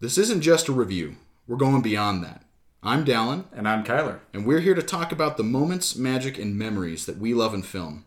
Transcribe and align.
This 0.00 0.16
isn't 0.18 0.40
just 0.40 0.68
a 0.68 0.72
review, 0.72 1.16
we're 1.46 1.56
going 1.56 1.82
beyond 1.82 2.24
that. 2.24 2.42
I'm 2.82 3.04
Dallin, 3.04 3.44
And 3.52 3.68
I'm 3.68 3.84
Kyler. 3.84 4.20
and 4.32 4.46
we're 4.46 4.60
here 4.60 4.74
to 4.74 4.82
talk 4.82 5.12
about 5.12 5.36
the 5.36 5.42
moments, 5.42 5.94
magic, 5.96 6.38
and 6.38 6.56
memories 6.56 7.04
that 7.04 7.18
we 7.18 7.34
love 7.34 7.52
in 7.52 7.62
film. 7.62 8.04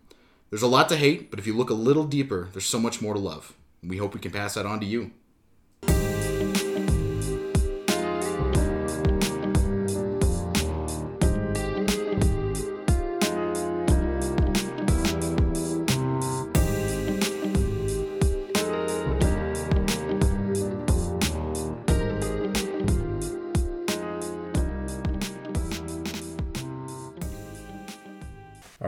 There's 0.50 0.64
a 0.64 0.68
lot 0.68 0.90
to 0.90 0.96
hate, 0.98 1.30
but 1.30 1.38
if 1.40 1.46
you 1.46 1.54
look 1.56 1.70
a 1.70 1.76
little 1.76 2.06
deeper, 2.06 2.50
there's 2.52 2.66
so 2.66 2.80
much 2.80 3.02
more 3.02 3.14
to 3.14 3.20
love. 3.20 3.54
We 3.84 3.98
hope 3.98 4.14
we 4.16 4.20
can 4.20 4.32
pass 4.32 4.56
that 4.56 4.66
on 4.66 4.80
to 4.80 4.86
you. 4.88 5.12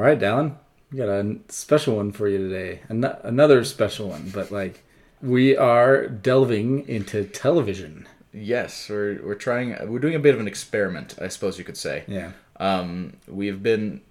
Right, 0.06 0.20
Dallin. 0.20 0.56
We 0.92 1.00
got 1.00 1.10
a 1.10 1.38
special 1.50 1.98
one 1.98 2.12
for 2.12 2.28
you 2.28 2.38
today. 2.38 2.82
An- 2.90 3.04
another 3.24 3.64
special 3.64 4.10
one, 4.10 4.32
but 4.34 4.52
like 4.52 4.84
we 5.22 5.58
are 5.58 6.08
delving 6.08 6.88
into 6.88 7.26
television. 7.26 8.08
Yes, 8.32 8.90
we're 8.90 9.22
we're 9.24 9.36
trying. 9.36 9.76
We're 9.90 10.00
doing 10.00 10.16
a 10.16 10.20
bit 10.20 10.34
of 10.34 10.40
an 10.40 10.48
experiment, 10.48 11.16
I 11.22 11.28
suppose 11.30 11.58
you 11.58 11.64
could 11.64 11.78
say. 11.78 12.04
Yeah. 12.08 12.32
Um, 12.60 13.14
we've 13.28 13.62
been 13.64 14.02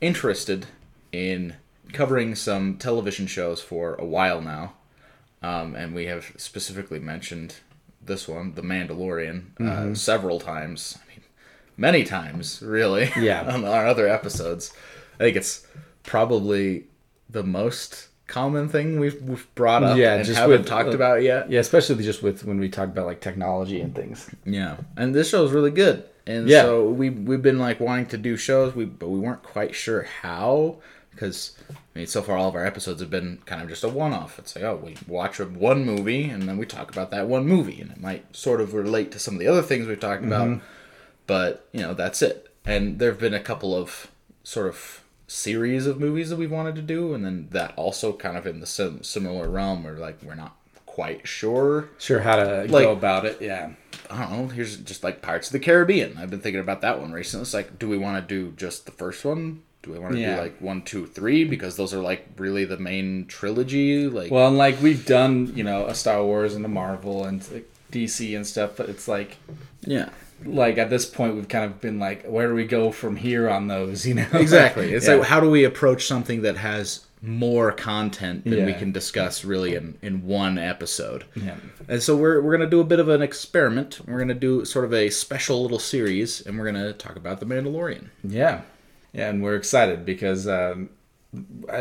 interested 0.00 0.66
in 1.10 1.56
covering 1.92 2.34
some 2.34 2.76
television 2.76 3.26
shows 3.26 3.60
for 3.60 3.94
a 3.94 4.04
while 4.04 4.40
now, 4.40 4.74
um, 5.42 5.74
and 5.74 5.94
we 5.94 6.06
have 6.06 6.32
specifically 6.36 6.98
mentioned 6.98 7.56
this 8.04 8.26
one, 8.28 8.54
The 8.54 8.62
Mandalorian, 8.62 9.60
uh, 9.60 9.94
several 9.94 10.40
times. 10.40 10.98
I 11.02 11.08
mean, 11.08 11.24
many 11.76 12.04
times, 12.04 12.62
really. 12.62 13.10
Yeah. 13.16 13.42
on 13.54 13.64
our 13.64 13.86
other 13.86 14.08
episodes, 14.08 14.72
I 15.22 15.26
think 15.26 15.36
it's 15.36 15.64
probably 16.02 16.86
the 17.30 17.44
most 17.44 18.08
common 18.26 18.68
thing 18.68 18.98
we've, 18.98 19.22
we've 19.22 19.46
brought 19.54 19.84
up 19.84 19.96
Yeah, 19.96 20.14
and 20.14 20.24
just 20.24 20.38
haven't 20.38 20.60
with, 20.62 20.66
talked 20.66 20.88
uh, 20.88 20.94
about 20.94 21.22
yet. 21.22 21.48
Yeah, 21.48 21.60
especially 21.60 22.02
just 22.02 22.22
with 22.24 22.44
when 22.44 22.58
we 22.58 22.68
talk 22.68 22.88
about 22.88 23.06
like 23.06 23.20
technology 23.20 23.80
and 23.80 23.94
things. 23.94 24.28
Yeah, 24.44 24.78
and 24.96 25.14
this 25.14 25.28
show 25.28 25.44
is 25.44 25.52
really 25.52 25.70
good. 25.70 26.04
And 26.26 26.48
Yeah. 26.48 26.62
so 26.62 26.88
we 26.88 27.10
we've 27.10 27.42
been 27.42 27.58
like 27.60 27.78
wanting 27.78 28.06
to 28.06 28.18
do 28.18 28.36
shows, 28.36 28.74
we 28.74 28.84
but 28.84 29.10
we 29.10 29.20
weren't 29.20 29.42
quite 29.44 29.74
sure 29.76 30.02
how 30.22 30.78
because 31.12 31.56
I 31.70 31.98
mean 31.98 32.06
so 32.08 32.22
far 32.22 32.36
all 32.36 32.48
of 32.48 32.54
our 32.56 32.64
episodes 32.66 33.00
have 33.00 33.10
been 33.10 33.38
kind 33.44 33.62
of 33.62 33.68
just 33.68 33.84
a 33.84 33.88
one-off. 33.88 34.38
It's 34.40 34.56
like 34.56 34.64
oh 34.64 34.76
we 34.82 34.96
watch 35.06 35.38
one 35.38 35.84
movie 35.84 36.24
and 36.24 36.48
then 36.48 36.58
we 36.58 36.66
talk 36.66 36.90
about 36.90 37.10
that 37.12 37.28
one 37.28 37.46
movie 37.46 37.80
and 37.80 37.92
it 37.92 38.00
might 38.00 38.34
sort 38.34 38.60
of 38.60 38.74
relate 38.74 39.12
to 39.12 39.18
some 39.20 39.34
of 39.34 39.40
the 39.40 39.46
other 39.46 39.62
things 39.62 39.86
we've 39.86 40.00
talked 40.00 40.24
about, 40.24 40.60
but 41.28 41.68
you 41.72 41.80
know 41.80 41.94
that's 41.94 42.22
it. 42.22 42.48
And 42.64 42.98
there've 42.98 43.18
been 43.20 43.34
a 43.34 43.40
couple 43.40 43.74
of 43.76 44.08
sort 44.44 44.68
of 44.68 45.02
series 45.32 45.86
of 45.86 45.98
movies 45.98 46.30
that 46.30 46.36
we've 46.36 46.50
wanted 46.50 46.74
to 46.76 46.82
do, 46.82 47.14
and 47.14 47.24
then 47.24 47.48
that 47.50 47.72
also 47.76 48.12
kind 48.12 48.36
of 48.36 48.46
in 48.46 48.60
the 48.60 48.66
sim- 48.66 49.02
similar 49.02 49.48
realm 49.48 49.82
where 49.84 49.94
like 49.94 50.22
we're 50.22 50.34
not 50.34 50.56
quite 50.86 51.26
sure 51.26 51.88
Sure, 51.98 52.20
how 52.20 52.36
to 52.36 52.66
Like- 52.68 52.84
go 52.84 52.92
about 52.92 53.24
it. 53.24 53.38
Yeah. 53.40 53.70
I 54.10 54.20
don't 54.28 54.30
know. 54.32 54.48
Here's 54.48 54.76
just 54.76 55.02
like 55.02 55.22
Pirates 55.22 55.48
of 55.48 55.52
the 55.54 55.58
Caribbean. 55.58 56.18
I've 56.18 56.28
been 56.28 56.40
thinking 56.40 56.60
about 56.60 56.82
that 56.82 57.00
one 57.00 57.12
recently. 57.12 57.42
It's 57.42 57.54
like, 57.54 57.78
do 57.78 57.88
we 57.88 57.96
want 57.96 58.16
to 58.28 58.34
do 58.34 58.52
just 58.56 58.84
the 58.84 58.92
first 58.92 59.24
one? 59.24 59.62
Do 59.82 59.90
we 59.92 59.98
want 59.98 60.14
to 60.14 60.20
Yeah. 60.20 60.36
do 60.36 60.42
like 60.42 60.60
one, 60.60 60.82
two, 60.82 61.06
three? 61.06 61.44
Because 61.44 61.76
those 61.76 61.94
are 61.94 62.02
like 62.02 62.28
really 62.36 62.66
the 62.66 62.76
main 62.76 63.24
trilogy. 63.26 64.06
Like, 64.06 64.30
Well, 64.30 64.48
and 64.48 64.58
like 64.58 64.82
we've 64.82 65.06
done, 65.06 65.52
you 65.56 65.64
know, 65.64 65.86
a 65.86 65.94
Star 65.94 66.22
Wars 66.22 66.54
and 66.54 66.64
a 66.64 66.68
Marvel 66.68 67.24
and 67.24 67.42
like, 67.50 67.68
DC 67.90 68.36
and 68.36 68.46
stuff, 68.46 68.72
but 68.76 68.88
it's 68.90 69.08
like 69.08 69.36
yeah, 69.82 70.10
like 70.44 70.78
at 70.78 70.90
this 70.90 71.04
point 71.06 71.34
we've 71.36 71.48
kind 71.48 71.64
of 71.64 71.80
been 71.80 71.98
like 71.98 72.24
where 72.26 72.48
do 72.48 72.54
we 72.54 72.64
go 72.64 72.90
from 72.92 73.16
here 73.16 73.48
on 73.48 73.68
those, 73.68 74.06
you 74.08 74.14
know? 74.14 74.26
exactly. 74.32 74.92
It's 74.92 75.06
Yeah. 75.06 75.14
like, 75.16 75.28
how 75.28 75.40
do 75.40 75.50
we 75.50 75.64
approach 75.64 76.06
something 76.06 76.42
that 76.42 76.56
has 76.56 77.06
more 77.24 77.70
content 77.70 78.44
than 78.44 78.66
we 78.66 78.72
can 78.74 78.90
discuss 78.90 79.44
really 79.44 79.74
in, 79.76 79.96
in 80.02 80.26
one 80.26 80.58
episode? 80.58 81.24
Yeah. 81.36 81.54
And 81.88 82.02
so 82.02 82.16
we're, 82.16 82.40
we're 82.40 82.56
going 82.56 82.68
to 82.68 82.70
do 82.76 82.80
a 82.80 82.84
bit 82.84 82.98
of 82.98 83.08
an 83.08 83.22
experiment. 83.22 84.00
We're 84.08 84.16
going 84.18 84.26
to 84.28 84.34
do 84.34 84.64
sort 84.64 84.84
of 84.84 84.92
a 84.92 85.08
special 85.10 85.62
little 85.62 85.78
series, 85.78 86.40
and 86.44 86.58
we're 86.58 86.70
going 86.72 86.82
to 86.84 86.92
talk 86.92 87.14
about 87.16 87.38
The 87.38 87.46
Mandalorian. 87.46 88.08
Yeah, 88.24 88.62
yeah, 89.12 89.28
and 89.30 89.40
we're 89.42 89.54
excited 89.56 90.04
because 90.04 90.48
um, 90.48 90.90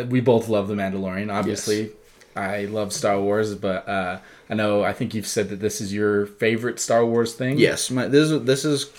we 0.10 0.22
both 0.22 0.48
love 0.48 0.68
the 0.68 0.76
Mandalorian. 0.76 1.34
Obviously, 1.34 1.92
I 2.36 2.66
love 2.66 2.94
Star 2.94 3.20
Wars, 3.20 3.56
but 3.56 3.88
uh, 3.88 4.20
I 4.50 4.54
know 4.54 4.84
I 4.84 4.94
think 4.94 5.14
you've 5.14 5.28
said 5.28 5.50
that 5.50 5.60
this 5.60 5.82
is 5.82 5.94
your 5.94 6.26
favorite 6.26 6.80
Star 6.80 7.06
Wars 7.06 7.34
thing. 7.34 7.58
Yes, 7.58 7.90
my, 7.92 8.08
this 8.08 8.30
is 8.32 8.44
this 8.44 8.66
is 8.66 8.90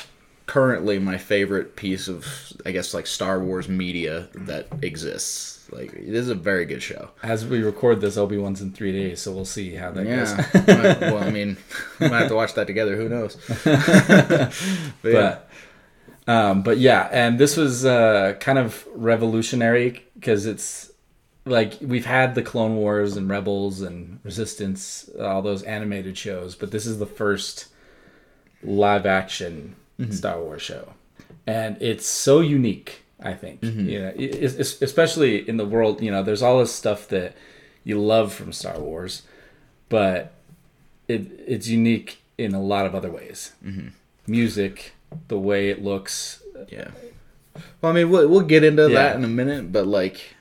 currently 0.46 0.98
my 0.98 1.16
favorite 1.16 1.76
piece 1.76 2.08
of 2.08 2.26
I 2.66 2.72
guess 2.72 2.92
like 2.94 3.06
Star 3.06 3.40
Wars 3.40 3.68
media 3.68 4.28
that 4.34 4.66
exists. 4.82 5.50
Like 5.70 5.94
it 5.94 6.14
is 6.14 6.28
a 6.28 6.34
very 6.34 6.66
good 6.66 6.82
show. 6.82 7.08
As 7.22 7.46
we 7.46 7.62
record 7.62 8.02
this, 8.02 8.18
Obi 8.18 8.36
Wan's 8.36 8.60
in 8.60 8.72
three 8.72 8.92
days, 8.92 9.22
so 9.22 9.32
we'll 9.32 9.46
see 9.46 9.74
how 9.74 9.90
that 9.92 10.04
Yeah. 10.06 10.26
goes. 10.52 11.00
well, 11.00 11.18
I 11.24 11.30
mean, 11.30 11.56
we 12.00 12.08
might 12.10 12.18
have 12.18 12.28
to 12.28 12.34
watch 12.34 12.52
that 12.54 12.66
together. 12.66 12.94
Who 12.96 13.08
knows? 13.08 13.36
but, 13.64 14.52
yeah. 14.54 14.90
But 15.02 15.48
um, 16.28 16.62
but 16.62 16.78
yeah, 16.78 17.08
and 17.10 17.38
this 17.38 17.56
was 17.56 17.84
uh, 17.84 18.34
kind 18.38 18.58
of 18.58 18.86
revolutionary 18.94 20.04
because 20.14 20.46
it's 20.46 20.91
like 21.44 21.74
we've 21.80 22.06
had 22.06 22.34
the 22.34 22.42
Clone 22.42 22.76
Wars 22.76 23.16
and 23.16 23.28
Rebels 23.28 23.80
and 23.80 24.20
Resistance, 24.22 25.10
all 25.20 25.42
those 25.42 25.62
animated 25.62 26.16
shows, 26.16 26.54
but 26.54 26.70
this 26.70 26.86
is 26.86 26.98
the 26.98 27.06
first 27.06 27.66
live 28.62 29.06
action 29.06 29.74
mm-hmm. 29.98 30.12
Star 30.12 30.38
Wars 30.40 30.62
show, 30.62 30.94
and 31.46 31.76
it's 31.80 32.06
so 32.06 32.40
unique. 32.40 33.00
I 33.20 33.34
think 33.34 33.60
mm-hmm. 33.60 33.88
you 33.88 33.98
know, 34.00 34.12
it- 34.16 34.58
especially 34.82 35.48
in 35.48 35.56
the 35.56 35.64
world. 35.66 36.00
You 36.02 36.10
know, 36.10 36.22
there's 36.22 36.42
all 36.42 36.58
this 36.60 36.74
stuff 36.74 37.08
that 37.08 37.34
you 37.84 38.00
love 38.00 38.32
from 38.32 38.52
Star 38.52 38.78
Wars, 38.78 39.22
but 39.88 40.32
it 41.08 41.28
it's 41.46 41.68
unique 41.68 42.22
in 42.38 42.54
a 42.54 42.62
lot 42.62 42.86
of 42.86 42.94
other 42.94 43.10
ways. 43.10 43.52
Mm-hmm. 43.64 43.88
Music, 44.26 44.92
the 45.28 45.38
way 45.38 45.70
it 45.70 45.82
looks. 45.82 46.42
yeah. 46.68 46.90
Well, 47.80 47.92
I 47.92 47.94
mean, 47.94 48.08
we'll, 48.10 48.28
we'll 48.28 48.40
get 48.40 48.64
into 48.64 48.82
Yeah. 48.88 48.94
that 48.94 49.16
in 49.16 49.24
a 49.24 49.28
minute, 49.28 49.72
but 49.72 49.86
like, 49.86 50.34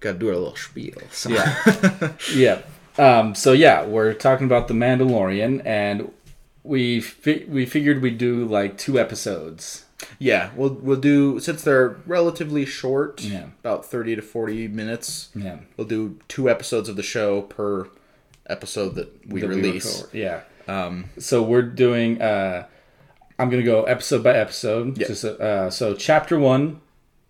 got 0.00 0.12
to 0.12 0.18
do 0.18 0.28
our 0.28 0.36
little 0.36 0.56
spiel. 0.56 0.94
So. 1.10 1.30
Yeah, 1.30 2.12
yeah. 2.34 2.62
Um, 2.98 3.34
so 3.34 3.52
yeah, 3.52 3.84
we're 3.84 4.12
talking 4.14 4.46
about 4.46 4.68
the 4.68 4.74
Mandalorian, 4.74 5.62
and 5.64 6.12
we 6.64 7.00
fi- 7.00 7.44
we 7.48 7.64
figured 7.66 8.02
we'd 8.02 8.18
do 8.18 8.44
like 8.44 8.76
two 8.78 8.98
episodes. 8.98 9.84
Yeah, 10.18 10.50
we'll 10.56 10.74
we'll 10.74 11.00
do 11.00 11.38
since 11.40 11.62
they're 11.62 11.96
relatively 12.06 12.64
short, 12.64 13.22
Yeah. 13.22 13.46
about 13.60 13.84
thirty 13.84 14.14
to 14.16 14.22
forty 14.22 14.66
minutes. 14.68 15.30
Yeah, 15.34 15.58
We'll 15.76 15.86
do 15.86 16.18
two 16.28 16.48
episodes 16.50 16.88
of 16.88 16.96
the 16.96 17.02
show 17.02 17.42
per 17.42 17.88
episode 18.48 18.94
that 18.96 19.26
we 19.28 19.40
that 19.40 19.48
release. 19.48 20.02
record. 20.02 20.14
Yeah. 20.16 20.40
um, 20.66 21.06
So 21.18 21.42
we're 21.42 21.62
doing. 21.62 22.20
Uh, 22.22 22.66
I'm 23.38 23.50
gonna 23.50 23.62
go 23.62 23.84
episode 23.84 24.24
by 24.24 24.34
episode. 24.34 24.98
Yeah. 24.98 25.06
Just, 25.08 25.24
uh, 25.24 25.70
so 25.70 25.94
chapter 25.94 26.38
one, 26.38 26.80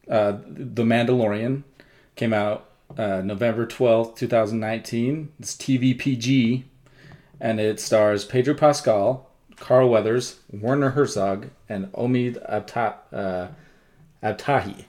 uh, 0.09 0.39
the 0.47 0.83
Mandalorian, 0.85 1.65
came 2.19 2.35
out 2.35 2.69
uh, 2.99 3.23
November 3.25 3.65
twelfth, 3.65 4.19
two 4.19 4.29
thousand 4.29 4.61
nineteen. 4.61 5.33
It's 5.39 5.55
TVPG, 5.55 6.65
and 7.41 7.61
it 7.61 7.81
stars 7.81 8.25
Pedro 8.27 8.55
Pascal, 8.55 9.31
Carl 9.57 9.89
Weathers, 9.89 10.41
Werner 10.51 10.91
Herzog, 10.91 11.47
and 11.69 11.91
Omid 11.93 12.35
Abta- 12.51 12.97
uh, 13.13 13.49
Abtahi, 14.23 14.85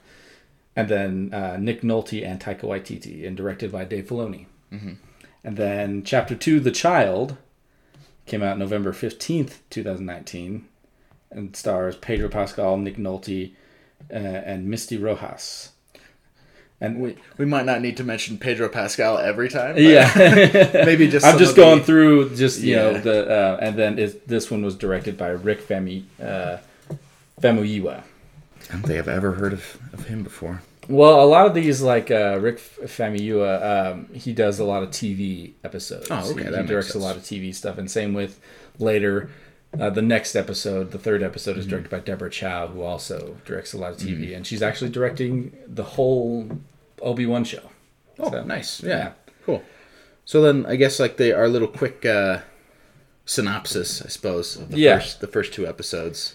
and 0.76 0.88
then 0.88 1.32
uh, 1.32 1.56
Nick 1.56 1.82
Nolte 1.82 2.26
and 2.26 2.40
Taika 2.40 2.62
Waititi, 2.62 3.26
and 3.26 3.36
directed 3.36 3.72
by 3.72 3.84
Dave 3.84 4.08
Filoni. 4.08 4.46
And 5.42 5.56
then 5.56 6.02
chapter 6.04 6.34
two, 6.34 6.60
The 6.60 6.70
Child, 6.70 7.36
came 8.26 8.42
out 8.42 8.58
November 8.58 8.92
15th, 8.92 9.58
2019, 9.70 10.66
and 11.30 11.56
stars 11.56 11.96
Pedro 11.96 12.28
Pascal, 12.28 12.76
Nick 12.76 12.96
Nolte, 12.96 13.52
uh, 14.10 14.14
and 14.14 14.68
Misty 14.68 14.96
Rojas. 14.96 15.70
And 16.82 16.98
we 17.00 17.16
we 17.36 17.44
might 17.44 17.66
not 17.66 17.82
need 17.82 17.96
to 17.98 18.04
mention 18.04 18.38
Pedro 18.38 18.68
Pascal 18.70 19.18
every 19.18 19.48
time. 19.50 19.76
yeah, 19.76 20.10
maybe 20.86 21.08
just. 21.08 21.26
I'm 21.26 21.38
just 21.38 21.50
of 21.50 21.56
the- 21.56 21.62
going 21.62 21.82
through 21.82 22.34
just 22.36 22.60
you 22.60 22.76
know 22.76 22.98
the 22.98 23.30
uh, 23.30 23.58
and 23.60 23.76
then 23.76 23.98
it, 23.98 24.26
this 24.26 24.50
one 24.50 24.64
was 24.64 24.76
directed 24.76 25.18
by 25.18 25.28
Rick 25.28 25.60
Femi 25.68 26.04
uh, 26.22 26.56
Famuyiwa. 27.40 28.02
I 28.68 28.72
don't 28.72 28.82
think 28.82 28.98
I've 28.98 29.08
ever 29.08 29.32
heard 29.32 29.52
of, 29.52 29.78
of 29.92 30.06
him 30.06 30.22
before. 30.22 30.62
Well, 30.88 31.22
a 31.22 31.26
lot 31.26 31.46
of 31.46 31.54
these, 31.54 31.82
like 31.82 32.10
uh, 32.10 32.38
Rick 32.40 32.58
Famuyiwa, 32.58 33.92
um, 33.92 34.08
he 34.14 34.32
does 34.32 34.58
a 34.58 34.64
lot 34.64 34.82
of 34.82 34.90
TV 34.90 35.52
episodes. 35.62 36.08
Oh, 36.10 36.18
okay, 36.30 36.44
He, 36.44 36.44
that 36.44 36.44
he 36.52 36.56
makes 36.58 36.68
directs 36.68 36.94
a 36.94 36.98
lot 36.98 37.16
of 37.16 37.22
TV 37.22 37.54
stuff, 37.54 37.78
and 37.78 37.90
same 37.90 38.14
with 38.14 38.40
later. 38.78 39.30
Uh, 39.78 39.88
the 39.88 40.02
next 40.02 40.34
episode, 40.34 40.90
the 40.90 40.98
third 40.98 41.22
episode, 41.22 41.52
Mm-hmm. 41.52 41.60
is 41.60 41.66
directed 41.68 41.90
by 41.90 42.00
Deborah 42.00 42.28
Chow, 42.30 42.66
who 42.66 42.82
also 42.82 43.36
directs 43.44 43.72
a 43.72 43.78
lot 43.78 43.92
of 43.92 43.98
TV, 43.98 44.34
and 44.34 44.44
she's 44.44 44.62
actually 44.62 44.90
directing 44.90 45.56
the 45.64 45.84
whole 45.84 46.58
Obi 47.00 47.26
Wan 47.26 47.44
show. 47.44 47.62
Oh, 48.18 48.30
So, 48.30 48.44
nice. 48.44 48.82
yeah. 48.82 48.88
Yeah. 48.88 49.12
Cool. 49.46 49.62
So 50.24 50.42
then 50.42 50.66
I 50.66 50.76
guess 50.76 51.00
like 51.00 51.16
the 51.16 51.32
our 51.36 51.48
little 51.48 51.68
quick 51.68 52.04
uh, 52.06 52.40
synopsis, 53.24 54.02
I 54.02 54.08
suppose, 54.08 54.56
of 54.56 54.70
the 54.70 54.78
Yeah. 54.78 54.98
first 54.98 55.20
the 55.20 55.26
first 55.26 55.52
two 55.52 55.66
episodes. 55.66 56.34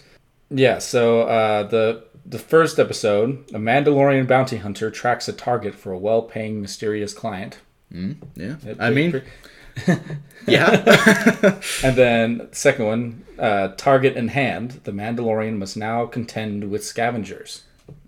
Yeah, 0.50 0.78
so 0.78 1.22
uh, 1.22 1.62
the 1.64 2.04
the 2.24 2.38
first 2.38 2.78
episode, 2.78 3.44
a 3.54 3.58
Mandalorian 3.58 4.26
bounty 4.26 4.56
hunter 4.58 4.90
tracks 4.90 5.28
a 5.28 5.32
target 5.32 5.74
for 5.74 5.92
a 5.92 5.98
well-paying 5.98 6.60
mysterious 6.60 7.14
client. 7.14 7.58
Yeah, 7.90 8.56
It- 8.66 8.76
I 8.80 8.90
mean, 8.90 9.22
yeah, 10.46 11.60
And 11.84 11.96
then 11.96 12.48
second 12.52 12.84
one, 12.86 13.24
uh, 13.38 13.68
target 13.76 14.16
in 14.16 14.28
hand, 14.28 14.80
the 14.84 14.92
Mandalorian 14.92 15.56
must 15.58 15.76
now 15.76 16.06
contend 16.06 16.70
with 16.70 16.84
scavengers. 16.84 17.62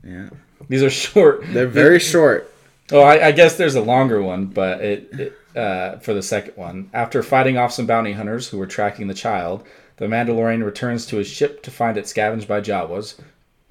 yeah. 0.04 0.30
These 0.68 0.82
are 0.82 0.90
short. 0.90 1.42
They're 1.48 1.66
very 1.66 1.98
short. 1.98 2.52
Oh, 2.90 3.00
I, 3.02 3.28
I 3.28 3.32
guess 3.32 3.56
there's 3.56 3.74
a 3.74 3.82
longer 3.82 4.22
one, 4.22 4.46
but 4.46 4.80
it, 4.80 5.08
it 5.12 5.32
uh, 5.58 5.98
for 5.98 6.14
the 6.14 6.22
second 6.22 6.56
one. 6.56 6.90
After 6.94 7.22
fighting 7.22 7.58
off 7.58 7.72
some 7.72 7.86
bounty 7.86 8.12
hunters 8.12 8.48
who 8.48 8.58
were 8.58 8.66
tracking 8.66 9.08
the 9.08 9.14
child, 9.14 9.64
the 9.96 10.06
Mandalorian 10.06 10.64
returns 10.64 11.04
to 11.06 11.16
his 11.16 11.26
ship 11.28 11.62
to 11.64 11.70
find 11.70 11.96
it 11.98 12.08
scavenged 12.08 12.48
by 12.48 12.60
Jawas. 12.60 13.20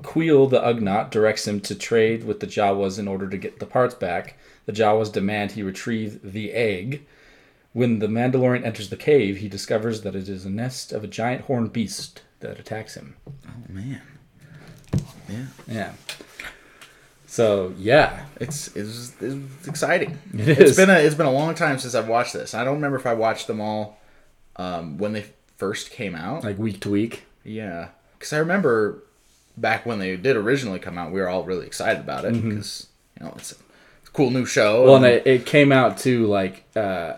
Kuiil 0.04 0.50
the 0.50 0.60
Ugnaught 0.60 1.10
directs 1.10 1.48
him 1.48 1.60
to 1.62 1.74
trade 1.74 2.24
with 2.24 2.40
the 2.40 2.48
Jawas 2.48 3.00
in 3.00 3.08
order 3.08 3.28
to 3.28 3.38
get 3.38 3.60
the 3.60 3.66
parts 3.66 3.96
back. 3.96 4.38
The 4.66 4.74
Jawas 4.74 5.12
demand 5.12 5.54
he 5.54 5.64
retrieve 5.64 6.20
the 6.24 6.52
egg. 6.52 7.06
When 7.74 8.00
the 8.00 8.08
Mandalorian 8.08 8.66
enters 8.66 8.90
the 8.90 8.98
cave, 8.98 9.38
he 9.38 9.48
discovers 9.48 10.02
that 10.02 10.16
it 10.16 10.30
is 10.30 10.46
a 10.46 10.50
nest 10.50 10.92
of 10.92 11.04
a 11.04 11.08
giant 11.08 11.44
horned 11.44 11.74
beast 11.74 12.22
that 12.42 12.60
attacks 12.60 12.96
him. 12.96 13.16
Oh 13.28 13.52
man, 13.70 14.02
yeah, 15.30 15.46
Yeah. 15.68 15.94
So 17.38 17.72
yeah, 17.78 18.26
it's 18.42 18.76
it's, 18.76 19.14
it's 19.22 19.68
exciting. 19.68 20.18
It 20.34 20.50
It's 20.50 20.72
is. 20.72 20.76
been 20.76 20.90
a 20.90 20.96
it's 20.98 21.14
been 21.14 21.28
a 21.28 21.32
long 21.32 21.54
time 21.54 21.78
since 21.78 21.94
I've 21.94 22.08
watched 22.08 22.34
this. 22.34 22.56
I 22.56 22.64
don't 22.64 22.74
remember 22.76 22.98
if 22.98 23.06
I 23.06 23.14
watched 23.14 23.46
them 23.46 23.62
all 23.62 24.00
um, 24.56 24.98
when 24.98 25.14
they 25.14 25.26
first 25.58 25.92
came 25.92 26.16
out. 26.16 26.44
like 26.44 26.58
week 26.58 26.80
to 26.82 26.90
week. 26.90 27.26
Yeah, 27.44 27.90
because 28.18 28.34
I 28.34 28.40
remember 28.40 29.04
back 29.56 29.86
when 29.86 30.00
they 30.00 30.18
did 30.18 30.36
originally 30.36 30.80
come 30.80 30.98
out, 30.98 31.12
we 31.12 31.20
were 31.22 31.30
all 31.30 31.44
really 31.44 31.68
excited 31.68 32.00
about 32.00 32.26
it 32.26 32.34
because 32.42 32.88
you 33.20 33.26
know 33.28 33.34
it's 33.38 33.52
a, 33.52 33.56
cool 34.14 34.32
new 34.32 34.46
show. 34.48 34.86
Well, 34.86 34.96
and- 34.96 35.06
and 35.06 35.14
it, 35.16 35.28
it 35.28 35.46
came 35.46 35.72
out 35.72 36.00
too, 36.00 36.26
like 36.26 36.64
uh, 36.76 37.18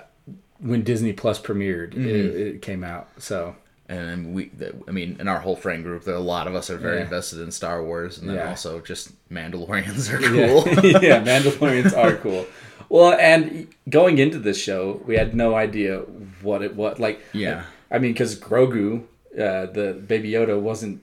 when 0.60 0.84
Disney 0.84 1.14
Plus 1.14 1.40
premiered, 1.42 1.94
it, 1.96 2.36
it 2.56 2.62
came 2.62 2.84
out. 2.84 3.08
So 3.20 3.56
and 3.90 4.34
we, 4.36 4.52
I 4.88 4.92
mean, 4.92 5.18
in 5.20 5.28
our 5.28 5.40
whole 5.40 5.56
friend 5.58 5.84
group, 5.84 6.04
there 6.06 6.16
a 6.16 6.20
lot 6.20 6.48
of 6.48 6.56
us 6.56 6.70
are 6.70 6.78
very 6.78 6.98
Yeah. 6.98 7.04
invested 7.06 7.40
in 7.42 7.52
Star 7.52 7.84
Wars, 7.84 8.18
and 8.20 8.30
then 8.30 8.36
Yeah. 8.38 8.50
also 8.50 8.80
just 8.80 9.12
Mandalorians 9.30 10.10
are 10.14 10.20
cool. 10.30 10.58
yeah, 11.02 11.22
Mandalorians 11.24 11.98
are 11.98 12.16
cool. 12.16 12.46
Well, 12.88 13.14
and 13.20 13.68
going 13.90 14.18
into 14.20 14.40
this 14.40 14.58
show, 14.60 15.02
we 15.06 15.16
had 15.18 15.36
no 15.36 15.56
idea 15.56 16.00
what 16.42 16.62
it 16.62 16.76
was 16.76 17.00
like. 17.00 17.20
Yeah. 17.34 17.64
I 17.92 18.00
mean, 18.00 18.14
because 18.14 18.36
Grogu, 18.40 19.04
uh, 19.38 19.66
the 19.68 19.94
Baby 20.08 20.32
Yoda, 20.32 20.60
wasn't 20.60 21.02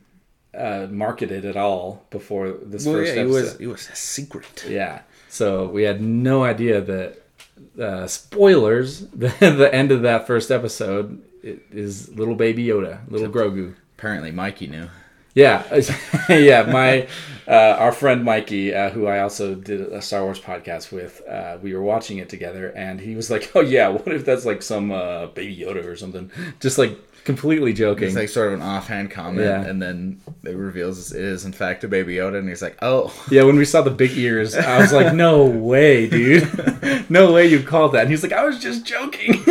uh, 0.57 0.87
marketed 0.91 1.45
at 1.45 1.57
all 1.57 2.05
before 2.11 2.51
this 2.63 2.87
well, 2.87 2.95
first 2.97 3.15
yeah, 3.15 3.21
it 3.23 3.25
episode. 3.25 3.43
was 3.43 3.61
it 3.61 3.67
was 3.67 3.89
a 3.93 3.97
secret. 3.97 4.65
Yeah. 4.69 5.01
So 5.29 5.67
we 5.67 5.83
had 5.83 6.01
no 6.01 6.45
idea 6.45 6.81
that 6.81 7.23
uh, 7.81 8.07
spoilers. 8.07 9.07
The, 9.17 9.29
the 9.41 9.71
end 9.75 9.93
of 9.93 10.03
that 10.03 10.27
first 10.27 10.51
episode 10.51 11.23
is 11.71 12.09
little 12.11 12.35
baby 12.35 12.65
Yoda, 12.67 13.01
little 13.11 13.29
Grogu. 13.29 13.75
Apparently, 13.99 14.31
Mikey 14.31 14.67
knew. 14.67 14.89
Yeah, 15.35 15.65
yeah. 16.31 16.63
My 16.63 17.07
uh, 17.47 17.77
our 17.79 17.93
friend 17.93 18.25
Mikey, 18.25 18.75
uh, 18.75 18.89
who 18.91 19.07
I 19.07 19.21
also 19.21 19.55
did 19.55 19.81
a 19.83 20.01
Star 20.01 20.23
Wars 20.25 20.41
podcast 20.41 20.91
with, 20.93 21.21
uh, 21.29 21.59
we 21.63 21.75
were 21.75 21.83
watching 21.83 22.19
it 22.19 22.29
together, 22.31 22.73
and 22.75 22.99
he 23.01 23.15
was 23.15 23.31
like, 23.31 23.53
"Oh 23.55 23.61
yeah, 23.61 23.89
what 23.89 24.09
if 24.09 24.25
that's 24.25 24.45
like 24.47 24.63
some 24.63 24.91
uh, 24.93 25.27
baby 25.27 25.55
Yoda 25.57 25.85
or 25.85 25.95
something?" 25.97 26.31
Just 26.61 26.79
like 26.79 26.97
completely 27.25 27.73
joking. 27.75 28.07
It's 28.07 28.17
like 28.17 28.29
sort 28.31 28.49
of 28.49 28.61
an 28.61 28.63
offhand 28.63 29.11
comment, 29.11 29.47
Yeah. 29.47 29.61
and 29.61 29.83
then 29.83 30.21
it 30.45 30.57
reveals 30.57 31.13
it 31.13 31.21
is 31.23 31.45
in 31.45 31.53
fact 31.53 31.85
a 31.85 31.89
Baby 31.89 32.15
Yoda, 32.15 32.39
and 32.39 32.49
he's 32.49 32.63
like, 32.63 32.79
"Oh, 32.81 33.13
Yeah, 33.31 33.43
when 33.43 33.57
we 33.57 33.67
saw 33.67 33.83
the 33.83 33.91
big 33.91 34.17
ears, 34.17 34.55
I 34.55 34.79
was 34.81 34.93
like, 34.93 35.15
"No 35.27 35.45
way, 35.45 36.09
dude! 36.09 36.49
no 37.11 37.31
way 37.33 37.47
you 37.47 37.63
called 37.63 37.93
that." 37.93 38.03
And 38.03 38.11
he's 38.11 38.23
like, 38.23 38.33
"I 38.33 38.45
was 38.45 38.59
just 38.59 38.87
joking." 38.87 39.45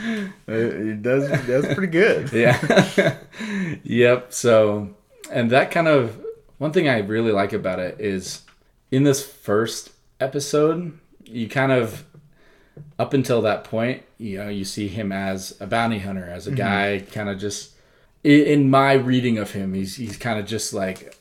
it 0.46 1.02
does 1.02 1.28
that's 1.46 1.74
pretty 1.74 1.92
good." 1.92 2.32
yeah. 2.32 3.16
yep. 3.82 4.32
So, 4.32 4.94
and 5.30 5.50
that 5.50 5.70
kind 5.70 5.88
of 5.88 6.20
one 6.58 6.72
thing 6.72 6.88
I 6.88 6.98
really 6.98 7.32
like 7.32 7.52
about 7.52 7.78
it 7.78 8.00
is 8.00 8.42
in 8.90 9.04
this 9.04 9.24
first 9.24 9.90
episode, 10.20 10.98
you 11.24 11.48
kind 11.48 11.72
of 11.72 12.04
up 12.98 13.14
until 13.14 13.42
that 13.42 13.64
point, 13.64 14.02
you 14.18 14.38
know, 14.38 14.48
you 14.48 14.64
see 14.64 14.88
him 14.88 15.12
as 15.12 15.56
a 15.60 15.66
bounty 15.66 15.98
hunter, 15.98 16.28
as 16.28 16.46
a 16.46 16.50
mm-hmm. 16.50 16.58
guy, 16.58 17.04
kind 17.12 17.28
of 17.28 17.38
just. 17.38 17.72
In 18.22 18.68
my 18.68 18.92
reading 18.92 19.38
of 19.38 19.52
him, 19.52 19.72
he's 19.72 19.96
he's 19.96 20.18
kind 20.18 20.38
of 20.38 20.44
just 20.44 20.74
like 20.74 21.16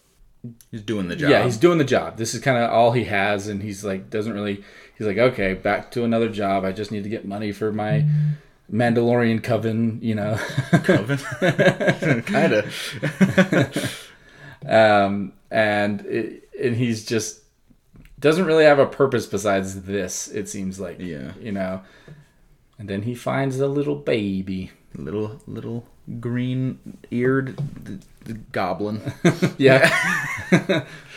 He's 0.71 0.81
doing 0.81 1.09
the 1.09 1.15
job. 1.15 1.29
yeah, 1.29 1.43
he's 1.43 1.57
doing 1.57 1.77
the 1.77 1.83
job. 1.83 2.17
This 2.17 2.33
is 2.33 2.41
kind 2.41 2.57
of 2.57 2.69
all 2.69 2.93
he 2.93 3.05
has, 3.05 3.47
and 3.47 3.61
he's 3.61 3.83
like 3.83 4.09
doesn't 4.09 4.31
really. 4.31 4.63
He's 4.97 5.07
like, 5.07 5.17
okay, 5.17 5.53
back 5.53 5.91
to 5.91 6.03
another 6.03 6.29
job. 6.29 6.63
I 6.65 6.71
just 6.71 6.91
need 6.91 7.03
to 7.03 7.09
get 7.09 7.25
money 7.25 7.51
for 7.51 7.71
my 7.71 8.05
Mandalorian 8.71 9.43
coven. 9.43 9.99
You 10.01 10.15
know, 10.15 10.37
coven, 10.83 11.17
kind 12.23 12.53
of. 12.53 14.09
um, 14.67 15.33
and 15.51 16.01
it, 16.05 16.49
and 16.61 16.75
he's 16.75 17.05
just 17.05 17.41
doesn't 18.19 18.45
really 18.45 18.65
have 18.65 18.79
a 18.79 18.85
purpose 18.85 19.25
besides 19.25 19.83
this. 19.83 20.27
It 20.27 20.47
seems 20.49 20.79
like 20.79 20.99
Yeah. 20.99 21.31
you 21.41 21.51
know. 21.51 21.81
And 22.77 22.87
then 22.89 23.01
he 23.03 23.15
finds 23.15 23.57
the 23.57 23.67
little 23.67 23.95
baby. 23.95 24.71
Little 24.95 25.41
little 25.47 25.85
green 26.19 26.79
eared 27.11 27.59
goblin. 28.51 29.01
Yeah, 29.57 29.87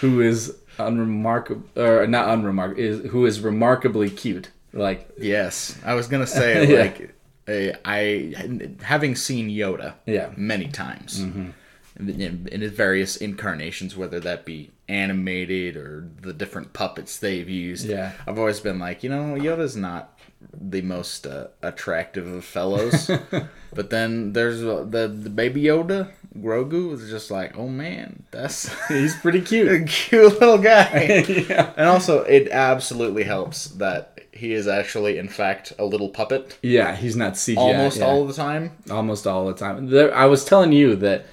who 0.00 0.20
is 0.20 0.56
unremarkable 0.78 1.62
or 1.76 2.06
not 2.06 2.28
unremarkable 2.28 2.82
is 2.82 3.10
who 3.10 3.24
is 3.26 3.40
remarkably 3.40 4.10
cute. 4.10 4.50
Like 4.72 5.08
yes, 5.18 5.78
I 5.84 5.94
was 5.94 6.08
gonna 6.08 6.26
say 6.26 6.78
like 6.82 7.14
I 7.48 8.34
having 8.82 9.16
seen 9.16 9.48
Yoda 9.48 9.94
Yeah. 10.06 10.26
Mm-hmm. 10.26 10.46
many 10.46 10.68
times 10.68 11.20
in, 11.20 12.08
in, 12.08 12.48
in 12.50 12.60
his 12.60 12.72
various 12.72 13.16
incarnations, 13.16 13.96
whether 13.96 14.20
that 14.20 14.44
be 14.44 14.70
animated 14.88 15.76
or 15.76 16.08
the 16.20 16.32
different 16.32 16.72
puppets 16.72 17.18
they've 17.18 17.48
used. 17.48 17.86
Yeah. 17.86 18.12
I've 18.26 18.38
always 18.38 18.60
been 18.60 18.78
like, 18.78 19.02
you 19.02 19.10
know, 19.10 19.36
Yoda's 19.36 19.76
not 19.76 20.18
the 20.52 20.82
most 20.82 21.26
uh, 21.26 21.48
attractive 21.62 22.26
of 22.26 22.44
fellows. 22.44 23.10
but 23.74 23.90
then 23.90 24.32
there's 24.32 24.62
uh, 24.62 24.84
the 24.88 25.08
the 25.08 25.30
baby 25.30 25.62
Yoda, 25.64 26.10
Grogu, 26.36 26.92
is 26.94 27.08
just 27.10 27.30
like, 27.30 27.56
oh 27.56 27.68
man, 27.68 28.24
that's 28.30 28.72
he's 28.88 29.16
pretty 29.16 29.40
cute. 29.40 29.70
a 29.82 29.84
cute 29.84 30.40
little 30.40 30.58
guy. 30.58 31.24
yeah. 31.28 31.72
And 31.76 31.88
also, 31.88 32.22
it 32.22 32.48
absolutely 32.50 33.24
helps 33.24 33.66
that 33.66 34.11
he 34.32 34.52
is 34.54 34.66
actually, 34.66 35.18
in 35.18 35.28
fact, 35.28 35.72
a 35.78 35.84
little 35.84 36.08
puppet 36.08 36.58
Yeah, 36.62 36.96
he's 36.96 37.16
not 37.16 37.34
CGI. 37.34 37.56
almost 37.58 37.98
yeah. 37.98 38.06
all 38.06 38.26
the 38.26 38.32
time. 38.34 38.72
almost 38.90 39.26
all 39.26 39.46
the 39.46 39.54
time. 39.54 39.88
There, 39.90 40.14
I 40.14 40.24
was 40.26 40.44
telling 40.44 40.72
you 40.72 40.96
that 40.96 41.26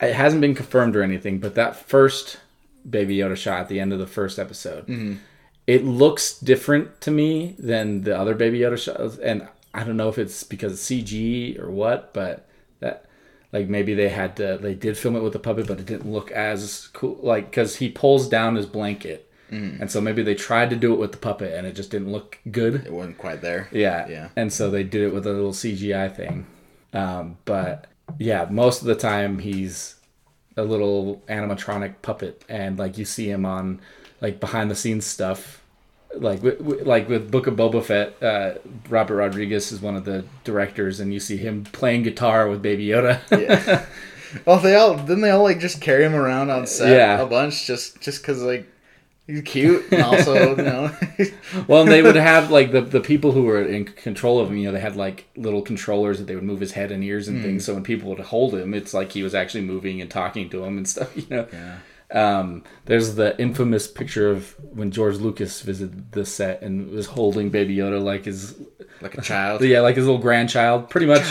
it 0.00 0.14
hasn't 0.14 0.40
been 0.40 0.54
confirmed 0.54 0.96
or 0.96 1.02
anything, 1.02 1.38
but 1.38 1.54
that 1.54 1.76
first 1.76 2.38
Baby 2.88 3.18
Yoda 3.18 3.36
shot 3.36 3.60
at 3.60 3.68
the 3.68 3.78
end 3.80 3.92
of 3.92 3.98
the 4.00 4.06
first 4.08 4.38
episode, 4.38 4.86
Mm-hmm. 4.88 5.14
it 5.68 5.84
looks 5.84 6.36
different 6.38 7.00
to 7.02 7.10
me 7.12 7.54
than 7.58 8.02
the 8.02 8.18
other 8.18 8.34
Baby 8.34 8.58
Yoda 8.60 8.76
shots, 8.76 9.18
and 9.18 9.46
I 9.72 9.84
don't 9.84 9.96
know 9.96 10.08
if 10.08 10.18
it's 10.18 10.42
because 10.42 10.72
it's 10.72 10.84
CG 10.84 11.58
or 11.62 11.70
what, 11.70 12.12
but 12.12 12.46
that 12.80 13.04
like 13.52 13.68
maybe 13.68 13.94
they 13.94 14.08
had 14.08 14.34
to 14.36 14.58
they 14.60 14.74
did 14.74 14.98
film 14.98 15.14
it 15.14 15.22
with 15.22 15.34
a 15.36 15.38
puppet, 15.38 15.66
but 15.68 15.78
it 15.78 15.86
didn't 15.86 16.10
look 16.12 16.30
as 16.32 16.88
cool. 16.92 17.18
Like 17.22 17.50
because 17.50 17.76
he 17.76 17.88
pulls 17.88 18.28
down 18.28 18.56
his 18.56 18.66
blanket. 18.66 19.30
Mm. 19.52 19.80
And 19.82 19.90
so 19.90 20.00
maybe 20.00 20.22
they 20.22 20.34
tried 20.34 20.70
to 20.70 20.76
do 20.76 20.92
it 20.94 20.98
with 20.98 21.12
the 21.12 21.18
puppet 21.18 21.52
and 21.54 21.66
it 21.66 21.74
just 21.74 21.90
didn't 21.90 22.10
look 22.10 22.38
good. 22.50 22.74
It 22.86 22.92
wasn't 22.92 23.18
quite 23.18 23.42
there. 23.42 23.68
Yeah. 23.70 24.08
Yeah. 24.08 24.28
And 24.34 24.52
so 24.52 24.70
they 24.70 24.82
did 24.82 25.02
it 25.02 25.12
with 25.14 25.26
a 25.26 25.32
little 25.32 25.52
CGI 25.52 26.14
thing. 26.14 26.46
Um, 26.94 27.36
but 27.44 27.86
yeah, 28.18 28.46
most 28.50 28.80
of 28.80 28.86
the 28.86 28.94
time 28.94 29.38
he's 29.38 29.96
a 30.56 30.64
little 30.64 31.22
animatronic 31.28 31.94
puppet, 32.02 32.44
and 32.48 32.78
like 32.78 32.98
you 32.98 33.04
see 33.04 33.30
him 33.30 33.46
on 33.46 33.80
like 34.20 34.40
behind 34.40 34.70
the 34.70 34.74
scenes 34.74 35.06
stuff. 35.06 35.60
Like 36.14 36.42
with, 36.42 36.60
like 36.86 37.08
with 37.08 37.30
Book 37.30 37.46
of 37.46 37.54
Boba 37.54 37.82
Fett, 37.82 38.22
uh, 38.22 38.58
Robert 38.90 39.16
Rodriguez 39.16 39.72
is 39.72 39.80
one 39.80 39.96
of 39.96 40.04
the 40.04 40.26
directors, 40.44 41.00
and 41.00 41.12
you 41.14 41.18
see 41.20 41.38
him 41.38 41.64
playing 41.64 42.02
guitar 42.02 42.48
with 42.48 42.60
Baby 42.60 42.86
Yoda. 42.88 43.20
Yeah. 43.40 43.86
well, 44.46 44.58
they 44.58 44.74
all 44.76 44.94
didn't 44.96 45.22
they 45.22 45.30
all 45.30 45.42
like 45.42 45.58
just 45.58 45.80
carry 45.80 46.04
him 46.04 46.14
around 46.14 46.50
on 46.50 46.66
set 46.66 46.90
Yeah. 46.90 47.20
a 47.20 47.26
bunch 47.26 47.66
just 47.66 48.00
just 48.02 48.20
because 48.22 48.42
like 48.42 48.66
he's 49.26 49.42
cute 49.42 49.84
and 49.92 50.02
also 50.02 50.56
you 50.56 50.56
know 50.62 50.90
well, 51.68 51.82
and 51.82 51.90
they 51.90 52.02
would 52.02 52.16
have 52.16 52.50
like 52.50 52.72
the 52.72 52.80
the 52.80 53.00
people 53.00 53.32
who 53.32 53.44
were 53.44 53.62
in 53.62 53.84
control 53.84 54.40
of 54.40 54.48
him. 54.50 54.56
You 54.56 54.66
know, 54.66 54.72
they 54.72 54.80
had 54.80 54.96
like 54.96 55.28
little 55.36 55.62
controllers 55.62 56.18
that 56.18 56.26
they 56.26 56.34
would 56.34 56.44
move 56.44 56.60
his 56.60 56.72
head 56.72 56.90
and 56.92 57.02
ears 57.04 57.28
and 57.28 57.38
Hmm. 57.38 57.44
things. 57.44 57.64
So 57.64 57.74
when 57.74 57.82
people 57.84 58.08
would 58.10 58.20
hold 58.20 58.54
him, 58.54 58.74
it's 58.74 58.92
like 58.94 59.12
he 59.12 59.22
was 59.22 59.34
actually 59.34 59.62
moving 59.64 60.00
and 60.00 60.10
talking 60.10 60.48
to 60.50 60.64
him 60.64 60.76
and 60.76 60.88
stuff. 60.94 61.16
You 61.16 61.26
know. 61.30 61.46
yeah. 61.52 61.78
Um, 62.10 62.64
there's 62.84 63.14
the 63.14 63.40
infamous 63.40 63.86
picture 63.88 64.28
of 64.30 64.54
when 64.74 64.90
George 64.90 65.16
Lucas 65.16 65.62
visited 65.62 66.12
the 66.12 66.26
set 66.26 66.60
and 66.60 66.90
was 66.90 67.06
holding 67.06 67.48
Baby 67.48 67.76
Yoda 67.76 68.02
like 68.02 68.26
his 68.26 68.54
like 69.00 69.16
a 69.16 69.22
child. 69.22 69.62
yeah 69.62 69.80
like 69.80 69.96
his 69.96 70.04
little 70.04 70.20
grandchild. 70.20 70.90
Pretty 70.90 71.06
much, 71.06 71.24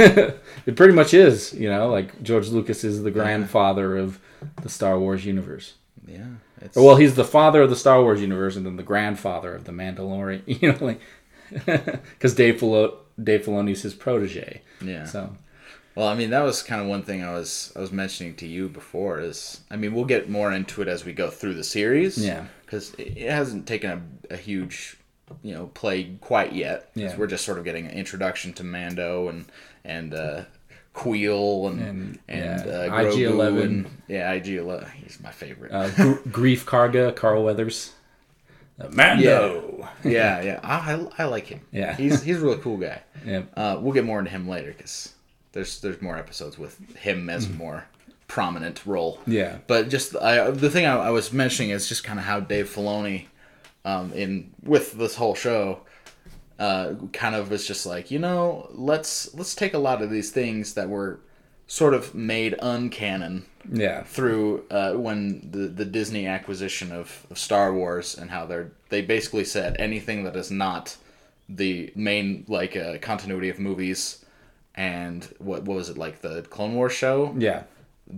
it 0.00 0.74
pretty 0.76 0.94
much 0.94 1.12
is, 1.12 1.52
you 1.52 1.68
know, 1.68 1.90
like 1.90 2.22
George 2.22 2.48
Lucas 2.48 2.82
is 2.84 3.02
the 3.02 3.10
grandfather 3.10 3.96
of 3.98 4.18
the 4.62 4.68
Star 4.70 4.98
Wars 4.98 5.24
universe. 5.26 5.74
Yeah. 6.06 6.24
It's, 6.66 6.76
Well, 6.76 6.96
he's 6.96 7.14
the 7.14 7.24
father 7.24 7.62
of 7.62 7.70
the 7.70 7.76
Star 7.76 8.02
Wars 8.02 8.20
universe, 8.20 8.56
and 8.56 8.64
then 8.66 8.76
the 8.76 8.82
grandfather 8.82 9.54
of 9.54 9.64
the 9.64 9.72
Mandalorian. 9.72 10.42
You 10.62 10.72
know, 10.72 10.78
like 10.84 11.00
because 11.64 12.34
Dave 12.34 12.58
Filo- 12.60 12.98
Dave 13.22 13.44
Filoni's 13.44 13.82
his 13.82 13.94
protege. 13.94 14.62
yeah. 14.82 15.04
So 15.04 15.36
Well, 15.94 16.08
I 16.08 16.14
mean, 16.14 16.30
that 16.30 16.42
was 16.42 16.62
kind 16.62 16.82
of 16.82 16.88
one 16.88 17.02
thing 17.02 17.22
I 17.24 17.32
was 17.32 17.72
I 17.76 17.80
was 17.80 17.92
mentioning 17.92 18.34
to 18.36 18.46
you 18.46 18.68
before. 18.68 19.20
Is 19.20 19.60
I 19.70 19.76
mean, 19.76 19.94
we'll 19.94 20.04
get 20.04 20.28
more 20.28 20.52
into 20.52 20.82
it 20.82 20.88
as 20.88 21.04
we 21.04 21.12
go 21.12 21.30
through 21.30 21.54
the 21.54 21.64
series. 21.64 22.18
Yeah. 22.18 22.46
Because 22.64 22.92
it 22.94 23.16
it 23.16 23.30
hasn't 23.30 23.66
taken 23.66 23.90
a, 24.30 24.34
a 24.34 24.36
huge, 24.36 24.96
you 25.42 25.54
know, 25.54 25.66
play 25.68 26.16
quite 26.20 26.52
yet. 26.52 26.90
Yeah. 26.94 27.16
We're 27.16 27.26
just 27.28 27.44
sort 27.44 27.58
of 27.58 27.64
getting 27.64 27.86
an 27.86 27.92
introduction 27.92 28.52
to 28.54 28.64
Mando 28.64 29.28
and 29.28 29.44
and 29.84 30.14
uh, 30.14 30.42
Kuiil 30.96 31.68
and 31.68 31.80
And, 31.80 32.18
and, 32.28 32.66
yeah, 32.66 32.72
uh, 32.72 33.00
IG-11. 33.02 33.62
and- 33.62 33.86
yeah, 34.08 34.32
IG 34.32 34.48
Eleven. 34.56 34.88
He's 35.02 35.18
my 35.22 35.30
favorite. 35.30 35.70
uh, 35.72 35.90
Gr- 35.90 36.28
Greef 36.28 36.64
Karga, 36.64 37.14
Carl 37.14 37.44
Weathers, 37.44 37.92
uh, 38.80 38.88
Mando. 38.90 39.88
yeah, 40.04 40.40
yeah. 40.42 40.60
I, 40.62 40.94
I, 40.94 41.06
I 41.18 41.24
like 41.26 41.46
him. 41.48 41.60
Yeah. 41.72 41.94
He's 41.96 42.22
he's 42.22 42.42
a 42.42 42.44
really 42.44 42.58
cool 42.62 42.76
guy. 42.78 43.02
Yeah. 43.24 43.42
Uh, 43.56 43.78
we'll 43.80 43.92
get 43.92 44.04
more 44.04 44.18
into 44.18 44.30
him 44.30 44.48
later 44.48 44.72
because 44.76 45.12
there's 45.52 45.80
there's 45.80 46.00
more 46.00 46.16
episodes 46.16 46.56
with 46.58 46.78
him 46.96 47.28
as 47.28 47.46
a 47.46 47.50
more 47.50 47.84
prominent 48.28 48.84
role. 48.86 49.20
Yeah. 49.26 49.58
But 49.66 49.88
just 49.88 50.16
I, 50.16 50.50
the 50.50 50.70
thing 50.70 50.86
I, 50.86 50.96
I 50.96 51.10
was 51.10 51.32
mentioning 51.32 51.70
is 51.70 51.88
just 51.88 52.04
kind 52.04 52.18
of 52.18 52.24
how 52.24 52.40
Dave 52.40 52.68
Filoni, 52.74 53.26
um, 53.84 54.12
in 54.12 54.50
with 54.62 54.92
this 54.92 55.14
whole 55.16 55.34
show, 55.34 55.80
uh, 56.58 56.94
kind 57.12 57.34
of 57.34 57.50
was 57.50 57.66
just 57.66 57.84
like 57.86 58.10
you 58.10 58.18
know 58.18 58.68
let's 58.72 59.34
let's 59.34 59.54
take 59.54 59.74
a 59.74 59.78
lot 59.78 60.02
of 60.02 60.10
these 60.10 60.30
things 60.30 60.74
that 60.74 60.88
were 60.88 61.20
sort 61.66 61.94
of 61.94 62.14
made 62.14 62.54
uncanon 62.62 63.42
Yeah. 63.70 64.04
through 64.04 64.64
uh, 64.70 64.92
when 64.92 65.48
the 65.50 65.66
the 65.66 65.84
Disney 65.84 66.26
acquisition 66.26 66.92
of, 66.92 67.26
of 67.30 67.38
Star 67.38 67.72
Wars 67.74 68.16
and 68.16 68.30
how 68.30 68.46
they're 68.46 68.70
they 68.88 69.02
basically 69.02 69.44
said 69.44 69.76
anything 69.78 70.24
that 70.24 70.36
is 70.36 70.50
not 70.50 70.96
the 71.48 71.92
main 71.96 72.44
like 72.48 72.76
uh, 72.76 72.98
continuity 73.00 73.48
of 73.48 73.58
movies 73.58 74.24
and 74.74 75.24
what, 75.38 75.62
what 75.64 75.76
was 75.76 75.88
it 75.88 75.98
like 75.98 76.20
the 76.20 76.42
Clone 76.42 76.74
Wars 76.74 76.92
show 76.92 77.34
Yeah. 77.38 77.64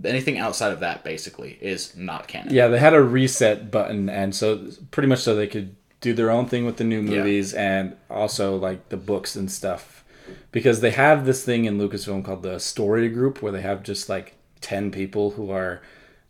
anything 0.05 0.37
outside 0.37 0.71
of 0.71 0.79
that 0.81 1.03
basically 1.03 1.57
is 1.61 1.95
not 1.95 2.27
canon. 2.27 2.53
Yeah, 2.53 2.67
they 2.67 2.79
had 2.79 2.93
a 2.93 3.01
reset 3.01 3.71
button, 3.71 4.09
and 4.09 4.35
so 4.35 4.67
pretty 4.91 5.07
much 5.07 5.19
so 5.19 5.35
they 5.35 5.47
could 5.47 5.75
do 6.01 6.13
their 6.13 6.29
own 6.31 6.45
thing 6.47 6.65
with 6.65 6.77
the 6.77 6.83
new 6.83 7.01
movies 7.01 7.53
and 7.53 7.95
also 8.09 8.55
like 8.55 8.89
the 8.89 8.97
books 8.97 9.35
and 9.35 9.51
stuff, 9.51 10.03
because 10.51 10.79
they 10.81 10.91
have 10.91 11.25
this 11.25 11.43
thing 11.43 11.65
in 11.65 11.77
Lucasfilm 11.77 12.23
called 12.23 12.43
the 12.43 12.59
Story 12.59 13.09
Group, 13.09 13.41
where 13.41 13.51
they 13.51 13.61
have 13.61 13.83
just 13.83 14.09
like 14.09 14.35
ten 14.61 14.91
people 14.91 15.31
who 15.31 15.51
are. 15.51 15.81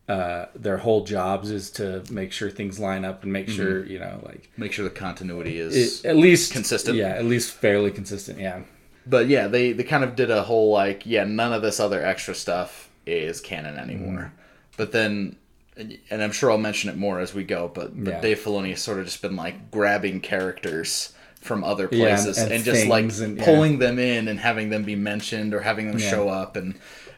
Uh, 0.08 0.48
their 0.56 0.78
whole 0.78 1.04
jobs 1.06 1.52
is 1.52 1.70
to 1.70 2.04
make 2.10 2.32
sure 2.32 2.50
things 2.50 2.80
line 2.80 3.06
up 3.06 3.22
and 3.22 3.32
make 3.32 3.48
sure 3.48 3.86
you 3.86 4.00
know 4.00 4.20
like 4.26 4.50
Make 4.58 4.72
sure 4.74 4.84
the 4.84 4.90
continuity 4.90 5.60
is. 5.60 6.04
it, 6.04 6.08
at 6.08 6.16
least 6.16 6.52
consistent. 6.52 6.98
Yeah, 6.98 7.10
at 7.10 7.26
least 7.26 7.52
fairly 7.52 7.92
consistent. 7.92 8.40
Yeah, 8.40 8.62
but 9.06 9.28
yeah, 9.28 9.46
they 9.46 9.72
they 9.72 9.84
kind 9.84 10.04
of 10.04 10.16
did 10.16 10.32
a 10.32 10.42
whole 10.42 10.72
like 10.72 11.06
yeah, 11.06 11.26
none 11.26 11.54
of 11.54 11.62
this 11.62 11.80
other 11.80 12.04
extra 12.04 12.34
stuff 12.34 12.90
is 13.06 13.40
canon 13.40 13.78
anymore. 13.78 14.34
But 14.78 14.94
then, 14.94 15.36
and 15.80 16.22
I'm 16.24 16.32
sure 16.32 16.52
I'll 16.52 16.58
mention 16.58 16.90
it 16.90 16.98
more 16.98 17.20
as 17.20 17.34
we 17.34 17.44
go. 17.44 17.72
But, 17.74 18.04
but 18.04 18.12
Yeah. 18.14 18.22
Dave 18.22 18.40
Filoni 18.40 18.70
has 18.72 18.82
sort 18.82 19.00
of 19.00 19.06
just 19.06 19.22
been 19.22 19.36
like 19.36 19.72
grabbing 19.72 20.22
characters 20.22 21.14
from 21.42 21.64
other 21.64 21.88
Yeah, 21.92 22.08
and- 22.08 22.24
places 22.24 22.38
and 22.38 22.52
and, 22.52 22.64
just 22.64 22.86
like 22.88 23.06
and- 23.20 23.38
yeah. 23.38 23.46
pulling 23.46 23.80
them 23.80 23.98
in 23.98 24.28
and 24.28 24.40
having 24.40 24.70
them 24.70 24.84
be 24.84 24.96
mentioned 24.96 25.54
or 25.54 25.62
having 25.62 25.90
them 25.90 26.00
Yeah. 26.00 26.10
show 26.10 26.30
up 26.30 26.56
and 26.56 26.76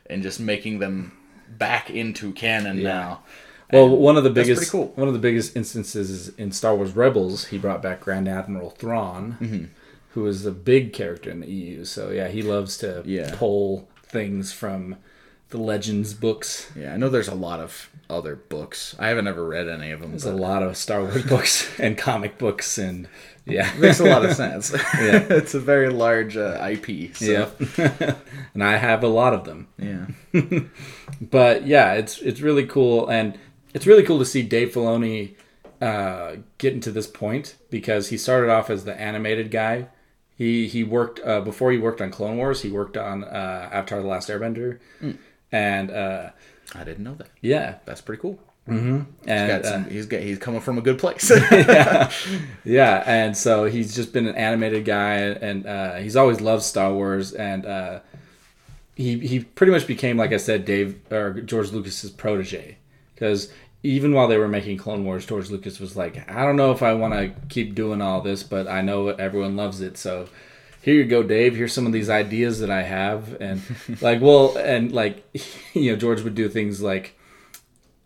and 0.07 0.21
just 0.23 0.39
making 0.39 0.79
them 0.79 1.13
back 1.57 1.89
into 1.89 2.31
canon 2.33 2.83
now. 2.83 3.23
Well, 3.71 3.87
one 3.87 4.17
of 4.17 4.23
the 4.25 4.29
biggest 4.29 4.69
cool. 4.71 4.91
one 4.95 5.07
of 5.07 5.13
the 5.13 5.19
biggest 5.19 5.55
instances 5.55 6.09
is 6.09 6.29
in 6.37 6.51
Star 6.51 6.75
Wars 6.75 6.93
Rebels. 6.95 7.45
He 7.45 7.57
brought 7.57 7.81
back 7.81 8.01
Grand 8.01 8.27
Admiral 8.27 8.71
Thrawn, 8.71 9.37
Mm-hmm. 9.41 9.63
who 10.09 10.27
is 10.27 10.45
a 10.45 10.51
big 10.51 10.91
character 10.91 11.29
in 11.31 11.39
the 11.39 11.47
EU. 11.49 11.85
So 11.85 12.11
yeah, 12.11 12.27
he 12.27 12.41
loves 12.41 12.77
to 12.79 13.01
Yeah. 13.05 13.33
pull 13.35 13.87
things 14.03 14.51
from 14.51 14.97
the 15.51 15.57
Legends 15.57 16.13
books. 16.13 16.71
Yeah, 16.75 16.93
I 16.93 16.97
know 16.97 17.09
there's 17.09 17.27
a 17.27 17.35
lot 17.35 17.59
of 17.59 17.89
other 18.09 18.35
books. 18.35 18.95
I 18.99 19.07
haven't 19.09 19.27
ever 19.27 19.45
read 19.45 19.67
any 19.67 19.91
of 19.91 20.01
them. 20.01 20.11
There's 20.11 20.25
but 20.25 20.33
a 20.33 20.37
lot 20.37 20.63
of 20.63 20.75
Star 20.75 21.01
Wars 21.01 21.23
books 21.25 21.69
and 21.79 21.97
comic 21.97 22.37
books, 22.37 22.77
and 22.77 23.07
yeah, 23.45 23.73
it 23.73 23.79
makes 23.79 23.99
a 23.99 24.05
lot 24.05 24.25
of 24.25 24.33
sense. 24.33 24.71
Yeah. 24.71 24.81
it's 25.29 25.53
a 25.53 25.59
very 25.59 25.89
large 25.89 26.35
uh, 26.35 26.57
IP. 26.69 27.15
So. 27.15 27.51
yeah. 27.77 28.15
and 28.53 28.63
I 28.63 28.77
have 28.77 29.03
a 29.03 29.07
lot 29.07 29.33
of 29.33 29.43
them. 29.43 29.67
Yeah. 29.77 30.07
but 31.21 31.67
yeah, 31.67 31.93
it's 31.93 32.19
it's 32.19 32.41
really 32.41 32.65
cool, 32.65 33.07
and 33.07 33.37
it's 33.73 33.85
really 33.85 34.03
cool 34.03 34.19
to 34.19 34.25
see 34.25 34.43
Dave 34.43 34.73
Filoni 34.73 35.35
uh, 35.81 36.37
getting 36.57 36.79
to 36.81 36.91
this 36.91 37.07
point 37.07 37.55
because 37.69 38.09
he 38.09 38.17
started 38.17 38.49
off 38.49 38.69
as 38.69 38.85
the 38.85 38.99
animated 38.99 39.51
guy. 39.51 39.87
He 40.37 40.67
he 40.67 40.83
worked 40.83 41.19
uh, 41.25 41.41
before 41.41 41.71
he 41.71 41.77
worked 41.77 42.01
on 42.01 42.09
Clone 42.09 42.37
Wars. 42.37 42.61
He 42.61 42.71
worked 42.71 42.97
on 42.97 43.23
uh, 43.23 43.69
Avatar: 43.71 44.01
The 44.01 44.07
Last 44.07 44.29
Airbender, 44.29 44.79
and 45.51 45.91
uh, 45.91 46.29
I 46.75 46.83
didn't 46.83 47.03
know 47.03 47.15
that. 47.15 47.29
yeah, 47.41 47.75
That's 47.85 48.01
pretty 48.01 48.21
cool. 48.21 48.39
and 48.67 49.05
Got 49.25 49.65
uh, 49.65 49.71
some, 49.71 49.89
he's 49.89 50.05
got, 50.05 50.21
he's 50.21 50.37
coming 50.37 50.61
from 50.61 50.77
a 50.77 50.81
good 50.81 50.99
place. 50.99 51.29
yeah, 52.63 53.03
and 53.05 53.35
so 53.35 53.65
he's 53.65 53.95
just 53.95 54.13
been 54.13 54.27
an 54.27 54.35
animated 54.35 54.85
guy, 54.85 55.15
and 55.15 55.65
uh, 55.65 55.95
he's 55.95 56.15
always 56.15 56.39
loved 56.41 56.63
Star 56.63 56.93
Wars, 56.93 57.33
and 57.33 57.65
uh, 57.65 57.99
he 58.95 59.19
he 59.19 59.39
pretty 59.41 59.71
much 59.73 59.87
became, 59.87 60.15
like 60.17 60.31
I 60.31 60.37
said, 60.37 60.63
Dave 60.65 60.99
or 61.11 61.41
George 61.41 61.71
Lucas's 61.71 62.11
protege, 62.11 62.77
because 63.13 63.51
even 63.83 64.13
while 64.13 64.27
they 64.27 64.37
were 64.37 64.47
making 64.47 64.77
Clone 64.77 65.03
Wars, 65.03 65.25
George 65.25 65.49
Lucas 65.49 65.79
was 65.79 65.97
like, 65.97 66.29
I 66.29 66.45
don't 66.45 66.55
know 66.55 66.71
if 66.71 66.83
I 66.83 66.93
want 66.93 67.13
to 67.15 67.33
keep 67.49 67.73
doing 67.73 67.99
all 67.99 68.21
this, 68.21 68.43
but 68.43 68.67
I 68.67 68.81
know 68.81 69.07
everyone 69.09 69.55
loves 69.55 69.81
it, 69.81 69.97
so. 69.97 70.29
Here 70.81 70.95
you 70.95 71.05
go, 71.05 71.21
Dave. 71.21 71.55
Here's 71.55 71.73
some 71.73 71.85
of 71.85 71.93
these 71.93 72.09
ideas 72.09 72.59
that 72.59 72.71
I 72.71 72.81
have, 72.81 73.39
and 73.39 73.61
like, 74.01 74.21
well, 74.21 74.57
and 74.57 74.91
like, 74.91 75.23
you 75.73 75.91
know, 75.91 75.97
George 75.97 76.21
would 76.21 76.35
do 76.35 76.49
things 76.49 76.81
like, 76.81 77.17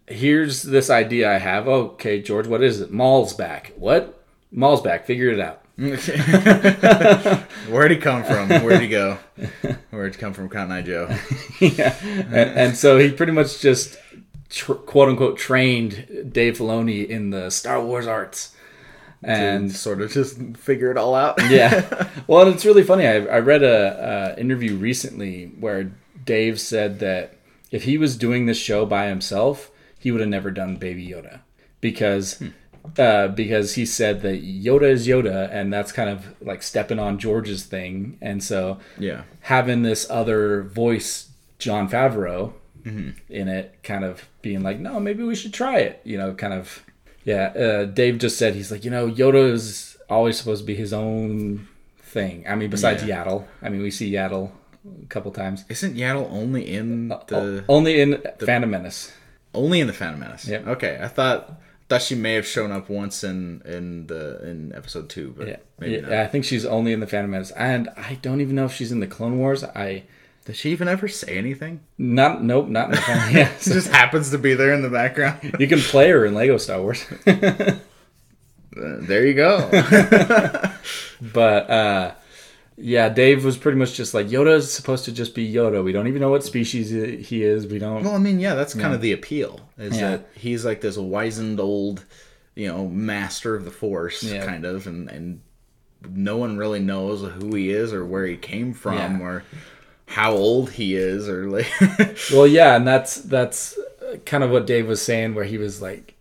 here's 0.08 0.62
this 0.64 0.90
idea 0.90 1.34
I 1.34 1.38
have. 1.38 1.68
Okay, 1.68 2.22
George, 2.22 2.48
what 2.48 2.62
is 2.62 2.82
it? 2.82 2.92
Maul's 2.92 3.34
back. 3.34 3.74
What? 3.78 4.22
Maul's 4.52 4.82
back. 4.82 5.06
Figure 5.06 5.30
it 5.30 5.40
out. 5.40 5.62
Where'd 7.70 7.92
he 7.92 7.98
come 7.98 8.24
from? 8.24 8.48
Where'd 8.64 8.82
he 8.82 8.88
go? 8.88 9.18
Where'd 9.90 10.16
he 10.16 10.22
come 10.22 10.34
from, 10.34 10.48
Cotton 10.48 10.72
Eye 10.72 10.82
Joe? 10.82 11.14
yeah. 11.60 11.94
And, 12.02 12.34
and 12.34 12.78
so 12.78 12.98
he 12.98 13.12
pretty 13.12 13.34
much 13.34 13.60
just 13.60 13.98
tr- 14.50 14.74
quote 14.74 15.10
unquote 15.10 15.38
trained 15.38 16.30
Dave 16.32 16.58
Filoni 16.58 17.06
in 17.06 17.30
the 17.30 17.50
Star 17.50 17.84
Wars 17.84 18.08
arts. 18.08 18.55
And 19.24 19.72
sort 19.72 20.02
of 20.02 20.12
just 20.12 20.38
figure 20.58 20.92
it 20.92 20.98
all 20.98 21.16
out. 21.16 21.40
yeah, 21.50 22.08
well, 22.28 22.48
it's 22.48 22.66
really 22.66 22.84
funny. 22.84 23.08
I, 23.08 23.26
I 23.26 23.40
read 23.40 23.64
a, 23.64 24.36
a 24.36 24.40
interview 24.40 24.76
recently 24.76 25.48
where 25.60 25.92
Dave 26.26 26.60
said 26.60 27.00
that 27.00 27.38
if 27.72 27.84
he 27.84 27.98
was 27.98 28.18
doing 28.18 28.46
this 28.46 28.58
show 28.58 28.86
by 28.86 29.08
himself, 29.08 29.72
he 29.98 30.12
would 30.12 30.22
have 30.22 30.30
never 30.30 30.52
done 30.52 30.78
Baby 30.78 31.08
Yoda 31.08 31.40
because 31.82 32.42
uh, 33.00 33.30
because 33.30 33.74
he 33.74 33.86
said 33.86 34.22
that 34.22 34.44
Yoda 34.44 34.84
is 34.92 35.08
Yoda, 35.08 35.50
and 35.52 35.74
that's 35.74 35.92
kind 35.92 36.10
of 36.10 36.36
like 36.42 36.62
stepping 36.62 37.00
on 37.00 37.18
George's 37.18 37.64
thing, 37.66 38.18
and 38.22 38.44
so 38.44 38.80
Yeah. 39.00 39.24
having 39.42 39.82
this 39.82 40.08
other 40.10 40.62
voice, 40.62 41.30
Jon 41.58 41.90
Favreau, 41.90 42.54
in 42.86 43.48
it, 43.48 43.80
kind 43.82 44.04
of 44.04 44.30
being 44.44 44.62
like, 44.62 44.80
no, 44.80 45.00
maybe 45.00 45.24
we 45.24 45.34
should 45.36 45.54
try 45.56 45.80
it. 45.80 46.00
You 46.04 46.20
know, 46.20 46.36
kind 46.36 46.54
of. 46.54 46.84
Yeah, 47.26 47.48
uh, 47.48 47.86
Dave 47.86 48.20
just 48.20 48.38
said 48.38 48.56
he's 48.56 48.72
like, 48.72 48.86
you 48.86 48.92
know, 48.92 49.10
Yoda 49.10 49.52
is 49.52 49.98
always 50.10 50.38
supposed 50.38 50.62
to 50.62 50.66
be 50.66 50.76
his 50.76 50.94
own 50.94 51.68
thing. 52.00 52.46
I 52.48 52.56
mean, 52.56 52.70
besides 52.70 53.04
Yeah. 53.04 53.24
Yaddle. 53.26 53.46
I 53.62 53.70
mean, 53.70 53.82
we 53.82 53.92
see 53.92 54.12
Yaddle 54.12 54.52
a 55.04 55.08
couple 55.08 55.32
times. 55.32 55.66
Isn't 55.68 55.96
Yaddle 55.96 56.30
only 56.32 56.72
in 56.74 57.08
the 57.10 57.20
O- 57.36 57.64
only 57.68 58.00
in 58.00 58.12
the, 58.12 58.46
Phantom 58.46 58.70
Menace. 58.70 59.12
only 59.54 59.80
in 59.82 59.88
the 59.88 59.94
Phantom 59.94 60.20
Menace? 60.20 60.48
Yep. 60.48 60.68
Okay, 60.68 61.00
I 61.02 61.08
thought 61.08 61.60
thought 61.90 62.02
she 62.02 62.16
may 62.16 62.34
have 62.34 62.46
shown 62.48 62.72
up 62.72 62.90
once 62.90 63.24
in 63.24 63.62
in 63.66 64.08
the 64.08 64.40
in 64.48 64.72
episode 64.76 65.10
two, 65.10 65.34
but 65.38 65.48
Yeah, 65.48 65.58
yeah. 65.82 66.22
I 66.22 66.28
think 66.28 66.46
she's 66.46 66.66
only 66.66 66.94
in 66.94 67.00
the 67.00 67.08
Phantom 67.08 67.32
Menace, 67.32 67.52
and 67.52 67.90
I 67.98 68.20
don't 68.22 68.42
even 68.42 68.56
know 68.56 68.66
if 68.66 68.74
she's 68.74 68.92
in 68.92 69.00
the 69.00 69.08
Clone 69.08 69.38
Wars. 69.40 69.64
I 69.64 70.04
Does 70.46 70.56
she 70.58 70.72
even 70.72 70.88
ever 70.88 71.08
say 71.08 71.38
anything? 71.38 71.82
not 71.98 72.44
nope, 72.44 72.68
not 72.68 72.86
in 72.86 72.92
the 72.92 72.98
Phantom. 73.02 73.36
yeah, 73.36 73.52
She 73.60 73.72
just 73.72 73.88
happens 73.90 74.30
to 74.32 74.38
be 74.38 74.54
there 74.54 74.74
in 74.74 74.82
the 74.84 74.90
background. 74.90 75.40
you 75.60 75.68
can 75.68 75.80
play 75.80 76.10
her 76.12 76.26
in 76.26 76.34
Lego 76.34 76.58
Star 76.58 76.82
Wars. 76.82 77.06
Uh, 78.78 78.98
there 79.00 79.26
you 79.26 79.34
go. 79.34 79.70
But 81.34 81.70
uh, 81.70 82.12
yeah, 82.76 83.08
Dave 83.08 83.46
was 83.46 83.56
pretty 83.58 83.78
much 83.78 83.94
just 83.94 84.14
like 84.14 84.28
Yoda 84.28 84.54
is 84.56 84.70
supposed 84.72 85.06
to 85.06 85.14
just 85.14 85.34
be 85.34 85.50
Yoda. 85.52 85.82
We 85.82 85.94
don't 85.94 86.08
even 86.08 86.20
know 86.20 86.30
what 86.30 86.44
species 86.44 86.90
he 86.90 87.42
is. 87.44 87.68
We 87.68 87.80
don't. 87.80 88.04
well, 88.04 88.16
I 88.16 88.18
mean, 88.18 88.40
yeah, 88.42 88.54
that's 88.56 88.74
kind 88.74 88.94
of 88.94 89.00
the 89.00 89.14
appeal. 89.14 89.62
Is 89.78 89.96
Yeah. 89.98 90.10
that 90.18 90.28
he's 90.36 90.66
like 90.66 90.82
this 90.82 90.98
wizened 90.98 91.62
old, 91.62 92.04
you 92.54 92.68
know, 92.68 92.86
master 92.88 93.56
of 93.56 93.64
the 93.64 93.72
Force, 93.72 94.24
Yeah. 94.24 94.46
kind 94.46 94.66
of, 94.66 94.88
and 94.88 95.10
and 95.10 95.40
no 96.10 96.36
one 96.36 96.58
really 96.58 96.82
knows 96.82 97.22
who 97.22 97.56
he 97.56 97.70
is 97.70 97.94
or 97.94 98.06
where 98.06 98.26
he 98.26 98.36
came 98.36 98.74
from 98.74 99.22
or 99.22 99.44
how 100.08 100.34
old 100.34 100.72
he 100.72 100.96
is 100.96 101.28
or 101.28 101.50
like 101.50 101.68
Well, 102.34 102.48
yeah, 102.48 102.76
and 102.76 102.88
that's 102.88 103.16
that's 103.16 103.78
kind 104.26 104.44
of 104.44 104.52
what 104.52 104.68
Dave 104.68 104.88
was 104.88 105.02
saying, 105.02 105.36
where 105.36 105.46
he 105.46 105.58
was 105.58 105.82
like, 105.82 106.14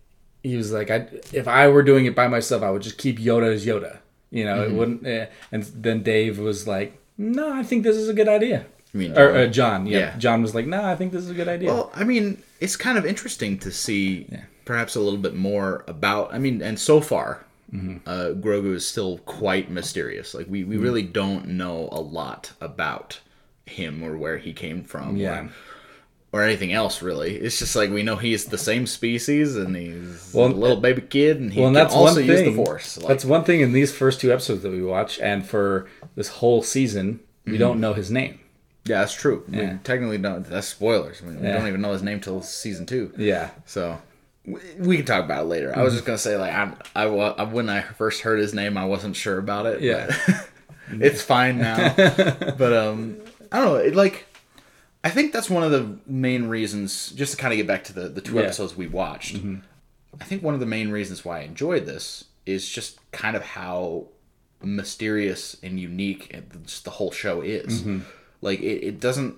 he 0.43 0.55
was 0.57 0.71
like, 0.71 0.89
I 0.91 1.07
if 1.33 1.47
I 1.47 1.67
were 1.67 1.83
doing 1.83 2.05
it 2.05 2.15
by 2.15 2.27
myself, 2.27 2.63
I 2.63 2.71
would 2.71 2.81
just 2.81 2.97
keep 2.97 3.19
Yoda 3.19 3.53
as 3.53 3.65
Yoda. 3.65 3.97
You 4.31 4.43
know, 4.45 4.55
Mm-hmm. 4.57 4.73
it 4.73 4.77
wouldn't. 4.77 5.07
eh. 5.07 5.25
And 5.51 5.63
then 5.63 6.03
Dave 6.03 6.39
was 6.39 6.67
like, 6.67 6.97
No, 7.17 7.53
I 7.53 7.63
think 7.63 7.83
this 7.83 7.95
is 7.95 8.09
a 8.09 8.13
good 8.13 8.27
idea. 8.27 8.65
You 8.91 8.99
mean 8.99 9.11
or 9.17 9.31
Jon? 9.31 9.37
uh, 9.37 9.47
Jon? 9.47 9.85
Yeah. 9.87 9.99
Yeah. 9.99 10.17
Jon 10.17 10.41
was 10.41 10.55
like, 10.55 10.65
No, 10.65 10.83
I 10.83 10.95
think 10.95 11.11
this 11.13 11.23
is 11.23 11.29
a 11.29 11.33
good 11.35 11.47
idea. 11.47 11.71
Well, 11.73 11.91
I 11.95 12.03
mean, 12.03 12.41
it's 12.59 12.75
kind 12.75 12.97
of 12.97 13.05
interesting 13.05 13.57
to 13.59 13.71
see 13.71 14.27
perhaps 14.65 14.95
a 14.95 14.99
little 14.99 15.19
bit 15.19 15.35
more 15.35 15.85
about. 15.87 16.33
I 16.33 16.39
mean, 16.39 16.61
and 16.61 16.79
so 16.79 16.99
far, 17.01 17.45
uh, 17.73 18.31
Grogu 18.39 18.73
is 18.73 18.87
still 18.87 19.17
quite 19.19 19.69
mysterious. 19.69 20.33
Like 20.33 20.47
we, 20.49 20.63
we 20.63 20.77
really 20.77 21.03
don't 21.03 21.47
know 21.49 21.89
a 21.91 21.99
lot 22.01 22.53
about 22.61 23.19
him 23.65 24.03
or 24.03 24.17
where 24.17 24.37
he 24.37 24.53
came 24.53 24.83
from. 24.83 25.17
Yeah. 25.17 25.41
Or, 25.41 25.49
or 26.39 26.43
anything 26.43 26.73
else 26.73 27.01
really. 27.01 27.35
It's 27.37 27.59
just 27.59 27.75
like 27.75 27.89
we 27.91 28.03
know 28.03 28.17
he's 28.17 28.45
the 28.45 28.57
same 28.57 28.85
species 28.87 29.55
and 29.55 29.75
he's 29.75 30.31
Well, 30.33 30.47
a 30.47 30.49
little 30.49 30.77
baby 30.81 31.01
kid 31.01 31.39
and 31.39 31.53
he 31.53 31.59
well, 31.61 31.69
and 31.69 31.75
can 31.77 31.83
that's 31.85 31.95
also 31.95 32.15
one 32.19 32.25
use 32.25 32.39
thing. 32.41 32.55
the 32.57 32.63
force. 32.65 32.97
Like, 32.97 33.07
that's 33.07 33.23
one 33.25 33.43
thing 33.45 33.61
in 33.61 33.71
these 33.71 33.93
first 33.93 34.19
two 34.19 34.31
episodes 34.33 34.61
that 34.63 34.71
we 34.71 34.81
watch, 34.81 35.17
and 35.19 35.45
for 35.45 35.87
this 36.15 36.27
whole 36.27 36.61
season, 36.61 37.21
we 37.45 37.53
Mm-hmm. 37.53 37.59
don't 37.59 37.79
know 37.79 37.93
his 37.93 38.11
name. 38.11 38.39
yeah, 38.85 38.99
that's 38.99 39.13
true. 39.13 39.45
Yeah. 39.47 39.73
We 39.73 39.77
technically 39.83 40.17
don't. 40.17 40.43
That's 40.45 40.67
spoilers. 40.67 41.21
I 41.21 41.25
mean, 41.27 41.41
we 41.41 41.47
don't 41.47 41.67
even 41.67 41.79
know 41.81 41.93
his 41.93 42.03
name 42.03 42.19
till 42.19 42.41
season 42.41 42.85
two. 42.85 43.13
Yeah. 43.17 43.51
So 43.65 43.97
we, 44.45 44.59
we 44.79 44.97
can 44.97 45.05
talk 45.05 45.23
about 45.23 45.43
it 45.43 45.45
later. 45.47 45.71
I 45.77 45.83
was 45.83 45.93
just 45.93 46.05
gonna 46.05 46.17
say 46.17 46.35
like 46.37 46.51
I, 46.53 46.73
I, 46.95 47.03
I 47.05 47.43
when 47.43 47.69
I 47.69 47.81
first 47.81 48.21
heard 48.23 48.39
his 48.39 48.53
name, 48.53 48.77
I 48.77 48.85
wasn't 48.85 49.15
sure 49.15 49.37
about 49.37 49.67
it. 49.67 49.81
Yeah. 49.81 50.07
but 50.27 50.47
it's 51.01 51.21
fine 51.21 51.59
now. 51.59 51.93
but 52.57 52.73
um, 52.73 53.17
I 53.55 53.59
don't 53.59 53.67
know. 53.67 53.75
It, 53.75 53.95
like 53.95 54.25
I 55.03 55.09
think 55.09 55.31
that's 55.33 55.49
one 55.49 55.63
of 55.63 55.71
the 55.71 55.97
main 56.05 56.47
reasons. 56.47 57.11
Just 57.11 57.31
to 57.33 57.37
kind 57.37 57.53
of 57.53 57.57
get 57.57 57.67
back 57.67 57.83
to 57.85 57.93
the 57.93 58.09
the 58.09 58.21
two 58.21 58.33
Yeah. 58.33 58.39
Mm-hmm. 58.41 58.45
episodes 58.45 58.75
we 58.75 58.87
watched. 58.87 59.37
I 60.19 60.23
think 60.23 60.43
one 60.43 60.53
of 60.53 60.59
the 60.59 60.65
main 60.65 60.89
reasons 60.91 61.23
why 61.25 61.39
I 61.39 61.43
enjoyed 61.43 61.85
this 61.85 62.25
is 62.45 62.69
just 62.69 62.99
kind 63.11 63.35
of 63.35 63.43
how 63.43 64.07
mysterious 64.63 65.57
and 65.63 65.79
unique 65.79 66.31
and 66.33 66.49
just 66.65 66.83
the 66.85 66.91
whole 66.91 67.11
show 67.11 67.41
is. 67.41 67.81
Mm-hmm. 67.81 67.99
Like 68.41 68.59
it, 68.59 68.83
it 68.85 68.99
doesn't 68.99 69.35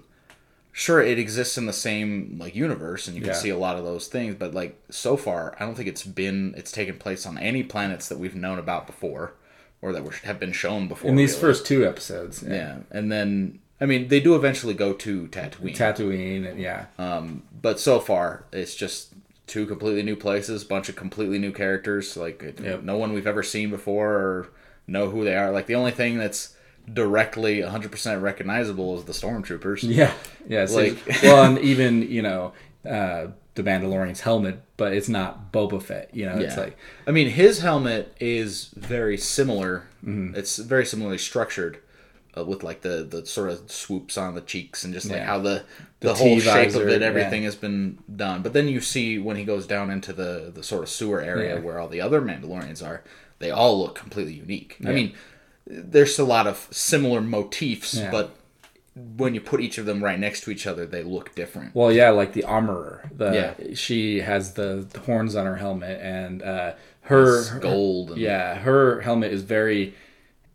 sure 0.71 1.01
it 1.01 1.17
exists 1.17 1.57
in 1.57 1.65
the 1.65 1.73
same 1.73 2.37
like 2.39 2.55
universe 2.55 3.07
and 3.07 3.15
you 3.15 3.21
can 3.21 3.29
Yeah. 3.31 3.35
see 3.37 3.49
a 3.49 3.57
lot 3.57 3.77
of 3.77 3.83
those 3.83 4.07
things 4.07 4.35
but 4.35 4.53
like 4.53 4.79
so 4.91 5.17
far 5.17 5.55
i 5.59 5.65
don't 5.65 5.73
think 5.73 5.87
it's 5.89 6.03
been 6.03 6.53
it's 6.55 6.71
taken 6.71 6.99
place 6.99 7.25
on 7.25 7.35
any 7.39 7.63
planets 7.63 8.07
that 8.09 8.19
we've 8.19 8.35
known 8.35 8.59
about 8.59 8.85
before 8.85 9.33
or 9.81 9.91
that 9.91 10.03
were, 10.03 10.11
have 10.23 10.39
been 10.39 10.51
shown 10.51 10.87
before 10.87 11.09
In 11.09 11.15
these 11.15 11.31
really. 11.31 11.41
first 11.41 11.65
two 11.65 11.83
episodes. 11.83 12.43
yeah 12.47 12.77
and 12.91 13.11
then 13.11 13.57
i 13.81 13.85
mean 13.85 14.07
they 14.07 14.19
do 14.19 14.35
eventually 14.35 14.73
go 14.73 14.93
to 14.93 15.27
tatooine 15.27 15.75
Tatooine, 15.75 16.49
and 16.49 16.59
yeah. 16.59 16.85
um, 16.97 17.43
but 17.61 17.79
so 17.79 17.99
far 17.99 18.45
it's 18.51 18.75
just 18.75 19.13
two 19.45 19.65
completely 19.65 20.03
new 20.03 20.15
places 20.15 20.63
bunch 20.63 20.89
of 20.89 20.95
completely 20.95 21.39
new 21.39 21.51
characters 21.51 22.17
like 22.17 22.41
Yep. 22.61 22.83
no 22.83 22.97
one 22.97 23.13
we've 23.13 23.27
ever 23.27 23.43
seen 23.43 23.69
before 23.69 24.11
or 24.13 24.49
know 24.87 25.09
who 25.09 25.23
they 25.23 25.35
are 25.35 25.51
like 25.51 25.67
the 25.67 25.75
only 25.75 25.91
thing 25.91 26.17
that's 26.17 26.55
directly 26.91 27.57
100% 27.59 28.21
recognizable 28.21 28.97
is 28.97 29.03
the 29.05 29.11
stormtroopers 29.11 29.83
Yeah, 29.83 30.13
yeah. 30.47 30.65
Like- 30.69 30.97
well, 31.21 31.43
and 31.43 31.59
even 31.71 32.01
you 32.03 32.21
know 32.21 32.53
uh, 32.89 33.27
the 33.55 33.63
Mandalorian's 33.63 34.21
helmet, 34.21 34.61
but 34.77 34.93
it's 34.93 35.09
not 35.09 35.51
Boba 35.51 35.81
Fett. 35.81 36.09
You 36.13 36.25
know, 36.27 36.37
it's 36.37 36.55
like 36.55 36.77
I 37.05 37.11
mean, 37.11 37.27
his 37.29 37.59
helmet 37.59 38.15
is 38.21 38.65
very 38.77 39.17
similar. 39.17 39.79
Mm-hmm. 40.05 40.35
It's 40.35 40.57
very 40.57 40.85
similarly 40.85 41.17
structured, 41.17 41.79
uh, 42.37 42.43
with 42.43 42.63
like 42.63 42.81
the 42.81 43.03
the 43.09 43.25
sort 43.25 43.49
of 43.49 43.71
swoops 43.71 44.17
on 44.17 44.35
the 44.35 44.41
cheeks 44.41 44.83
and 44.83 44.93
just 44.93 45.07
like 45.07 45.17
Yeah. 45.19 45.25
how 45.25 45.39
the 45.39 45.63
the, 45.99 46.09
The 46.09 46.13
whole 46.15 46.39
shape 46.39 46.75
of 46.75 46.87
it, 46.87 47.01
yeah. 47.01 47.07
everything 47.07 47.43
has 47.43 47.55
been 47.55 47.97
done. 48.15 48.41
But 48.43 48.53
then 48.53 48.67
you 48.67 48.81
see 48.81 49.17
when 49.17 49.35
he 49.37 49.43
goes 49.43 49.65
down 49.65 49.89
into 49.89 50.13
the 50.13 50.51
the 50.53 50.63
sort 50.63 50.83
of 50.83 50.89
sewer 50.89 51.21
area 51.21 51.55
Yeah. 51.55 51.61
where 51.61 51.79
all 51.79 51.87
the 51.87 52.01
other 52.01 52.21
Mandalorians 52.21 52.85
are, 52.85 53.03
they 53.39 53.49
all 53.51 53.79
look 53.81 53.95
completely 53.95 54.33
unique. 54.33 54.77
I 54.85 54.91
mean, 54.91 55.13
there's 55.65 56.17
a 56.19 56.25
lot 56.25 56.47
of 56.47 56.67
similar 56.71 57.21
motifs, 57.21 57.95
Yeah. 57.95 58.11
but 58.11 58.35
when 59.15 59.35
you 59.35 59.41
put 59.41 59.59
each 59.61 59.77
of 59.77 59.85
them 59.85 60.03
right 60.03 60.19
next 60.19 60.41
to 60.41 60.51
each 60.51 60.65
other, 60.65 60.85
they 60.85 61.03
look 61.03 61.35
different. 61.35 61.75
well, 61.75 61.91
yeah, 61.91 62.09
like 62.09 62.33
the 62.33 62.43
armorer. 62.43 63.09
The 63.15 63.31
Yeah. 63.59 63.73
she 63.75 64.21
has 64.21 64.53
the, 64.53 64.87
the 64.91 64.99
horns 65.01 65.35
on 65.35 65.45
her 65.45 65.57
helmet, 65.57 65.99
and 66.01 66.41
uh, 66.41 66.73
her 67.01 67.39
It's 67.39 67.49
gold. 67.51 68.11
And, 68.11 68.19
yeah, 68.19 68.55
her 68.55 69.01
helmet 69.01 69.31
is 69.31 69.43
very 69.43 69.93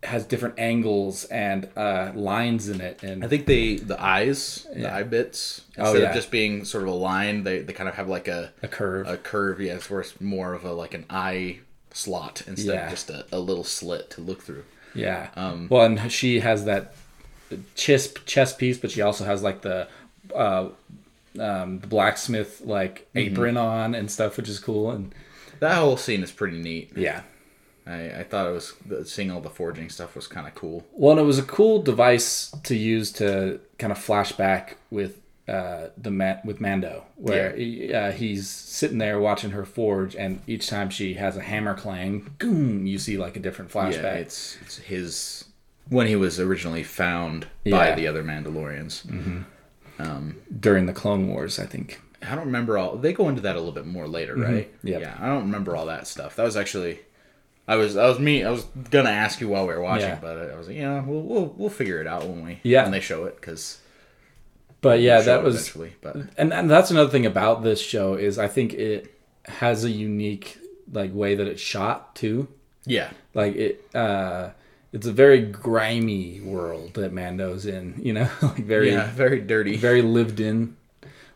has 0.03 0.25
different 0.25 0.59
angles 0.59 1.25
and 1.25 1.67
uh, 1.77 2.11
lines 2.13 2.67
in 2.69 2.81
it, 2.81 3.01
and 3.03 3.23
I 3.23 3.27
think 3.27 3.45
they 3.45 3.75
the 3.77 4.01
eyes, 4.01 4.67
the 4.73 4.91
eye 4.93 5.03
bits, 5.03 5.61
Oh, 5.77 5.83
instead 5.85 6.01
yeah. 6.01 6.09
of 6.09 6.15
just 6.15 6.31
being 6.31 6.65
sort 6.65 6.83
of 6.83 6.89
a 6.89 6.95
line, 6.95 7.43
they, 7.43 7.59
they 7.59 7.73
kind 7.73 7.87
of 7.89 7.95
have 7.95 8.07
like 8.09 8.27
a 8.27 8.51
a 8.61 8.67
curve. 8.67 9.07
a 9.07 9.17
curve. 9.17 9.61
Yeah, 9.61 9.73
it's 9.75 9.89
where 9.89 10.01
it's 10.01 10.19
more 10.21 10.53
of 10.53 10.65
a 10.65 10.73
like 10.73 10.93
an 10.93 11.05
eye 11.09 11.59
slot 11.91 12.43
instead 12.47 12.73
Yeah. 12.75 12.85
of 12.85 12.89
just 12.91 13.09
a, 13.09 13.25
a 13.31 13.39
little 13.39 13.63
slit 13.63 14.09
to 14.11 14.21
look 14.21 14.41
through. 14.41 14.63
Yeah. 14.95 15.29
Um, 15.35 15.67
well, 15.69 15.85
and 15.85 16.11
she 16.11 16.39
has 16.41 16.65
that 16.65 16.93
chest 17.75 18.25
chest 18.25 18.57
piece, 18.57 18.77
but 18.77 18.91
she 18.91 19.01
also 19.01 19.25
has 19.25 19.41
like 19.43 19.61
the 19.61 19.87
uh, 20.35 20.69
um, 21.39 21.79
the 21.79 21.87
blacksmith 21.87 22.61
like 22.65 23.07
Mm-hmm. 23.15 23.33
apron 23.33 23.57
on 23.57 23.95
and 23.95 24.09
stuff, 24.11 24.37
which 24.37 24.49
is 24.49 24.59
cool. 24.59 24.91
And 24.91 25.13
That 25.59 25.75
whole 25.77 25.97
scene 25.97 26.23
is 26.23 26.31
pretty 26.31 26.59
neat. 26.59 26.91
yeah. 26.95 27.21
I, 27.85 28.19
I 28.19 28.23
thought 28.23 28.47
it 28.47 28.51
was 28.53 28.73
the, 28.85 29.05
seeing 29.05 29.29
all 29.31 29.41
the 29.41 29.49
forging 29.49 29.89
stuff 29.89 30.15
was 30.15 30.27
kind 30.27 30.47
of 30.47 30.55
cool. 30.55 30.85
Well, 30.93 31.11
and 31.11 31.19
it 31.19 31.23
was 31.25 31.39
a 31.39 31.43
cool 31.43 31.81
device 31.81 32.53
to 32.63 32.75
use 32.75 33.11
to 33.13 33.59
kind 33.77 33.91
of 33.91 33.97
flashback 33.99 34.75
with 34.89 35.19
uh, 35.47 35.87
the 35.97 36.09
Ma- 36.11 36.37
with 36.45 36.61
Mando, 36.61 37.03
where 37.17 37.53
he, 37.55 37.93
uh, 37.93 38.11
he's 38.13 38.49
sitting 38.49 38.97
there 38.99 39.19
watching 39.19 39.51
her 39.51 39.65
forge, 39.65 40.15
and 40.15 40.39
each 40.47 40.67
time 40.69 40.89
she 40.89 41.15
has 41.15 41.35
a 41.35 41.41
hammer 41.41 41.75
clang, 41.75 42.33
boom, 42.39 42.85
you 42.87 42.97
see 42.97 43.17
like 43.17 43.35
a 43.35 43.39
different 43.41 43.69
flashback. 43.69 44.01
Yeah, 44.03 44.13
it's 44.13 44.57
it's 44.61 44.77
his 44.77 45.43
when 45.89 46.07
he 46.07 46.15
was 46.15 46.39
originally 46.39 46.83
found 46.83 47.47
by 47.69 47.91
the 47.95 48.07
other 48.07 48.23
Mandalorians. 48.23 49.03
during 50.59 50.85
the 50.85 50.93
Clone 50.93 51.27
Wars, 51.27 51.59
I 51.59 51.65
think. 51.65 51.99
I 52.21 52.35
don't 52.35 52.45
remember 52.45 52.77
all. 52.77 52.95
They 52.95 53.11
go 53.13 53.27
into 53.27 53.41
that 53.41 53.55
a 53.55 53.59
little 53.59 53.73
bit 53.73 53.85
more 53.85 54.07
later, 54.07 54.35
right? 54.35 54.73
Mm-hmm. 54.77 54.87
Yep. 54.87 55.01
Yeah, 55.01 55.17
I 55.19 55.27
don't 55.27 55.41
remember 55.43 55.75
all 55.75 55.85
that 55.87 56.07
stuff. 56.07 56.35
That 56.37 56.43
was 56.43 56.55
actually, 56.55 56.99
I 57.67 57.75
was, 57.77 57.95
I 57.95 58.07
was 58.07 58.19
me. 58.19 58.43
I 58.43 58.49
was 58.51 58.63
gonna 58.91 59.09
ask 59.09 59.39
you 59.39 59.47
while 59.47 59.65
we 59.67 59.73
were 59.73 59.81
watching, 59.81 60.09
Yeah. 60.09 60.19
but 60.21 60.37
I 60.51 60.57
was 60.57 60.67
like, 60.67 60.75
yeah, 60.77 61.01
we'll 61.01 61.21
we'll, 61.21 61.45
we'll 61.57 61.69
figure 61.69 62.01
it 62.01 62.07
out 62.07 62.27
when 62.27 62.43
we 62.45 62.59
Yeah. 62.63 62.83
when 62.83 62.91
they 62.91 62.99
show 62.99 63.25
it 63.25 63.35
because 63.39 63.79
But 64.81 64.99
yeah, 64.99 65.21
that 65.21 65.43
was. 65.43 65.71
But 66.01 66.15
and, 66.37 66.53
and 66.53 66.69
that's 66.69 66.91
another 66.91 67.09
thing 67.09 67.25
about 67.25 67.63
this 67.63 67.79
show 67.81 68.15
is 68.15 68.37
I 68.37 68.47
think 68.47 68.73
it 68.73 69.17
has 69.45 69.83
a 69.85 69.89
unique 69.89 70.57
like 70.91 71.13
way 71.13 71.35
that 71.35 71.47
it's 71.47 71.61
shot 71.61 72.15
too. 72.15 72.47
yeah, 72.85 73.11
Like 73.33 73.55
it 73.55 73.95
uh 73.95 74.49
it's 74.91 75.07
a 75.07 75.11
very 75.13 75.41
grimy 75.41 76.39
world 76.41 76.93
that 76.95 77.11
Mando's 77.13 77.65
in, 77.65 77.95
you 78.03 78.13
know, 78.13 78.29
like 78.41 78.57
very 78.65 78.91
yeah, 78.91 79.09
very 79.11 79.39
dirty. 79.41 79.77
very 79.77 80.01
lived 80.01 80.39
in, 80.41 80.75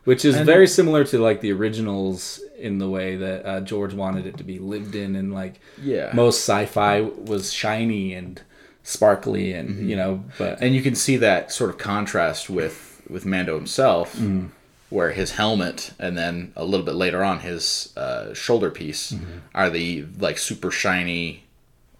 which 0.08 0.24
is 0.24 0.34
very 0.54 0.66
similar 0.66 1.04
to 1.04 1.18
like 1.18 1.40
the 1.40 1.52
originals 1.52 2.40
in 2.58 2.78
the 2.78 2.88
way 2.96 3.16
that 3.16 3.40
uh, 3.46 3.60
George 3.60 3.94
wanted 3.94 4.24
it 4.26 4.36
to 4.38 4.44
be 4.44 4.58
lived 4.58 4.94
in 4.94 5.14
and 5.16 5.32
like 5.32 5.54
Yeah. 5.82 6.10
most 6.14 6.38
sci-fi 6.48 7.00
was 7.32 7.52
shiny 7.52 8.14
and 8.14 8.40
sparkly 8.82 9.52
and 9.52 9.68
Mm-hmm. 9.70 9.88
you 9.90 9.96
know, 9.96 10.24
but 10.38 10.60
and 10.62 10.74
you 10.74 10.82
can 10.82 10.94
see 10.94 11.16
that 11.18 11.52
sort 11.52 11.70
of 11.70 11.78
contrast 11.78 12.48
with 12.50 12.76
with 13.08 13.24
Mando 13.24 13.54
himself, 13.56 14.16
Mm. 14.16 14.48
where 14.90 15.12
his 15.12 15.30
helmet 15.32 15.92
and 15.98 16.16
then 16.16 16.52
a 16.56 16.64
little 16.64 16.84
bit 16.90 16.94
later 16.94 17.22
on 17.30 17.40
his 17.40 17.92
uh, 17.96 18.32
shoulder 18.34 18.70
piece 18.70 19.12
Mm-hmm. 19.12 19.38
are 19.54 19.70
the 19.70 20.04
like 20.18 20.38
super 20.38 20.70
shiny, 20.70 21.44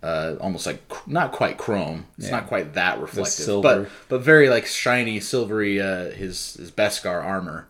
uh, 0.03 0.35
almost 0.41 0.67
like 0.67 0.81
cr- 0.89 1.11
not 1.11 1.33
quite 1.33 1.57
chrome. 1.59 2.07
It's 2.19 2.27
Yeah. 2.29 2.37
not 2.39 2.47
quite 2.49 2.75
that 2.75 3.01
reflective, 3.01 3.63
but 3.63 3.89
but 4.09 4.21
very 4.23 4.49
like 4.49 4.67
shiny, 4.67 5.21
silvery. 5.21 5.81
Uh, 5.81 6.11
his 6.23 6.55
his 6.61 6.71
Beskar 6.71 7.23
armor, 7.25 7.67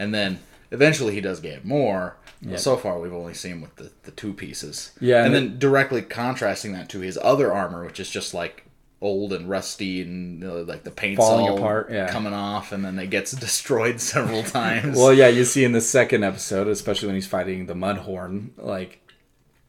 and 0.00 0.14
then 0.14 0.40
eventually 0.70 1.14
he 1.14 1.20
does 1.20 1.40
get 1.40 1.64
more. 1.64 2.16
But 2.42 2.58
so 2.58 2.78
far, 2.78 2.98
we've 2.98 3.12
only 3.12 3.34
seen 3.34 3.60
with 3.60 3.76
the, 3.76 3.92
the 4.04 4.10
two 4.12 4.32
pieces. 4.32 4.92
Yeah, 4.98 5.24
and 5.24 5.26
and 5.26 5.34
then 5.34 5.58
directly 5.58 6.00
contrasting 6.00 6.72
that 6.72 6.88
to 6.88 7.00
his 7.00 7.18
other 7.22 7.52
armor, 7.52 7.84
which 7.84 8.00
is 8.00 8.08
just 8.08 8.32
like 8.32 8.64
old 9.02 9.32
and 9.34 9.48
rusty 9.48 10.00
and 10.00 10.40
you 10.40 10.48
know, 10.48 10.62
like 10.62 10.84
the 10.84 10.90
paint's 10.90 11.18
Falling 11.18 11.50
all 11.50 11.58
apart, 11.58 11.90
yeah. 11.90 12.08
coming 12.08 12.32
off, 12.32 12.72
and 12.72 12.82
then 12.82 12.98
it 12.98 13.10
gets 13.10 13.32
destroyed 13.46 14.00
several 14.00 14.42
times. 14.58 14.96
Well, 14.96 15.12
yeah, 15.12 15.28
you 15.28 15.44
see 15.44 15.64
in 15.64 15.72
the 15.72 15.82
second 15.82 16.24
episode, 16.24 16.66
especially 16.66 17.08
when 17.08 17.14
he's 17.14 17.26
fighting 17.26 17.66
the 17.66 17.74
Mudhorn, 17.74 18.50
like 18.56 19.00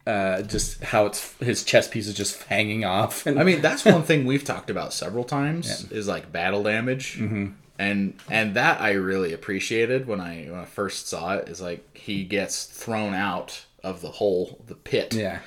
uh, 0.06 0.40
just 0.42 0.82
how 0.82 1.06
it's 1.06 1.34
his 1.40 1.64
chest 1.64 1.90
piece 1.90 2.06
is 2.06 2.14
just 2.14 2.42
hanging 2.44 2.86
off. 2.86 3.26
And 3.26 3.38
I 3.38 3.44
mean, 3.44 3.60
that's 3.60 3.84
one 3.84 4.02
thing 4.02 4.24
we've 4.24 4.44
talked 4.44 4.70
about 4.70 4.94
several 4.94 5.24
times 5.24 5.88
is 5.92 6.08
like 6.08 6.32
battle 6.32 6.62
damage, 6.62 7.18
Mm-hmm. 7.18 7.52
And 7.82 8.14
and 8.30 8.54
that 8.54 8.80
I 8.80 8.92
really 8.92 9.32
appreciated 9.32 10.06
when 10.06 10.20
I 10.20 10.44
when 10.44 10.60
I 10.60 10.64
first 10.64 11.08
saw 11.08 11.34
it. 11.34 11.48
Is 11.48 11.60
like 11.60 11.96
he 11.96 12.24
gets 12.24 12.64
thrown 12.64 13.12
out 13.12 13.64
of 13.82 14.00
the 14.00 14.10
hole, 14.10 14.62
the 14.66 14.76
pit, 14.76 15.14
yeah, 15.14 15.40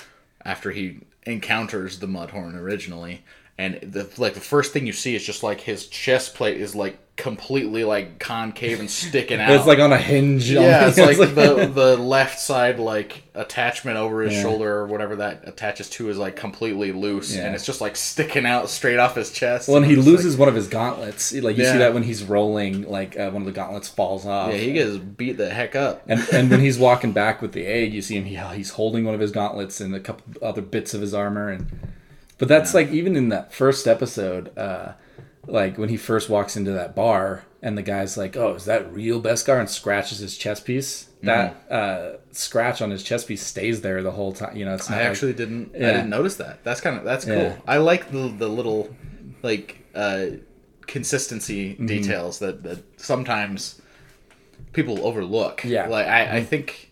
after 0.44 0.72
he 0.72 1.00
encounters 1.24 2.00
the 2.00 2.08
Mudhorn 2.08 2.56
originally, 2.56 3.24
and 3.58 3.76
the 3.82 4.10
like 4.18 4.34
the 4.34 4.40
first 4.42 4.74
thing 4.74 4.86
you 4.86 4.94
see 4.94 5.16
is 5.16 5.24
just 5.24 5.42
like 5.44 5.62
his 5.62 5.88
chest 5.88 6.36
plate 6.36 6.60
is 6.60 6.76
like 6.76 6.98
completely 7.16 7.86
like 7.86 8.20
concave 8.20 8.82
and 8.82 8.92
sticking 8.92 9.40
out. 9.42 9.50
It's 9.52 9.66
like 9.66 9.80
on 9.80 9.94
a 9.94 9.98
hinge. 9.98 10.52
yeah, 10.52 10.88
it's 10.94 10.98
like 10.98 11.18
the 11.34 11.66
the 11.74 11.96
left 11.96 12.38
side 12.38 12.78
like 12.78 13.24
attachment 13.34 13.96
over 13.96 14.24
his 14.24 14.34
Yeah. 14.34 14.42
shoulder 14.42 14.80
or 14.80 14.88
whatever 14.88 15.16
that 15.18 15.48
attaches 15.48 15.90
to 15.92 16.10
is 16.10 16.18
like 16.18 16.36
completely 16.36 16.92
loose, 16.92 17.34
Yeah. 17.34 17.46
and 17.46 17.56
it's 17.56 17.66
just 17.66 17.80
like 17.80 17.96
sticking 17.96 18.46
out 18.46 18.70
straight 18.70 19.00
off 19.00 19.16
his 19.16 19.32
chest. 19.32 19.70
Well, 19.70 19.78
and 19.78 19.86
he 19.86 19.94
It's 19.94 20.00
like- 20.00 20.08
loses 20.08 20.36
one 20.36 20.50
of 20.50 20.56
his 20.56 20.68
gauntlets. 20.68 21.32
Like 21.34 21.56
you 21.56 21.64
Yeah. 21.64 21.72
see 21.72 21.78
that 21.78 21.94
when 21.94 22.04
he's 22.04 22.24
rolling, 22.26 22.82
like 22.90 23.18
uh, 23.18 23.30
one 23.30 23.44
of 23.44 23.46
the 23.46 23.54
gauntlets 23.54 23.88
falls 23.88 24.26
off. 24.26 24.52
yeah, 24.52 24.58
he 24.58 24.74
gets 24.74 24.98
beat 24.98 25.38
the 25.38 25.50
heck 25.50 25.78
up. 25.78 26.04
and 26.10 26.20
and 26.34 26.52
when 26.52 26.60
he's 26.60 26.78
walking 26.78 27.14
back 27.14 27.42
with 27.42 27.54
the 27.54 27.66
egg, 27.66 27.94
you 27.94 28.02
see 28.02 28.18
him. 28.18 28.26
He, 28.26 28.36
he's 28.58 28.72
holding 28.72 29.06
one 29.06 29.14
of 29.16 29.22
his 29.22 29.32
gauntlets 29.32 29.80
and 29.80 29.96
a 29.96 30.02
couple 30.02 30.26
other 30.46 30.62
bits 30.62 30.94
of 30.94 31.00
his 31.00 31.14
armor. 31.14 31.50
And 31.50 31.68
but 32.38 32.48
that's 32.48 32.74
like 32.74 32.90
even 32.92 33.16
in 33.16 33.30
that 33.30 33.54
first 33.54 33.88
episode, 33.88 34.56
uh, 34.58 34.94
like 35.48 35.78
when 35.78 35.90
he 35.90 35.98
first 35.98 36.30
walks 36.30 36.58
into 36.58 36.72
that 36.72 36.96
bar 36.96 37.44
and 37.62 37.78
the 37.78 37.82
guy's 37.84 38.18
like, 38.18 38.36
"Oh, 38.36 38.56
is 38.56 38.66
that 38.66 38.92
real 38.94 39.22
Beskar?" 39.22 39.60
and 39.60 39.70
scratches 39.70 40.20
his 40.20 40.38
chest 40.38 40.66
piece. 40.66 41.10
That 41.24 41.56
uh, 41.72 42.18
scratch 42.32 42.84
on 42.84 42.92
his 42.92 43.02
chest 43.02 43.28
piece 43.28 43.42
stays 43.44 43.82
there 43.82 44.04
the 44.04 44.12
whole 44.12 44.32
time. 44.32 44.56
You 44.56 44.66
know, 44.66 44.76
it's 44.76 44.90
not 44.90 45.00
I 45.00 45.02
like- 45.04 45.12
actually 45.12 45.34
didn't. 45.34 45.76
I 45.76 45.80
didn't 45.80 46.10
notice 46.10 46.36
that. 46.36 46.64
That's 46.64 46.82
kind 46.82 46.98
of 46.98 47.04
that's 47.04 47.26
cool. 47.26 47.36
Yeah. 47.36 47.58
I 47.68 47.78
like 47.78 48.12
the 48.12 48.28
the 48.28 48.48
little 48.48 48.96
like 49.42 49.84
uh, 49.96 50.26
consistency 50.86 51.74
Mm-hmm. 51.74 51.86
details 51.88 52.40
that 52.40 52.64
that 52.64 52.84
sometimes 53.00 53.82
people 54.74 55.06
overlook. 55.06 55.64
Yeah. 55.64 55.84
Mm-hmm. 55.84 55.92
like 55.92 56.08
I, 56.08 56.38
I 56.38 56.44
think 56.44 56.92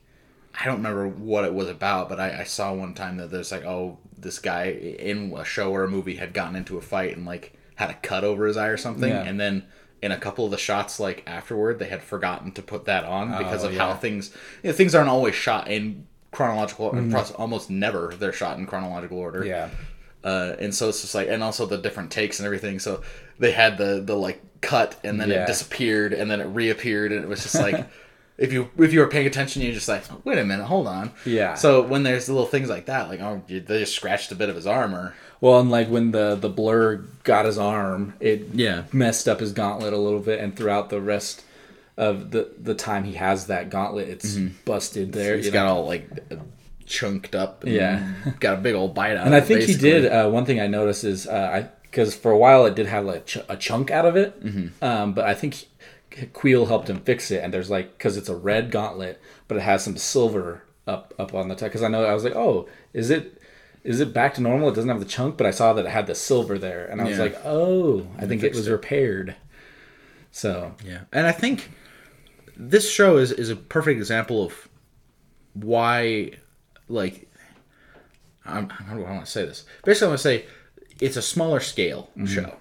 I 0.60 0.66
don't 0.66 0.78
remember 0.78 1.08
what 1.08 1.46
it 1.46 1.54
was 1.54 1.68
about, 1.70 2.10
but 2.10 2.20
I, 2.20 2.42
I 2.42 2.44
saw 2.44 2.74
one 2.74 2.94
time 2.94 3.18
that 3.18 3.30
there's 3.32 3.52
like 3.52 3.66
oh 3.66 4.00
this 4.24 4.40
guy 4.40 4.66
in 4.66 5.34
a 5.38 5.46
show 5.46 5.72
or 5.72 5.84
a 5.84 5.88
movie 5.90 6.16
had 6.16 6.34
gotten 6.34 6.56
into 6.56 6.78
a 6.78 6.82
fight 6.82 7.16
and 7.16 7.26
like 7.26 7.54
had 7.76 7.90
a 7.90 7.94
cut 7.96 8.24
over 8.24 8.46
his 8.48 8.58
eye 8.58 8.68
or 8.68 8.78
something, 8.78 9.10
Yeah. 9.10 9.24
and 9.24 9.40
then. 9.40 9.66
In 10.02 10.12
a 10.12 10.18
couple 10.18 10.44
of 10.44 10.52
the 10.52 10.58
shots, 10.58 11.00
like 11.00 11.24
afterward, 11.26 11.80
they 11.80 11.88
had 11.88 12.04
forgotten 12.04 12.52
to 12.56 12.62
put 12.62 12.84
that 12.88 13.06
on 13.06 13.38
because 13.38 13.64
Oh, 13.64 13.70
of 13.70 13.76
how 13.78 13.94
things 13.94 14.36
you 14.62 14.70
know, 14.70 14.76
things 14.76 14.94
aren't 14.94 15.08
always 15.08 15.34
shot 15.34 15.70
in 15.70 16.08
chronological 16.30 16.92
Mm-hmm. 16.92 17.10
pros- 17.12 17.32
almost 17.32 17.70
never 17.70 18.14
they're 18.20 18.34
shot 18.34 18.58
in 18.58 18.66
chronological 18.66 19.18
order 19.18 19.46
yeah. 19.46 19.70
uh, 20.26 20.58
and 20.60 20.76
so 20.76 20.90
it's 20.90 21.00
just 21.04 21.16
like 21.16 21.30
and 21.30 21.42
also 21.42 21.66
the 21.66 21.78
different 21.78 22.12
takes 22.12 22.40
and 22.42 22.46
everything 22.46 22.80
so 22.80 23.02
they 23.40 23.54
had 23.54 23.78
the 23.78 24.02
the 24.06 24.14
like 24.18 24.42
cut 24.60 25.00
and 25.06 25.22
then 25.22 25.30
Yeah. 25.30 25.44
it 25.44 25.48
disappeared 25.48 26.12
and 26.12 26.30
then 26.30 26.42
it 26.42 26.48
reappeared 26.48 27.14
and 27.14 27.24
it 27.24 27.28
was 27.30 27.42
just 27.44 27.56
like 27.56 27.86
if 28.38 28.52
you 28.52 28.70
if 28.78 28.92
you 28.94 29.00
were 29.00 29.08
paying 29.08 29.28
attention 29.28 29.62
you're 29.62 29.74
just 29.74 29.88
like 29.88 30.04
wait 30.26 30.38
a 30.40 30.44
minute 30.46 30.66
hold 30.66 30.88
on 30.88 31.12
Yeah. 31.26 31.54
so 31.56 31.82
when 31.82 32.04
there's 32.04 32.28
little 32.30 32.48
things 32.48 32.68
like 32.70 32.86
that 32.88 33.08
like 33.10 33.20
oh 33.22 33.42
they 33.48 33.60
just 33.80 33.96
scratched 33.96 34.32
a 34.32 34.36
bit 34.36 34.50
of 34.50 34.56
his 34.56 34.66
armor 34.68 35.14
Well, 35.42 35.60
and 35.60 35.70
like 35.70 35.88
when 35.90 36.12
the 36.12 36.36
the 36.36 36.50
blurrg 36.50 37.06
got 37.24 37.46
his 37.46 37.58
arm, 37.58 38.14
it 38.20 38.48
Yeah. 38.54 38.84
messed 38.94 39.28
up 39.28 39.40
his 39.42 39.52
gauntlet 39.52 39.92
a 39.94 39.98
little 39.98 40.22
bit, 40.22 40.40
and 40.40 40.56
throughout 40.56 40.90
the 40.90 41.02
rest 41.02 41.44
of 41.98 42.32
the 42.32 42.50
the 42.60 42.74
time 42.74 43.04
he 43.04 43.14
has 43.14 43.48
that 43.48 43.70
gauntlet, 43.70 44.08
it's 44.08 44.36
busted 44.66 45.12
there. 45.14 45.36
he's 45.38 45.50
got 45.52 45.66
know? 45.68 45.76
all 45.76 45.86
like 45.86 46.10
chunked 46.86 47.36
up 47.36 47.64
and 47.64 47.74
Yeah. 47.74 48.14
got 48.40 48.54
a 48.60 48.62
big 48.62 48.76
old 48.76 48.94
bite 48.96 49.16
out 49.18 49.26
and 49.26 49.36
I 49.36 49.42
think 49.42 49.62
he 49.62 49.76
did. 49.76 50.06
Uh, 50.12 50.30
one 50.30 50.46
thing 50.46 50.60
I 50.60 50.68
noticed 50.68 51.04
is 51.04 51.28
uh, 51.28 51.50
I 51.54 51.70
because 51.84 52.16
for 52.16 52.32
a 52.32 52.38
while 52.38 52.66
it 52.66 52.74
did 52.76 52.88
have 52.88 53.06
like 53.06 53.26
ch- 53.28 53.38
a 53.50 53.56
chunk 53.58 53.92
out 53.92 54.06
of 54.06 54.16
it, 54.16 54.44
Mm-hmm. 54.44 54.84
um, 54.84 55.14
but 55.14 55.26
I 55.26 55.34
think 55.36 55.54
he- 55.56 55.68
Kuiil 56.34 56.68
helped 56.68 56.90
him 56.90 57.00
fix 57.02 57.32
it. 57.32 57.44
And 57.44 57.54
there's 57.54 57.70
like 57.70 57.98
because 57.98 58.18
it's 58.18 58.30
a 58.30 58.36
red 58.36 58.72
gauntlet, 58.72 59.22
but 59.48 59.58
it 59.58 59.62
has 59.62 59.84
some 59.84 59.98
silver 59.98 60.64
up 60.88 61.14
up 61.18 61.34
on 61.34 61.48
the 61.48 61.56
top. 61.56 61.70
Because 61.70 61.84
I 61.84 61.88
know 61.88 62.06
I 62.06 62.14
was 62.14 62.24
like, 62.24 62.36
oh, 62.36 62.68
is 62.94 63.10
it? 63.10 63.40
Is 63.84 64.00
it 64.00 64.14
back 64.14 64.34
to 64.36 64.42
normal? 64.42 64.70
It 64.70 64.76
doesn't 64.76 64.90
have 64.90 65.00
the 65.00 65.06
chunk, 65.06 65.36
but 65.38 65.46
I 65.46 65.52
saw 65.52 65.74
that 65.74 65.86
it 65.86 65.92
had 65.92 66.08
the 66.08 66.16
silver 66.16 66.58
there, 66.58 66.86
and 66.86 67.02
I 67.02 67.04
was 67.04 67.18
Yeah. 67.18 67.24
like, 67.24 67.38
"Oh, 67.44 68.08
I 68.18 68.26
think 68.26 68.42
it 68.42 68.54
was 68.56 68.70
it. 68.70 68.72
repaired." 68.72 69.36
So 70.32 70.76
Yeah, 70.86 71.02
and 71.12 71.28
I 71.28 71.34
think 71.34 71.70
this 72.56 72.90
show 72.90 73.18
is 73.18 73.32
is 73.34 73.50
a 73.50 73.58
perfect 73.58 73.98
example 73.98 74.42
of 74.46 74.70
why, 75.54 76.32
like, 76.88 77.30
I'm, 78.46 78.70
how 78.70 78.96
do 78.96 79.04
I 79.04 79.12
want 79.12 79.26
to 79.26 79.32
say 79.32 79.46
this? 79.46 79.66
Basically, 79.84 80.06
I 80.06 80.10
want 80.12 80.20
to 80.20 80.24
say 80.24 80.46
it's 81.02 81.18
a 81.18 81.22
smaller 81.22 81.60
scale 81.60 82.10
mm-hmm. 82.18 82.26
show, 82.26 82.56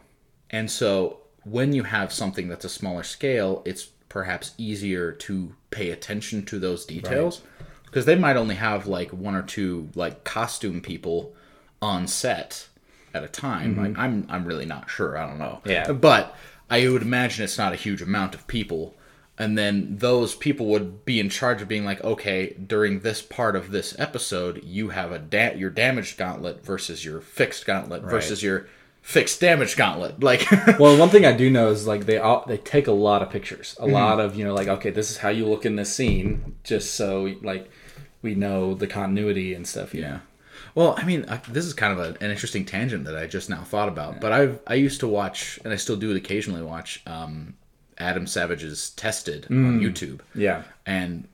and 0.50 0.68
so 0.70 1.20
when 1.44 1.72
you 1.72 1.84
have 1.84 2.12
something 2.12 2.48
that's 2.48 2.64
a 2.64 2.68
smaller 2.68 3.02
scale, 3.02 3.62
it's 3.64 3.88
perhaps 4.08 4.52
easier 4.58 5.10
to 5.10 5.54
pay 5.70 5.90
attention 5.90 6.44
to 6.44 6.58
those 6.58 6.84
details 6.84 7.40
because 7.86 8.04
they 8.04 8.14
might 8.14 8.36
only 8.36 8.54
have 8.54 8.86
like 8.86 9.10
one 9.10 9.34
or 9.34 9.42
two 9.42 9.88
like 9.94 10.24
costume 10.24 10.80
people 10.80 11.34
on 11.80 12.06
set 12.06 12.68
at 13.14 13.24
a 13.24 13.28
time. 13.28 13.74
Mm-hmm. 13.74 13.84
Like 13.84 13.98
I'm 13.98 14.26
I'm 14.28 14.44
really 14.44 14.66
not 14.66 14.88
sure. 14.90 15.16
I 15.16 15.26
don't 15.26 15.38
know. 15.38 15.60
Yeah. 15.64 15.92
But 15.92 16.36
I 16.70 16.88
would 16.88 17.02
imagine 17.02 17.44
it's 17.44 17.58
not 17.58 17.72
a 17.72 17.76
huge 17.76 18.02
amount 18.02 18.34
of 18.34 18.46
people. 18.46 18.94
And 19.38 19.56
then 19.58 19.96
those 19.96 20.34
people 20.34 20.66
would 20.66 21.04
be 21.04 21.18
in 21.18 21.28
charge 21.28 21.62
of 21.62 21.68
being 21.68 21.84
like, 21.84 22.04
okay, 22.04 22.54
during 22.54 23.00
this 23.00 23.22
part 23.22 23.56
of 23.56 23.70
this 23.70 23.98
episode, 23.98 24.62
you 24.62 24.90
have 24.90 25.10
a 25.10 25.18
da- 25.18 25.54
your 25.56 25.70
damaged 25.70 26.18
gauntlet 26.18 26.64
versus 26.64 27.04
your 27.04 27.20
fixed 27.20 27.66
gauntlet 27.66 28.02
versus 28.02 28.42
your 28.42 28.68
fixed 29.02 29.40
damage 29.40 29.76
gauntlet. 29.76 30.14
Like, 30.22 30.48
well, 30.78 30.96
one 30.96 31.10
thing 31.10 31.26
I 31.26 31.32
do 31.36 31.50
know 31.50 31.68
is 31.68 31.86
like 31.86 32.06
they 32.06 32.18
all, 32.18 32.44
they 32.46 32.56
take 32.56 32.86
a 32.86 32.92
lot 32.92 33.20
of 33.22 33.30
pictures, 33.30 33.76
a 33.78 33.86
lot 33.86 34.20
of 34.20 34.34
you 34.36 34.44
know 34.44 34.54
like 34.54 34.68
okay, 34.68 34.90
this 34.90 35.10
is 35.10 35.18
how 35.18 35.28
you 35.28 35.46
look 35.46 35.66
in 35.66 35.76
this 35.76 35.92
scene, 35.94 36.56
just 36.64 36.94
so 36.94 37.34
like 37.42 37.70
we 38.22 38.34
know 38.34 38.74
the 38.74 38.86
continuity 38.86 39.52
and 39.52 39.66
stuff. 39.66 39.92
know? 39.92 40.00
Yeah. 40.00 40.18
Well, 40.74 40.94
I 40.96 41.04
mean, 41.04 41.26
I, 41.28 41.36
this 41.48 41.66
is 41.66 41.74
kind 41.74 41.92
of 41.92 41.98
a, 41.98 42.24
an 42.24 42.30
interesting 42.30 42.64
tangent 42.64 43.04
that 43.04 43.16
I 43.16 43.26
just 43.26 43.50
now 43.50 43.62
thought 43.62 43.88
about. 43.88 44.20
But 44.20 44.32
I've 44.32 44.60
I 44.66 44.74
used 44.74 45.00
to 45.00 45.08
watch, 45.08 45.58
and 45.64 45.72
I 45.72 45.76
still 45.76 45.96
do 45.96 46.14
occasionally. 46.16 46.62
Watch 46.62 47.02
um, 47.06 47.54
Adam 47.98 48.26
Savage's 48.26 48.90
Tested 48.90 49.46
on 49.50 49.80
YouTube. 49.80 50.20
yeah, 50.34 50.62
and 50.86 51.28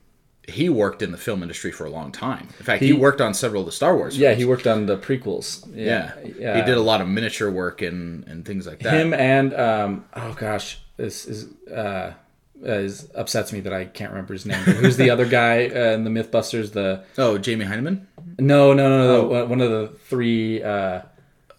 he 0.49 0.69
worked 0.69 1.01
in 1.01 1.11
the 1.11 1.17
film 1.17 1.41
industry 1.41 1.71
for 1.71 1.85
a 1.85 1.89
long 1.89 2.11
time. 2.11 2.47
In 2.59 2.65
fact, 2.65 2.81
he, 2.81 2.93
worked 2.93 3.21
on 3.21 3.33
several 3.33 3.61
of 3.61 3.65
the 3.65 3.71
Star 3.71 3.95
Wars. 3.95 4.17
yeah. 4.17 4.29
films. 4.29 4.39
He 4.39 4.45
worked 4.45 4.67
on 4.67 4.85
the 4.85 4.97
prequels. 4.97 5.65
yeah. 5.75 6.13
yeah. 6.37 6.57
He 6.57 6.61
did 6.63 6.77
a 6.77 6.81
lot 6.81 7.01
of 7.01 7.07
miniature 7.07 7.49
work 7.51 7.81
and 7.81 8.25
and 8.27 8.45
things 8.45 8.65
like 8.67 8.79
that. 8.79 8.93
him 8.93 9.13
and 9.13 9.53
um 9.53 10.05
oh 10.15 10.33
gosh, 10.33 10.79
this 10.97 11.25
is 11.25 11.47
uh. 11.71 12.13
uh, 12.67 12.71
Is 12.71 13.09
upsets 13.15 13.53
me 13.53 13.61
that 13.61 13.71
I 13.73 13.85
can't 13.85 14.11
remember 14.11 14.33
his 14.33 14.45
name. 14.45 14.59
Who's 14.81 14.97
the 14.97 15.09
other 15.11 15.25
guy 15.25 15.67
uh, 15.67 15.93
in 15.95 16.03
the 16.03 16.09
MythBusters? 16.09 16.73
The 16.73 17.03
oh, 17.17 17.37
Jamie 17.37 17.65
Hyneman. 17.65 18.05
no, 18.37 18.73
no, 18.73 18.89
no, 18.89 18.97
no. 19.07 19.39
the- 19.39 19.45
One 19.45 19.61
of 19.61 19.71
the 19.71 19.87
three. 20.09 20.61
Uh, 20.61 21.01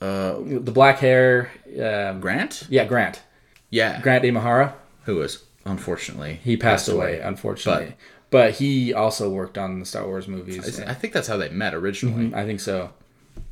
the 0.00 0.72
black 0.72 0.98
hair. 0.98 1.50
Um, 1.68 2.20
Grant. 2.20 2.64
yeah, 2.68 2.84
Grant. 2.84 3.22
Yeah, 3.70 4.00
Grant 4.02 4.24
Imahara. 4.24 4.72
who 5.04 5.16
was 5.16 5.44
unfortunately 5.64 6.40
He 6.42 6.56
passed, 6.56 6.88
away, 6.88 7.20
unfortunately. 7.20 7.94
But, 8.30 8.54
he 8.54 8.94
also 8.94 9.28
worked 9.28 9.58
on 9.58 9.80
the 9.80 9.86
Star 9.86 10.06
Wars 10.06 10.28
movies. 10.28 10.80
I 10.80 10.94
think 10.94 11.12
that's 11.12 11.28
how 11.28 11.36
they 11.36 11.48
met 11.48 11.74
originally. 11.74 12.34
I 12.34 12.44
think 12.44 12.60
so. 12.60 12.90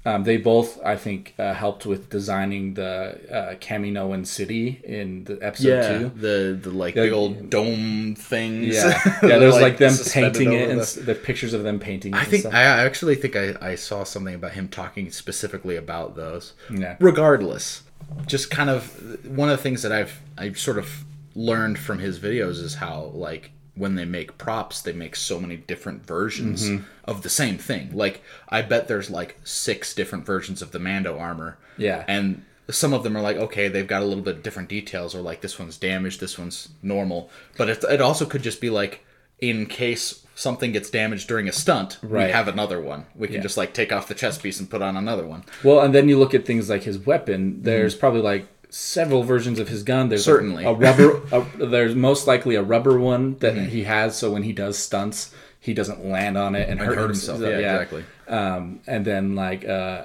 Um, 0.06 0.24
they 0.24 0.36
both, 0.36 0.80
I 0.84 0.96
think, 0.96 1.34
uh, 1.38 1.52
helped 1.52 1.84
with 1.84 2.08
designing 2.08 2.74
the 2.74 3.18
uh, 3.30 3.54
Kaminoan 3.56 4.26
city 4.26 4.80
in 4.84 5.24
the 5.24 5.38
episode 5.42 5.98
two. 5.98 6.20
the 6.20 6.58
the 6.62 6.70
like 6.70 6.94
big 6.94 7.12
old 7.12 7.50
dome 7.50 8.14
things. 8.14 8.74
Yeah, 8.74 9.02
yeah. 9.22 9.38
There's 9.38 9.60
like, 9.60 9.76
them 9.76 9.92
painting 10.10 10.52
it 10.52 10.70
and 10.70 10.80
the- 10.80 11.00
the 11.00 11.14
pictures 11.14 11.52
of 11.52 11.62
them 11.62 11.78
painting. 11.78 12.14
It 12.14 12.16
I 12.16 12.20
and 12.20 12.28
think 12.28 12.40
stuff. 12.42 12.54
I 12.54 12.62
actually 12.62 13.16
think 13.16 13.36
I, 13.36 13.54
I 13.60 13.74
saw 13.74 14.04
something 14.04 14.34
about 14.34 14.52
him 14.52 14.68
talking 14.68 15.10
specifically 15.10 15.76
about 15.76 16.16
those. 16.16 16.54
Yeah. 16.72 16.96
Regardless, 17.00 17.82
just 18.26 18.50
kind 18.50 18.70
of 18.70 19.26
one 19.26 19.50
of 19.50 19.56
the 19.58 19.62
things 19.62 19.82
that 19.82 19.92
I've 19.92 20.20
I've 20.38 20.58
sort 20.58 20.78
of 20.78 21.04
learned 21.34 21.78
from 21.78 21.98
his 21.98 22.18
videos 22.18 22.62
is 22.62 22.76
how 22.76 23.10
like 23.14 23.50
when 23.78 23.94
they 23.94 24.04
make 24.04 24.38
props, 24.38 24.80
they 24.82 24.92
make 24.92 25.14
so 25.16 25.38
many 25.40 25.56
different 25.56 26.06
versions 26.06 26.68
Mm-hmm. 26.68 26.84
of 27.04 27.22
the 27.22 27.28
same 27.30 27.58
thing. 27.58 27.90
Like 27.94 28.22
I 28.48 28.62
bet 28.62 28.88
there's 28.88 29.10
like 29.10 29.38
six 29.44 29.94
different 29.94 30.26
versions 30.26 30.62
of 30.62 30.72
the 30.72 30.78
Mando 30.78 31.18
armor. 31.18 31.58
Yeah. 31.76 32.04
And 32.08 32.42
some 32.70 32.92
of 32.92 33.02
them 33.02 33.16
are 33.16 33.22
like, 33.22 33.36
okay, 33.36 33.68
they've 33.68 33.86
got 33.86 34.02
a 34.02 34.04
little 34.04 34.22
bit 34.22 34.42
different 34.42 34.68
details, 34.68 35.14
or 35.14 35.20
like 35.20 35.40
this 35.40 35.58
one's 35.58 35.78
damaged, 35.78 36.20
this 36.20 36.38
one's 36.38 36.68
normal. 36.82 37.30
But 37.56 37.70
it, 37.70 37.84
it 37.84 38.00
also 38.02 38.26
could 38.26 38.42
just 38.42 38.60
be 38.60 38.68
like, 38.68 39.04
in 39.40 39.64
case 39.66 40.26
something 40.34 40.72
gets 40.72 40.90
damaged 40.90 41.28
during 41.28 41.48
a 41.48 41.52
stunt, 41.52 41.98
we 42.02 42.08
Right. 42.10 42.30
have 42.34 42.46
another 42.48 42.80
one. 42.80 43.06
We 43.14 43.26
can 43.28 43.36
Yeah. 43.36 43.42
just 43.42 43.56
like 43.56 43.72
take 43.72 43.92
off 43.92 44.06
the 44.08 44.14
chest 44.14 44.42
piece 44.42 44.60
and 44.60 44.68
put 44.68 44.82
on 44.82 44.96
another 44.96 45.26
one. 45.26 45.44
Well, 45.64 45.80
and 45.80 45.94
then 45.94 46.08
you 46.08 46.18
look 46.18 46.34
at 46.34 46.44
things 46.44 46.68
like 46.68 46.82
his 46.82 46.98
weapon. 46.98 47.62
There's 47.62 47.94
probably 47.94 48.20
like 48.20 48.46
several 48.70 49.22
versions 49.22 49.58
of 49.58 49.68
his 49.68 49.82
gun. 49.82 50.08
There's 50.08 50.24
Certainly. 50.24 50.64
a, 50.64 50.70
a 50.70 50.74
rubber. 50.74 51.22
a, 51.32 51.66
there's 51.66 51.94
most 51.94 52.26
likely 52.26 52.54
a 52.54 52.62
rubber 52.62 52.98
one 52.98 53.36
that 53.38 53.56
he 53.56 53.84
has, 53.84 54.16
so 54.16 54.30
when 54.32 54.42
he 54.42 54.52
does 54.52 54.78
stunts, 54.78 55.34
he 55.60 55.74
doesn't 55.74 56.04
land 56.04 56.36
on 56.38 56.54
it 56.54 56.68
and, 56.68 56.78
hurt, 56.80 56.96
hurt 56.96 57.10
himself. 57.10 57.40
himself. 57.40 57.60
Yeah, 57.60 57.74
exactly. 57.74 58.04
Um, 58.28 58.80
and 58.86 59.04
then 59.04 59.34
like 59.34 59.66
uh, 59.66 60.04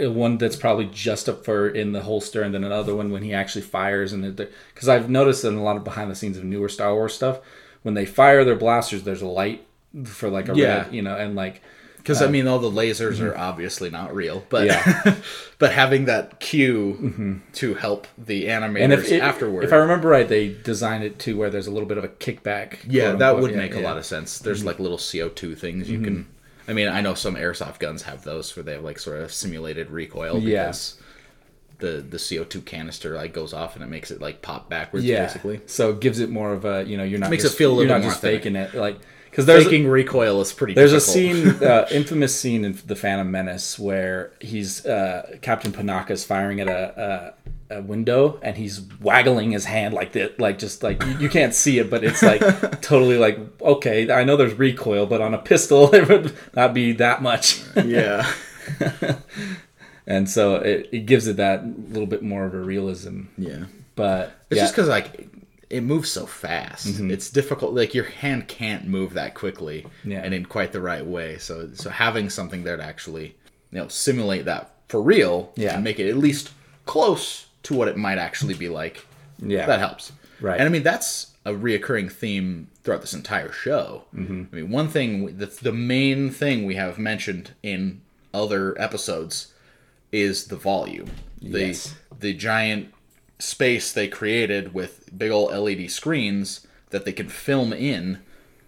one 0.00 0.38
that's 0.38 0.56
probably 0.56 0.86
just 0.86 1.28
up 1.28 1.44
for 1.44 1.68
in 1.68 1.92
the 1.92 2.02
holster, 2.02 2.42
and 2.42 2.54
then 2.54 2.64
another 2.64 2.94
one 2.94 3.10
when 3.10 3.22
he 3.22 3.34
actually 3.34 3.62
fires. 3.62 4.12
And 4.12 4.36
because 4.36 4.88
I've 4.88 5.10
noticed 5.10 5.44
in 5.44 5.54
a 5.54 5.62
lot 5.62 5.76
of 5.76 5.84
behind 5.84 6.10
the 6.10 6.14
scenes 6.14 6.36
of 6.36 6.44
newer 6.44 6.68
Star 6.68 6.94
Wars 6.94 7.14
stuff, 7.14 7.40
when 7.82 7.94
they 7.94 8.06
fire 8.06 8.44
their 8.44 8.56
blasters, 8.56 9.02
there's 9.02 9.22
a 9.22 9.26
light 9.26 9.64
for 10.04 10.28
like 10.28 10.48
a 10.48 10.54
Yeah. 10.54 10.82
red, 10.84 10.94
you 10.94 11.02
know, 11.02 11.16
and 11.16 11.34
like 11.34 11.62
Because 11.98 12.22
I 12.22 12.28
mean, 12.28 12.48
all 12.48 12.58
the 12.58 12.70
lasers 12.70 13.20
are 13.20 13.36
obviously 13.36 13.90
not 13.90 14.14
real, 14.14 14.44
but 14.48 14.68
Mm-hmm. 14.68 15.08
Yeah. 15.08 15.14
but 15.58 15.72
having 15.72 16.06
that 16.06 16.40
cue 16.40 17.40
to 17.54 17.74
help 17.74 18.06
the 18.16 18.46
animators 18.46 18.84
And 18.84 18.92
if 18.94 19.12
it, 19.12 19.20
afterward, 19.20 19.64
if 19.64 19.72
I 19.72 19.76
remember 19.76 20.08
right, 20.08 20.26
they 20.28 20.48
designed 20.54 21.04
it 21.04 21.18
to 21.20 21.36
where 21.36 21.50
there's 21.50 21.66
a 21.66 21.70
little 21.70 21.88
bit 21.88 21.98
of 21.98 22.04
a 22.04 22.08
kickback. 22.08 22.78
yeah, 22.88 23.12
that 23.12 23.20
unquote. 23.30 23.42
would 23.42 23.50
Yeah, 23.52 23.56
make 23.58 23.72
a 23.72 23.74
yeah. 23.74 23.80
Mm-hmm. 23.80 23.84
lot 23.88 23.98
of 23.98 24.06
sense. 24.06 24.38
There's 24.38 24.64
like 24.64 24.78
little 24.78 24.98
CO 24.98 25.28
two 25.28 25.54
things 25.54 25.90
you 25.90 26.00
can. 26.00 26.26
I 26.66 26.72
mean, 26.74 26.88
I 26.88 27.00
know 27.00 27.14
some 27.14 27.34
airsoft 27.34 27.78
guns 27.78 28.02
have 28.02 28.24
those 28.24 28.54
where 28.54 28.62
they 28.62 28.72
have 28.74 28.84
like 28.84 28.98
sort 28.98 29.20
of 29.20 29.32
simulated 29.32 29.90
recoil 29.90 30.38
Yeah. 30.38 30.66
because 30.66 31.00
the 31.78 32.04
the 32.08 32.18
CO 32.18 32.44
two 32.44 32.60
canister 32.60 33.14
like 33.14 33.32
goes 33.32 33.52
off 33.52 33.74
and 33.76 33.84
it 33.84 33.88
makes 33.88 34.10
it 34.10 34.20
like 34.20 34.42
pop 34.42 34.68
backwards 34.68 35.04
Yeah, 35.06 35.24
basically. 35.26 35.60
so 35.66 35.90
it 35.90 36.00
gives 36.00 36.18
it 36.18 36.28
more 36.28 36.52
of 36.52 36.64
a 36.64 36.84
you 36.84 36.96
know 36.96 37.04
you're 37.04 37.20
not 37.20 37.30
Makes 37.30 37.44
just, 37.44 37.54
it 37.54 37.58
feel 37.58 37.70
a 37.70 37.74
you're 37.74 37.82
little 37.84 37.96
not 37.98 38.02
more 38.02 38.10
just 38.10 38.20
faking 38.20 38.56
it 38.56 38.74
like 38.74 38.98
because 39.38 39.46
there's 39.46 39.64
Faking 39.66 39.86
recoil 39.86 40.40
is 40.40 40.52
pretty. 40.52 40.74
There's 40.74 40.92
a 40.92 41.00
scene, 41.00 41.50
uh, 41.62 41.86
infamous 41.92 42.36
scene 42.36 42.64
in 42.64 42.76
the 42.86 42.96
Phantom 42.96 43.30
Menace 43.30 43.78
where 43.78 44.32
he's 44.40 44.84
uh, 44.84 45.36
Captain 45.42 45.70
Panaka's 45.70 46.24
firing 46.24 46.58
at 46.58 46.66
a, 46.66 47.34
a, 47.70 47.76
a 47.76 47.82
window 47.82 48.40
and 48.42 48.56
he's 48.56 48.80
waggling 49.00 49.52
his 49.52 49.64
hand 49.64 49.94
like 49.94 50.10
that, 50.14 50.40
like 50.40 50.58
just 50.58 50.82
like 50.82 51.00
you, 51.04 51.18
you 51.18 51.28
can't 51.28 51.54
see 51.54 51.78
it, 51.78 51.88
but 51.88 52.02
it's 52.02 52.20
like 52.20 52.40
totally 52.82 53.16
like 53.16 53.38
okay, 53.62 54.10
I 54.10 54.24
know 54.24 54.36
there's 54.36 54.54
recoil, 54.54 55.06
but 55.06 55.20
on 55.20 55.34
a 55.34 55.38
pistol 55.38 55.88
it 55.94 56.08
would 56.08 56.36
not 56.56 56.74
be 56.74 56.90
that 56.94 57.22
much, 57.22 57.62
yeah. 57.76 58.28
and 60.04 60.28
so 60.28 60.56
it, 60.56 60.88
it 60.90 61.06
gives 61.06 61.28
it 61.28 61.36
that 61.36 61.64
little 61.64 62.08
bit 62.08 62.24
more 62.24 62.44
of 62.44 62.54
a 62.54 62.60
realism. 62.60 63.26
Yeah. 63.38 63.66
But 63.94 64.32
It's 64.50 64.56
yeah, 64.56 64.62
just 64.64 64.74
because 64.74 64.88
like 64.88 65.28
it 65.70 65.82
moves 65.82 66.10
so 66.10 66.24
fast. 66.26 66.98
It's 67.00 67.30
difficult. 67.30 67.74
Like 67.74 67.94
your 67.94 68.04
hand 68.04 68.48
can't 68.48 68.86
move 68.86 69.14
that 69.14 69.34
quickly 69.34 69.86
Yeah. 70.04 70.22
and 70.24 70.32
in 70.32 70.44
quite 70.46 70.72
the 70.72 70.80
right 70.80 71.04
way. 71.04 71.38
So 71.38 71.70
so 71.74 71.90
having 71.90 72.30
something 72.30 72.64
there 72.64 72.76
to 72.76 72.82
actually 72.84 73.36
you 73.70 73.78
know 73.78 73.88
simulate 73.88 74.44
that 74.46 74.70
for 74.88 75.02
real 75.02 75.52
Yeah. 75.56 75.74
and 75.74 75.84
make 75.84 75.98
it 75.98 76.08
at 76.08 76.16
least 76.16 76.50
close 76.86 77.46
to 77.64 77.74
what 77.74 77.88
it 77.88 77.96
might 77.96 78.18
actually 78.18 78.54
be 78.54 78.68
like. 78.68 79.04
Yeah. 79.38 79.66
that 79.66 79.78
helps. 79.80 80.12
Right. 80.40 80.58
And 80.58 80.66
I 80.68 80.70
mean 80.72 80.82
that's 80.82 81.32
a 81.44 81.52
reoccurring 81.52 82.10
theme 82.12 82.68
throughout 82.82 83.00
this 83.02 83.14
entire 83.14 83.52
show. 83.52 84.04
Mm-hmm. 84.14 84.44
I 84.52 84.56
mean, 84.56 84.70
one 84.70 84.88
thing 84.88 85.36
that's 85.38 85.58
the 85.58 85.72
main 85.72 86.30
thing 86.30 86.64
we 86.66 86.74
have 86.76 86.98
mentioned 86.98 87.52
in 87.62 88.00
other 88.34 88.78
episodes 88.80 89.52
is 90.12 90.46
the 90.46 90.56
volume. 90.56 91.10
The 91.42 91.66
Yes. 91.68 91.94
the 92.18 92.32
giant 92.34 92.92
space 93.38 93.92
they 93.92 94.08
created 94.08 94.74
with 94.74 95.16
big 95.16 95.30
old 95.30 95.52
LED 95.52 95.90
screens 95.90 96.66
that 96.90 97.04
they 97.04 97.12
can 97.12 97.28
film 97.28 97.72
in 97.72 98.18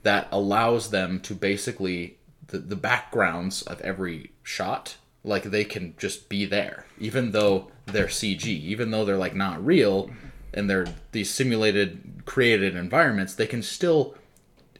that 0.02 0.28
allows 0.30 0.90
them 0.90 1.20
to 1.20 1.34
basically 1.34 2.16
the, 2.48 2.58
the 2.58 2.76
backgrounds 2.76 3.62
of 3.62 3.80
every 3.80 4.32
shot 4.42 4.96
like 5.24 5.44
they 5.44 5.64
can 5.64 5.94
just 5.98 6.28
be 6.28 6.44
there 6.44 6.86
even 6.98 7.32
though 7.32 7.70
they're 7.86 8.06
CG 8.06 8.46
even 8.46 8.90
though 8.90 9.04
they're 9.04 9.16
like 9.18 9.34
not 9.34 9.64
real 9.64 10.10
and 10.54 10.68
they're 10.70 10.86
these 11.12 11.30
simulated 11.30 12.22
created 12.24 12.76
environments 12.76 13.34
they 13.34 13.46
can 13.46 13.62
still 13.62 14.14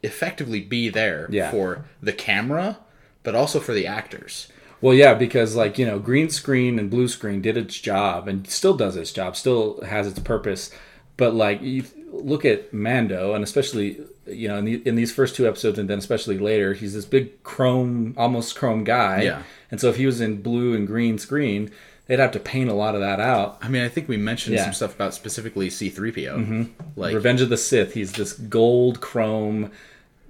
effectively 0.02 0.60
be 0.60 0.88
there 0.88 1.26
Yeah. 1.30 1.50
for 1.50 1.84
the 2.02 2.12
camera 2.12 2.78
but 3.22 3.34
also 3.34 3.60
for 3.60 3.72
the 3.74 3.86
actors 3.86 4.48
Well, 4.80 4.94
yeah, 4.94 5.14
because 5.14 5.56
like 5.56 5.78
you 5.78 5.86
know, 5.86 5.98
green 5.98 6.30
screen 6.30 6.78
and 6.78 6.90
blue 6.90 7.08
screen 7.08 7.42
did 7.42 7.56
its 7.56 7.78
job 7.78 8.28
and 8.28 8.48
still 8.48 8.76
does 8.76 8.96
its 8.96 9.12
job, 9.12 9.36
still 9.36 9.80
has 9.82 10.06
its 10.06 10.18
purpose. 10.20 10.70
But 11.16 11.34
like 11.34 11.60
you 11.60 11.84
look 12.12 12.44
at 12.44 12.72
Mando, 12.72 13.34
and 13.34 13.44
especially 13.44 14.00
you 14.26 14.48
know 14.48 14.56
in, 14.58 14.64
the, 14.64 14.82
in 14.86 14.94
these 14.94 15.12
first 15.12 15.36
two 15.36 15.46
episodes, 15.46 15.78
and 15.78 15.88
then 15.88 15.98
especially 15.98 16.38
later, 16.38 16.72
he's 16.74 16.94
this 16.94 17.04
big 17.04 17.42
chrome, 17.42 18.14
almost 18.16 18.56
chrome 18.56 18.84
guy. 18.84 19.22
Yeah. 19.22 19.42
And 19.70 19.80
so 19.80 19.88
if 19.88 19.96
he 19.96 20.06
was 20.06 20.20
in 20.20 20.42
blue 20.42 20.74
and 20.74 20.86
green 20.86 21.18
screen, 21.18 21.70
they'd 22.06 22.18
have 22.18 22.32
to 22.32 22.40
paint 22.40 22.70
a 22.70 22.74
lot 22.74 22.94
of 22.94 23.00
that 23.02 23.20
out. 23.20 23.58
I 23.62 23.68
mean 23.68 23.82
I 23.84 23.88
think 23.88 24.08
we 24.08 24.16
mentioned 24.16 24.56
Yeah. 24.56 24.64
some 24.64 24.72
stuff 24.72 24.94
about 24.94 25.14
specifically 25.14 25.68
C3PO 25.68 26.14
mm-hmm. 26.14 26.64
like 26.96 27.14
Revenge 27.14 27.40
of 27.40 27.50
the 27.50 27.56
Sith, 27.56 27.94
he's 27.94 28.12
this 28.12 28.32
gold 28.32 29.00
chrome 29.00 29.70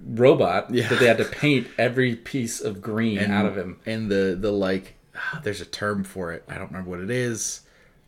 robot 0.07 0.73
Yeah. 0.73 0.87
that 0.89 0.99
they 0.99 1.07
had 1.07 1.17
to 1.19 1.25
paint 1.25 1.67
every 1.77 2.15
piece 2.15 2.59
of 2.61 2.81
green 2.81 3.19
out 3.19 3.45
of 3.45 3.55
him. 3.57 3.79
and 3.85 4.09
the 4.09 4.37
the 4.39 4.51
like 4.51 4.95
there's 5.43 5.61
a 5.61 5.65
term 5.65 6.03
for 6.03 6.31
it 6.31 6.43
i 6.49 6.55
don't 6.55 6.71
remember 6.71 6.89
what 6.89 6.99
it 6.99 7.11
is 7.11 7.61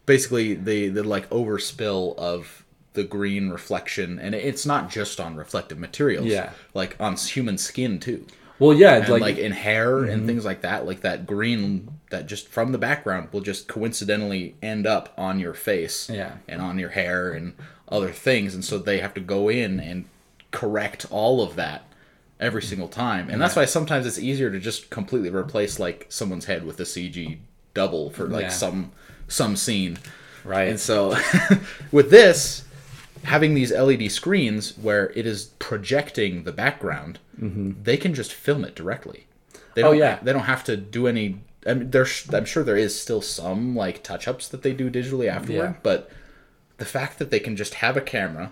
basically 0.05 0.53
the 0.55 0.89
the 0.89 1.03
like 1.03 1.29
overspill 1.29 2.17
of 2.17 2.65
the 2.93 3.03
green 3.03 3.49
reflection 3.49 4.19
and 4.19 4.33
it's 4.35 4.65
not 4.65 4.89
just 4.89 5.19
on 5.19 5.35
reflective 5.35 5.77
materials 5.79 6.25
Yeah. 6.27 6.51
like 6.73 6.95
on 6.99 7.15
human 7.15 7.57
skin 7.57 7.99
too 7.99 8.25
Well, 8.59 8.73
yeah, 8.73 8.95
and 8.97 9.09
like, 9.09 9.21
like, 9.21 9.37
in 9.37 9.51
hair 9.51 9.91
Mm-hmm. 10.01 10.09
and 10.11 10.27
things 10.27 10.45
like 10.45 10.61
that 10.61 10.85
like 10.85 11.01
that 11.01 11.25
green 11.25 11.89
that 12.11 12.27
just 12.27 12.47
from 12.47 12.71
the 12.71 12.77
background 12.77 13.29
will 13.31 13.41
just 13.41 13.67
coincidentally 13.67 14.55
end 14.61 14.85
up 14.87 15.13
on 15.17 15.39
your 15.39 15.53
face 15.53 16.09
Yeah. 16.09 16.33
and 16.47 16.61
on 16.61 16.77
your 16.79 16.89
hair 16.89 17.31
and 17.31 17.53
other 17.89 18.11
things 18.11 18.53
and 18.55 18.63
so 18.63 18.77
they 18.77 18.99
have 18.99 19.13
to 19.15 19.21
go 19.21 19.49
in 19.49 19.79
and 19.79 20.05
correct 20.53 21.05
all 21.09 21.41
of 21.43 21.55
that 21.57 21.83
every 22.39 22.61
single 22.61 22.87
time 22.87 23.29
and 23.29 23.41
that's 23.41 23.55
why 23.55 23.65
sometimes 23.65 24.05
it's 24.05 24.19
easier 24.19 24.49
to 24.51 24.59
just 24.59 24.89
completely 24.89 25.29
replace 25.29 25.79
like 25.79 26.05
someone's 26.09 26.45
head 26.45 26.63
with 26.65 26.79
a 26.79 26.83
cg 26.83 27.37
double 27.73 28.09
for 28.11 28.27
like 28.27 28.43
Yeah. 28.43 28.49
some 28.49 28.91
some 29.27 29.55
scene 29.55 29.97
right. 30.45 30.67
and 30.69 30.79
so 30.79 31.17
with 31.91 32.09
this, 32.11 32.65
having 33.23 33.53
these 33.55 33.71
LED 33.71 34.11
screens 34.11 34.77
where 34.77 35.09
it 35.15 35.25
is 35.25 35.45
projecting 35.59 36.43
the 36.43 36.51
background, 36.51 37.19
they 37.37 37.95
can 37.97 38.13
just 38.13 38.33
film 38.33 38.63
it 38.65 38.75
directly. 38.75 39.25
They 39.75 39.81
Mm-hmm. 39.81 39.87
Oh, 39.87 39.91
don't, 39.91 39.97
yeah. 39.99 40.19
They 40.21 40.33
don't 40.33 40.43
have 40.43 40.63
to 40.65 40.75
do 40.77 41.07
any. 41.07 41.39
I 41.65 41.73
mean, 41.73 41.89
there's. 41.91 42.31
I'm 42.33 42.45
sure 42.45 42.63
there 42.63 42.77
is 42.77 42.99
still 42.99 43.21
some 43.21 43.75
like 43.75 44.03
touch 44.03 44.27
ups 44.27 44.47
that 44.49 44.61
they 44.61 44.73
do 44.73 44.91
digitally 44.91 45.27
afterward, 45.29 45.63
Yeah. 45.63 45.73
but 45.81 46.11
the 46.77 46.85
fact 46.85 47.17
that 47.19 47.31
they 47.31 47.39
can 47.39 47.55
just 47.55 47.75
have 47.75 47.95
a 47.97 48.01
camera 48.01 48.51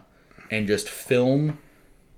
and 0.50 0.66
just 0.68 0.88
film 0.90 1.60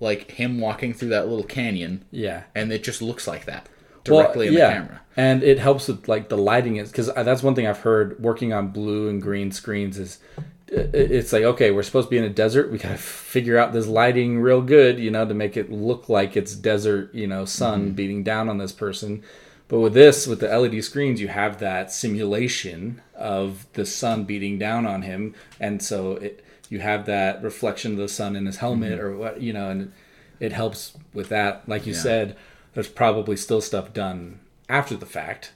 like 0.00 0.32
him 0.32 0.60
walking 0.60 0.92
through 0.92 1.10
that 1.10 1.28
little 1.28 1.44
canyon, 1.44 2.04
yeah. 2.10 2.44
and 2.54 2.72
it 2.72 2.82
just 2.84 3.00
looks 3.00 3.26
like 3.26 3.44
that 3.46 3.68
directly 4.04 4.48
in 4.48 4.54
the 4.54 4.60
camera. 4.60 5.00
And 5.16 5.42
it 5.42 5.58
helps 5.58 5.88
with 5.88 6.08
like 6.08 6.28
the 6.28 6.36
lighting 6.36 6.76
is 6.76 6.90
because 6.90 7.06
that's 7.14 7.42
one 7.42 7.54
thing 7.54 7.66
I've 7.66 7.80
heard 7.80 8.20
working 8.20 8.52
on 8.52 8.68
blue 8.68 9.08
and 9.08 9.22
green 9.22 9.52
screens 9.52 9.98
is 9.98 10.18
it's 10.66 11.32
like 11.32 11.42
okay 11.44 11.70
we're 11.70 11.82
supposed 11.82 12.06
to 12.06 12.10
be 12.10 12.18
in 12.18 12.24
a 12.24 12.30
desert 12.30 12.70
we 12.70 12.78
gotta 12.78 12.96
figure 13.34 13.58
out 13.58 13.72
this 13.72 13.86
lighting 13.86 14.40
real 14.40 14.60
good 14.60 14.98
you 14.98 15.10
know 15.10 15.26
to 15.26 15.34
make 15.34 15.56
it 15.56 15.70
look 15.70 16.08
like 16.08 16.36
it's 16.36 16.56
desert 16.56 17.14
you 17.14 17.26
know 17.26 17.44
sun 17.44 17.86
Mm-hmm. 17.86 17.94
beating 17.94 18.22
down 18.24 18.48
on 18.48 18.58
this 18.58 18.72
person 18.72 19.22
but 19.68 19.80
with 19.80 19.94
this 19.94 20.26
with 20.26 20.40
the 20.40 20.48
led 20.58 20.82
screens 20.82 21.20
you 21.20 21.28
have 21.28 21.58
that 21.60 21.92
simulation 21.92 23.00
of 23.14 23.66
the 23.74 23.86
sun 23.86 24.24
beating 24.24 24.58
down 24.58 24.86
on 24.86 25.02
him 25.02 25.34
and 25.60 25.82
so 25.82 26.12
it 26.12 26.43
you 26.74 26.80
have 26.80 27.06
that 27.06 27.42
reflection 27.42 27.92
of 27.92 27.98
the 27.98 28.08
sun 28.08 28.36
in 28.36 28.44
his 28.46 28.58
helmet 28.64 28.98
or 29.04 29.10
what 29.16 29.34
you 29.46 29.52
know 29.52 29.68
and 29.70 29.92
it 30.40 30.52
helps 30.52 30.80
with 31.18 31.28
that 31.28 31.52
like 31.68 31.86
you 31.86 31.92
Mm-hmm. 31.92 32.08
Yeah. 32.08 32.12
said 32.26 32.36
there's 32.74 32.88
probably 33.02 33.36
still 33.36 33.60
stuff 33.60 33.92
done 33.92 34.40
after 34.68 34.96
the 34.96 35.06
fact 35.18 35.52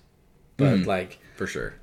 but 0.56 0.72
Mm-hmm. 0.78 0.88
like 0.96 1.18
For 1.36 1.46
sure. 1.46 1.74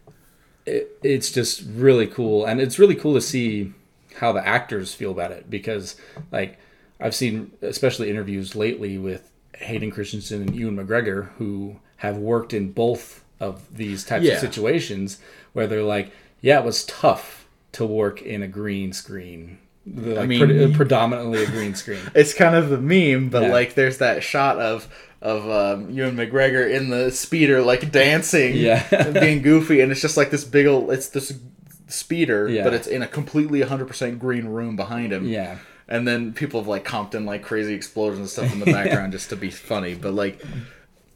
it, 0.65 0.97
it's 1.03 1.29
just 1.31 1.63
really 1.85 2.07
cool 2.07 2.45
and 2.45 2.59
it's 2.61 2.79
really 2.79 2.95
cool 2.95 3.13
to 3.15 3.21
see 3.21 3.73
how 4.21 4.31
the 4.31 4.45
actors 4.57 4.93
feel 4.93 5.11
about 5.11 5.31
it 5.31 5.49
because 5.49 5.95
like 6.31 6.57
i've 7.01 7.15
seen 7.15 7.51
especially 7.61 8.09
interviews 8.09 8.55
lately 8.55 8.97
with 8.97 9.29
hayden 9.57 9.91
christensen 9.91 10.41
and 10.41 10.55
ewan 10.55 10.75
mcgregor 10.77 11.29
who 11.37 11.75
have 11.97 12.17
worked 12.17 12.53
in 12.53 12.71
both 12.71 13.23
of 13.39 13.53
these 13.75 14.03
types 14.05 14.25
Yeah. 14.25 14.33
of 14.35 14.39
situations 14.39 15.19
where 15.53 15.67
they're 15.67 15.83
like 15.97 16.11
yeah 16.41 16.59
it 16.59 16.65
was 16.65 16.85
tough 16.85 17.44
to 17.75 17.85
work 17.85 18.21
in 18.21 18.41
a 18.43 18.47
green 18.47 18.91
screen 18.93 19.57
like 19.85 20.27
mean- 20.27 20.39
pre- 20.47 20.73
predominantly 20.73 21.43
a 21.43 21.47
green 21.47 21.75
screen 21.75 21.99
it's 22.15 22.33
kind 22.33 22.55
of 22.55 22.71
a 22.71 22.77
meme, 22.81 23.29
but 23.29 23.43
Yeah. 23.43 23.51
like 23.51 23.75
there's 23.75 23.99
that 23.99 24.23
shot 24.23 24.57
of 24.59 24.87
of 25.21 25.49
um, 25.49 25.89
Ewan 25.91 26.15
McGregor 26.17 26.69
in 26.71 26.89
the 26.89 27.09
speeder 27.11 27.61
like 27.61 27.91
dancing, 27.91 28.55
Yeah. 28.55 29.11
being 29.11 29.41
goofy, 29.41 29.81
and 29.81 29.91
it's 29.91 30.01
just 30.01 30.17
like 30.17 30.29
this 30.31 30.43
big 30.43 30.65
old 30.67 30.91
it's 30.91 31.07
this 31.09 31.33
speeder, 31.87 32.47
Yeah. 32.49 32.63
but 32.63 32.73
it's 32.73 32.87
in 32.87 33.01
a 33.03 33.07
completely 33.07 33.61
100% 33.61 34.19
green 34.19 34.45
room 34.47 34.75
behind 34.75 35.13
him. 35.13 35.27
yeah 35.27 35.57
And 35.87 36.07
then 36.07 36.33
people 36.33 36.59
have 36.59 36.67
like 36.67 36.83
Compton 36.83 37.25
like 37.25 37.43
crazy 37.43 37.73
explosions 37.75 38.19
and 38.19 38.29
stuff 38.29 38.53
in 38.53 38.59
the 38.59 38.65
background 38.65 39.11
just 39.17 39.29
to 39.29 39.35
be 39.35 39.49
funny, 39.51 39.93
but 39.93 40.13
like 40.13 40.41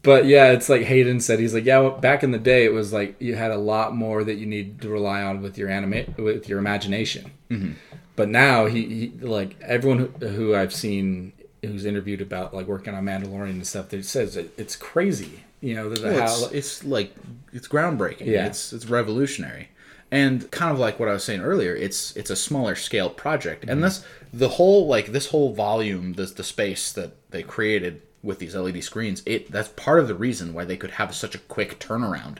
But 0.01 0.25
yeah, 0.25 0.51
it's 0.51 0.69
like 0.69 0.83
Hayden 0.83 1.19
said. 1.19 1.39
He's 1.39 1.53
like, 1.53 1.65
yeah, 1.65 1.89
back 1.89 2.23
in 2.23 2.31
the 2.31 2.39
day, 2.39 2.63
it 2.65 2.73
was 2.73 2.93
like 2.93 3.15
you 3.19 3.35
had 3.35 3.51
a 3.51 3.57
lot 3.57 3.95
more 3.95 4.23
that 4.23 4.35
you 4.35 4.45
need 4.45 4.81
to 4.81 4.89
rely 4.89 5.21
on 5.21 5.41
with 5.41 5.57
your 5.57 5.69
anima- 5.69 6.05
with 6.17 6.47
your 6.47 6.59
imagination. 6.59 7.31
Mm-hmm. 7.49 7.73
But 8.15 8.29
now 8.29 8.65
he, 8.65 8.85
he 8.85 9.25
like 9.25 9.59
everyone 9.61 10.13
who, 10.19 10.27
who 10.27 10.55
I've 10.55 10.73
seen 10.73 11.33
who's 11.61 11.85
interviewed 11.85 12.21
about 12.21 12.53
like 12.53 12.67
working 12.67 12.93
on 12.93 13.05
Mandalorian 13.05 13.51
and 13.51 13.67
stuff, 13.67 13.89
that 13.89 14.05
says 14.05 14.37
it, 14.37 14.53
it's 14.57 14.75
crazy. 14.75 15.43
You 15.61 15.75
know, 15.75 15.89
Well, 15.89 16.19
how 16.19 16.45
it's, 16.45 16.51
it's 16.53 16.83
like 16.85 17.13
it's 17.51 17.67
groundbreaking. 17.67 18.27
Yeah. 18.27 18.45
It's 18.45 18.71
it's 18.71 18.85
revolutionary. 18.85 19.69
And 20.11 20.49
kind 20.49 20.71
of 20.71 20.79
like 20.79 20.99
what 20.99 21.07
I 21.09 21.13
was 21.13 21.23
saying 21.23 21.41
earlier, 21.41 21.75
it's 21.75 22.15
it's 22.15 22.29
a 22.29 22.35
smaller 22.35 22.75
scale 22.75 23.09
project. 23.09 23.63
Mm-hmm. 23.63 23.71
And 23.71 23.83
this 23.83 24.05
the 24.33 24.49
whole 24.49 24.87
like 24.87 25.07
this 25.07 25.27
whole 25.27 25.53
volume, 25.53 26.13
the 26.13 26.25
the 26.25 26.43
space 26.43 26.91
that 26.93 27.11
they 27.31 27.43
created 27.43 28.01
with 28.21 28.39
these 28.39 28.55
LED 28.55 28.83
screens, 28.83 29.23
it 29.25 29.49
that's 29.51 29.69
part 29.69 29.99
of 29.99 30.07
the 30.07 30.15
reason 30.15 30.53
why 30.53 30.65
they 30.65 30.75
could 30.77 30.91
have 30.91 31.15
such 31.15 31.35
a 31.35 31.39
quick 31.39 31.79
turnaround 31.79 32.39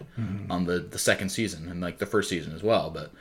on 0.50 0.66
the 0.66 0.80
the 0.80 1.00
second 1.00 1.30
season 1.30 1.70
and 1.70 1.80
like 1.82 2.00
the 2.00 2.06
first 2.06 2.30
season 2.30 2.54
as 2.54 2.62
well. 2.64 2.90
But 2.90 3.12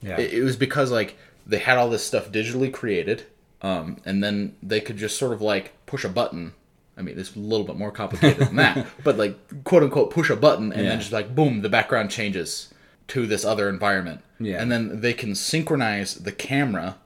Yeah. 0.00 0.18
it, 0.20 0.32
it 0.34 0.42
was 0.44 0.56
because 0.56 0.90
like 0.92 1.16
they 1.46 1.58
had 1.58 1.78
all 1.78 1.88
this 1.90 2.04
stuff 2.04 2.30
digitally 2.30 2.72
created, 2.72 3.24
um, 3.62 3.96
and 4.04 4.22
then 4.22 4.54
they 4.62 4.80
could 4.80 4.96
just 4.96 5.18
sort 5.18 5.32
of 5.32 5.40
like 5.42 5.72
push 5.86 6.04
a 6.04 6.08
button. 6.08 6.52
I 6.96 7.02
mean, 7.02 7.18
it's 7.18 7.34
a 7.36 7.38
little 7.38 7.64
bit 7.66 7.76
more 7.76 7.90
complicated 7.92 8.46
than 8.48 8.56
that, 8.56 8.86
but 9.04 9.16
like 9.18 9.36
quote 9.64 9.82
unquote 9.82 10.10
push 10.10 10.30
a 10.30 10.36
button 10.36 10.72
and 10.72 10.82
Yeah. 10.82 10.90
then 10.90 11.00
just 11.00 11.12
like 11.12 11.34
boom, 11.34 11.62
the 11.62 11.68
background 11.68 12.10
changes 12.10 12.72
to 13.08 13.26
this 13.26 13.44
other 13.44 13.68
environment. 13.68 14.20
Yeah. 14.38 14.60
And 14.62 14.70
then 14.70 15.00
they 15.00 15.14
can 15.14 15.34
synchronize 15.34 16.14
the 16.14 16.32
camera 16.32 16.96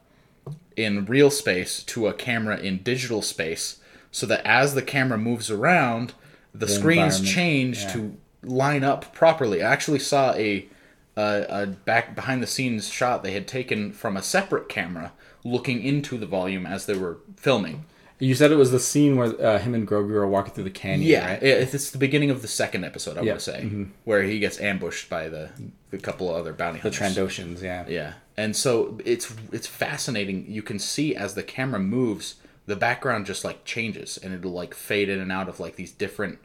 in 0.76 1.05
real 1.05 1.31
space 1.31 1.83
to 1.85 2.07
a 2.09 2.12
camera 2.14 2.57
in 2.59 2.83
digital 2.83 3.22
space 3.22 3.78
so 4.12 4.25
that 4.27 4.44
as 4.46 4.75
the 4.75 4.83
camera 4.83 5.18
moves 5.18 5.51
around, 5.51 6.14
the, 6.55 6.68
screens 6.68 7.20
change 7.20 7.83
yeah. 7.83 7.92
to 7.94 8.16
line 8.44 8.85
up 8.85 9.12
properly. 9.12 9.62
I 9.62 9.72
actually 9.72 9.98
saw 9.98 10.33
a, 10.35 10.68
a 11.16 11.46
a 11.62 11.66
back 11.66 12.14
behind 12.14 12.42
the 12.42 12.46
scenes 12.46 12.88
shot 12.88 13.22
they 13.25 13.33
had 13.33 13.48
taken 13.48 13.90
from 13.92 14.16
a 14.16 14.22
separate 14.22 14.68
camera 14.68 15.12
looking 15.44 15.83
into 15.83 16.16
the 16.18 16.27
volume 16.27 16.66
as 16.66 16.87
they 16.87 16.94
were 16.96 17.18
filming. 17.37 17.85
you 18.20 18.35
said 18.37 18.53
it 18.53 18.57
was 18.57 18.70
the 18.70 18.79
scene 18.79 19.16
where 19.16 19.31
uh, 19.44 19.59
him 19.59 19.75
and 19.75 19.88
Grogu 19.88 20.14
are 20.14 20.27
walking 20.29 20.53
through 20.55 20.64
the 20.64 20.70
canyon, 20.70 21.09
Yeah, 21.11 21.33
right? 21.33 21.42
it's 21.42 21.90
the 21.90 21.98
beginning 21.98 22.31
of 22.31 22.40
the 22.42 22.48
second 22.48 22.85
episode. 22.85 23.18
I 23.18 23.22
Yeah, 23.22 23.33
want 23.33 23.40
to 23.40 23.51
say 23.53 23.87
where 24.05 24.22
he 24.22 24.38
gets 24.38 24.61
ambushed 24.61 25.09
by 25.11 25.29
the 25.29 25.51
the 25.90 25.98
couple 25.98 26.29
of 26.31 26.37
other 26.37 26.53
bounty 26.53 26.79
hunters. 26.81 26.98
The. 27.01 27.05
Trandoshans, 27.05 27.62
yeah. 27.62 27.85
Yeah, 27.88 28.12
and 28.37 28.55
so 28.55 28.98
it's 29.05 29.35
it's 29.51 29.66
fascinating. 29.66 30.44
You 30.48 30.62
can 30.62 30.79
see 30.79 31.16
as 31.16 31.35
the 31.35 31.42
camera 31.42 31.81
moves, 31.81 32.37
the 32.66 32.77
background 32.77 33.27
just 33.27 33.44
like 33.44 33.64
changes, 33.64 34.18
and 34.22 34.33
it'll 34.35 34.53
like 34.53 34.75
fade 34.75 35.09
in 35.09 35.20
and 35.20 35.33
out 35.33 35.48
of 35.48 35.59
like 35.61 35.77
these 35.77 35.92
different. 35.92 36.38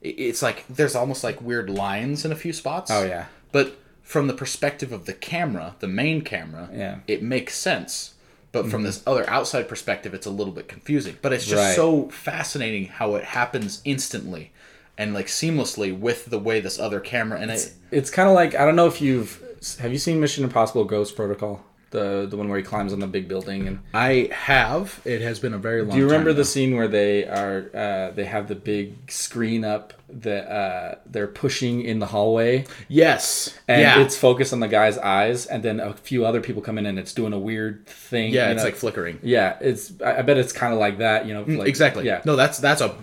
It's 0.00 0.42
like 0.42 0.66
there's 0.68 0.94
almost 0.94 1.24
like 1.24 1.40
weird 1.40 1.70
lines 1.70 2.24
in 2.24 2.32
a 2.32 2.36
few 2.36 2.52
spots. 2.52 2.90
Oh, 2.90 3.04
yeah. 3.04 3.26
But 3.52 3.78
from 4.02 4.26
the 4.26 4.34
perspective 4.34 4.92
of 4.92 5.06
the 5.06 5.14
camera, 5.14 5.76
the 5.80 5.88
main 5.88 6.20
camera, 6.22 6.68
Yeah. 6.72 6.92
Mm-hmm. 6.92 7.00
it 7.08 7.22
makes 7.22 7.54
sense. 7.54 8.10
But 8.52 8.68
from 8.70 8.84
this 8.84 9.02
other 9.04 9.28
outside 9.28 9.66
perspective, 9.68 10.14
it's 10.14 10.26
a 10.26 10.30
little 10.30 10.52
bit 10.52 10.68
confusing. 10.68 11.16
But 11.22 11.32
it's 11.32 11.44
just 11.46 11.60
Right. 11.60 11.74
so 11.74 12.08
fascinating 12.10 12.86
how 12.86 13.16
it 13.16 13.24
happens 13.24 13.80
instantly 13.84 14.52
and 14.96 15.12
like 15.12 15.26
seamlessly 15.26 15.98
with 15.98 16.26
the 16.26 16.38
way 16.38 16.60
this 16.60 16.78
other 16.78 17.00
camera 17.00 17.40
and 17.40 17.50
it. 17.50 17.72
It's 17.90 18.10
kind 18.10 18.28
of 18.28 18.34
like 18.36 18.54
I 18.54 18.64
don't 18.64 18.76
know 18.76 18.86
if 18.86 19.00
you've 19.00 19.42
have 19.80 19.90
you 19.92 19.98
seen 19.98 20.20
Mission 20.20 20.44
Impossible 20.44 20.84
Ghost 20.84 21.16
Protocol, 21.16 21.64
the 21.94 22.26
the 22.28 22.36
one 22.36 22.48
where 22.48 22.58
he 22.58 22.64
climbs 22.64 22.92
on 22.92 22.98
the 22.98 23.06
big 23.06 23.28
building 23.28 23.66
and 23.68 23.78
I 23.94 24.28
have. 24.32 25.00
It 25.04 25.22
has 25.22 25.38
been 25.38 25.54
a 25.54 25.58
very 25.58 25.80
long. 25.82 25.92
Do 25.92 25.98
you 25.98 26.04
remember 26.04 26.32
the 26.32 26.44
scene 26.44 26.76
where 26.76 26.88
they 26.88 27.24
are 27.24 27.70
uh, 27.72 28.10
they 28.10 28.24
have 28.24 28.48
the 28.48 28.56
big 28.56 29.10
screen 29.10 29.64
up 29.64 29.94
that 30.08 30.50
uh, 30.52 30.94
they're 31.06 31.26
pushing 31.28 31.82
in 31.82 31.98
the 32.00 32.06
hallway 32.06 32.66
Yes. 32.88 33.56
and 33.66 33.80
yeah. 33.80 34.00
it's 34.00 34.16
focused 34.16 34.52
on 34.52 34.60
the 34.60 34.68
guy's 34.68 34.98
eyes 34.98 35.46
and 35.46 35.62
then 35.62 35.80
a 35.80 35.94
few 35.94 36.26
other 36.26 36.40
people 36.40 36.60
come 36.62 36.78
in 36.78 36.86
and 36.86 36.98
it's 36.98 37.14
doing 37.14 37.32
a 37.32 37.38
weird 37.38 37.86
thing. 37.86 38.32
yeah, 38.32 38.50
it's 38.50 38.58
know? 38.58 38.64
like 38.64 38.76
flickering. 38.76 39.18
yeah, 39.22 39.56
it's 39.60 39.92
I 40.02 40.18
I 40.18 40.22
bet 40.22 40.36
it's 40.36 40.52
kind 40.52 40.72
of 40.72 40.78
like 40.80 40.98
that, 40.98 41.26
you 41.26 41.34
know. 41.34 41.44
Like, 41.44 41.68
exactly. 41.68 42.04
Yeah. 42.04 42.20
No, 42.24 42.34
that's 42.36 42.58
that's 42.58 42.80
a 42.80 42.94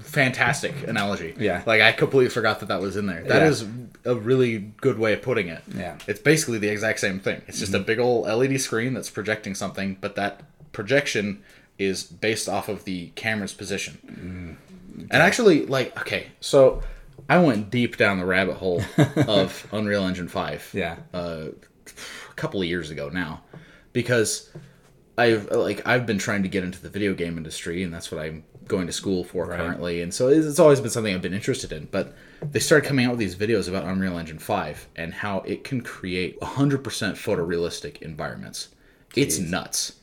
fantastic 0.00 0.86
analogy. 0.86 1.34
Yeah. 1.38 1.62
Like 1.66 1.80
I 1.80 1.92
completely 1.92 2.30
forgot 2.30 2.60
that 2.60 2.66
that 2.68 2.80
was 2.80 2.96
in 2.96 3.06
there. 3.06 3.22
That 3.24 3.42
Yeah. 3.42 3.48
is 3.48 3.66
a 4.04 4.14
really 4.14 4.58
good 4.80 4.98
way 4.98 5.12
of 5.12 5.22
putting 5.22 5.48
it. 5.48 5.62
Yeah. 5.76 5.92
Mm-hmm. 5.96 6.10
It's 6.10 6.20
basically 6.20 6.58
the 6.58 6.68
exact 6.68 7.00
same 7.00 7.20
thing. 7.20 7.42
It's 7.46 7.58
just 7.58 7.74
a 7.74 7.78
big 7.78 7.98
old 7.98 8.26
LED 8.26 8.60
screen 8.60 8.94
that's 8.94 9.10
projecting 9.10 9.54
something, 9.54 9.96
but 10.00 10.14
that 10.16 10.42
projection 10.72 11.42
is 11.78 12.04
based 12.04 12.48
off 12.48 12.68
of 12.68 12.84
the 12.84 13.08
camera's 13.14 13.52
position. 13.54 13.98
Mm-hmm. 14.06 15.00
And 15.10 15.22
actually, 15.22 15.64
like, 15.66 15.98
okay, 16.00 16.26
so 16.40 16.82
I 17.28 17.38
went 17.38 17.70
deep 17.70 17.96
down 17.96 18.18
the 18.18 18.24
rabbit 18.26 18.56
hole 18.56 18.82
of 19.28 19.66
Unreal 19.72 20.04
Engine 20.06 20.28
Five. 20.28 20.68
Yeah. 20.72 20.96
a 21.12 21.50
couple 22.36 22.60
of 22.60 22.66
years 22.68 22.90
ago 22.90 23.08
now 23.08 23.42
because 23.92 24.50
I've 25.16 25.50
like 25.50 25.86
I've 25.86 26.06
been 26.06 26.18
trying 26.18 26.42
to 26.44 26.48
get 26.48 26.62
into 26.62 26.80
the 26.80 26.88
video 26.88 27.14
game 27.14 27.36
industry 27.36 27.82
and 27.82 27.92
that's 27.92 28.12
what 28.12 28.20
I'm 28.20 28.44
going 28.68 28.86
to 28.86 28.92
school 28.92 29.24
for 29.24 29.46
currently 29.46 30.00
and 30.02 30.12
so 30.12 30.28
it's, 30.28 30.46
it's 30.46 30.58
always 30.58 30.80
been 30.80 30.90
something 30.90 31.14
I've 31.14 31.22
been 31.22 31.34
interested 31.34 31.72
in 31.72 31.88
but 31.90 32.14
they 32.42 32.60
started 32.60 32.86
coming 32.86 33.06
out 33.06 33.10
with 33.10 33.18
these 33.18 33.34
videos 33.34 33.68
about 33.68 33.84
Unreal 33.84 34.18
Engine 34.18 34.38
5 34.38 34.88
and 34.96 35.12
how 35.14 35.40
it 35.40 35.64
can 35.64 35.80
create 35.80 36.38
100% 36.40 36.82
photorealistic 36.82 38.00
environments. 38.02 38.68
It's 39.16 39.38
nuts. 39.38 39.94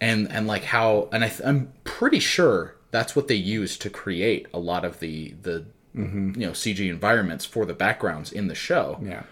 And 0.00 0.30
and 0.32 0.46
like 0.46 0.64
how 0.64 1.08
and 1.12 1.24
I 1.24 1.28
th- 1.28 1.46
I'm 1.46 1.72
pretty 1.84 2.18
sure 2.18 2.74
that's 2.90 3.14
what 3.14 3.28
they 3.28 3.36
use 3.36 3.78
to 3.78 3.88
create 3.88 4.48
a 4.52 4.58
lot 4.58 4.84
of 4.84 4.98
the 5.00 5.34
the 5.42 5.64
you 5.94 6.02
know 6.36 6.50
CG 6.50 6.80
environments 6.90 7.44
for 7.44 7.64
the 7.64 7.74
backgrounds 7.74 8.32
in 8.32 8.48
the 8.48 8.54
show. 8.54 8.98
Yeah. 9.02 9.22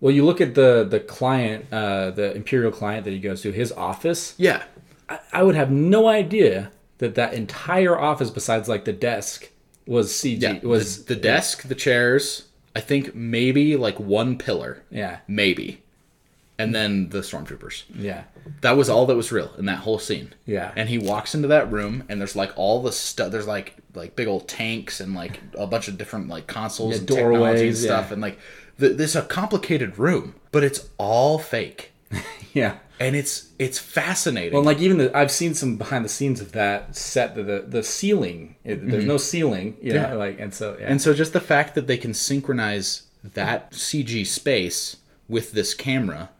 Well, 0.00 0.14
you 0.14 0.24
look 0.24 0.40
at 0.40 0.54
the 0.54 0.86
the 0.88 1.00
client, 1.00 1.66
uh, 1.72 2.12
the 2.12 2.32
Imperial 2.34 2.70
client 2.70 3.04
that 3.04 3.10
he 3.10 3.18
goes 3.18 3.42
to, 3.42 3.50
his 3.50 3.72
office. 3.72 4.34
yeah. 4.38 4.62
I, 5.08 5.18
I 5.32 5.42
would 5.42 5.56
have 5.56 5.70
no 5.72 6.06
idea 6.08 6.70
that 7.00 7.16
that 7.16 7.34
entire 7.34 7.98
office, 7.98 8.30
besides 8.30 8.68
like 8.68 8.84
the 8.86 8.92
desk, 8.92 9.50
was 9.86 10.10
CG. 10.12 10.40
Yeah, 10.40 10.60
was 10.62 11.04
the, 11.04 11.14
the 11.14 11.20
desk, 11.20 11.64
the 11.68 11.74
chairs. 11.74 12.46
I 12.76 12.80
think 12.80 13.14
maybe 13.14 13.76
like 13.76 13.98
one 13.98 14.38
pillar, 14.38 14.84
yeah, 14.90 15.18
maybe, 15.26 15.82
and 16.58 16.72
then 16.72 17.08
the 17.08 17.18
stormtroopers. 17.18 17.82
yeah, 17.92 18.24
That 18.60 18.76
was 18.76 18.88
all 18.88 19.06
that 19.06 19.16
was 19.16 19.32
real 19.32 19.50
in 19.58 19.64
that 19.66 19.78
whole 19.80 19.98
scene. 19.98 20.34
Yeah. 20.46 20.70
And 20.76 20.88
he 20.88 20.96
walks 20.96 21.34
into 21.34 21.48
that 21.48 21.72
room, 21.72 22.04
and 22.08 22.20
there's 22.20 22.36
like 22.36 22.52
all 22.56 22.80
the 22.80 22.92
stuff. 22.92 23.32
There's 23.32 23.48
like 23.48 23.74
like 23.94 24.14
big 24.14 24.28
old 24.28 24.46
tanks 24.46 25.00
and 25.00 25.14
like 25.16 25.40
a 25.54 25.66
bunch 25.66 25.88
of 25.88 25.98
different 25.98 26.28
like 26.28 26.46
consoles 26.46 26.92
Yeah, 26.92 26.98
and 26.98 27.06
doorways 27.08 27.60
and 27.62 27.76
stuff, 27.76 28.06
yeah. 28.08 28.12
and 28.12 28.22
like 28.22 28.38
th- 28.78 28.96
this 28.96 29.16
a 29.16 29.22
complicated 29.22 29.98
room, 29.98 30.34
but 30.52 30.62
it's 30.62 30.88
all 30.98 31.38
fake, 31.40 31.90
yeah. 32.52 32.76
And 33.00 33.16
it's 33.16 33.48
it's 33.58 33.78
fascinating. 33.78 34.52
Well, 34.54 34.62
like 34.62 34.78
even 34.78 34.98
the, 34.98 35.16
I've 35.16 35.30
seen 35.32 35.54
some 35.54 35.76
behind 35.76 36.04
the 36.04 36.08
scenes 36.08 36.40
of 36.40 36.52
that 36.52 36.94
set. 36.94 37.34
The 37.34 37.42
the, 37.42 37.64
the 37.66 37.82
ceiling, 37.82 38.54
it, 38.62 38.88
there's 38.88 39.04
no 39.06 39.16
ceiling, 39.16 39.76
you 39.82 39.94
know, 39.94 40.00
Mm-hmm. 40.04 40.12
Yeah. 40.12 40.18
like 40.18 40.38
and 40.40 40.54
so 40.54 40.76
yeah. 40.78 40.86
And 40.86 41.00
so 41.02 41.12
just 41.14 41.32
the 41.32 41.40
fact 41.40 41.74
that 41.74 41.86
they 41.88 41.96
can 41.96 42.14
synchronize 42.14 43.02
that 43.24 43.72
CG 43.72 44.26
space 44.26 44.98
with 45.28 45.52
this 45.52 45.74
camera 45.74 46.30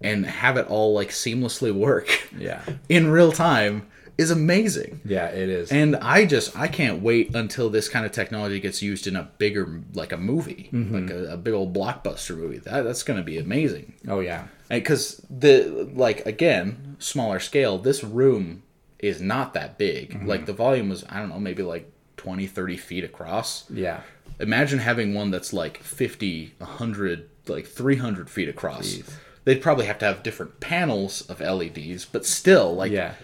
and 0.00 0.24
have 0.26 0.56
it 0.56 0.66
all 0.68 0.94
like 0.94 1.08
seamlessly 1.10 1.72
work 1.72 2.08
yeah, 2.38 2.62
in 2.88 3.10
real 3.10 3.32
time 3.32 3.86
is 4.16 4.30
amazing. 4.30 5.00
yeah, 5.04 5.26
it 5.28 5.48
is. 5.48 5.70
And 5.72 5.96
I 5.96 6.26
just 6.26 6.56
I 6.58 6.68
can't 6.68 7.02
wait 7.02 7.34
until 7.34 7.70
this 7.70 7.88
kind 7.88 8.04
of 8.04 8.12
technology 8.12 8.60
gets 8.60 8.82
used 8.82 9.06
in 9.06 9.16
a 9.16 9.22
bigger 9.38 9.82
like 9.94 10.12
a 10.12 10.16
movie, 10.18 10.68
like 10.72 11.10
a, 11.10 11.32
a 11.32 11.36
big 11.38 11.54
old 11.54 11.74
blockbuster 11.74 12.36
movie. 12.36 12.58
That 12.58 12.82
that's 12.82 13.02
going 13.02 13.18
to 13.18 13.24
be 13.24 13.38
amazing. 13.38 13.94
oh 14.08 14.20
yeah, 14.20 14.46
Because 14.70 15.20
the 15.28 15.90
like 15.94 16.24
again, 16.24 16.96
smaller 16.98 17.40
scale, 17.40 17.76
this 17.76 18.02
room 18.02 18.62
is 19.00 19.20
not 19.20 19.52
that 19.54 19.76
big. 19.76 20.22
Like 20.26 20.46
the 20.46 20.52
volume 20.52 20.88
was 20.88 21.04
I 21.08 21.18
don't 21.18 21.28
know, 21.28 21.40
maybe 21.40 21.62
like 21.62 21.90
20 22.16 22.46
30 22.46 22.76
feet 22.76 23.04
across. 23.04 23.68
Yeah, 23.70 24.02
imagine 24.38 24.78
having 24.78 25.12
one 25.12 25.30
that's 25.30 25.52
like 25.52 25.82
50 25.82 26.54
100 26.58 27.28
like 27.48 27.66
300 27.66 28.30
feet 28.30 28.48
across. 28.48 28.98
They'd 29.44 29.62
probably 29.62 29.86
have 29.86 29.98
to 29.98 30.04
have 30.04 30.22
different 30.22 30.60
panels 30.60 31.22
of 31.22 31.40
leds 31.40 32.04
but 32.04 32.24
still 32.24 32.74
like 32.74 32.92
yeah, 32.92 33.14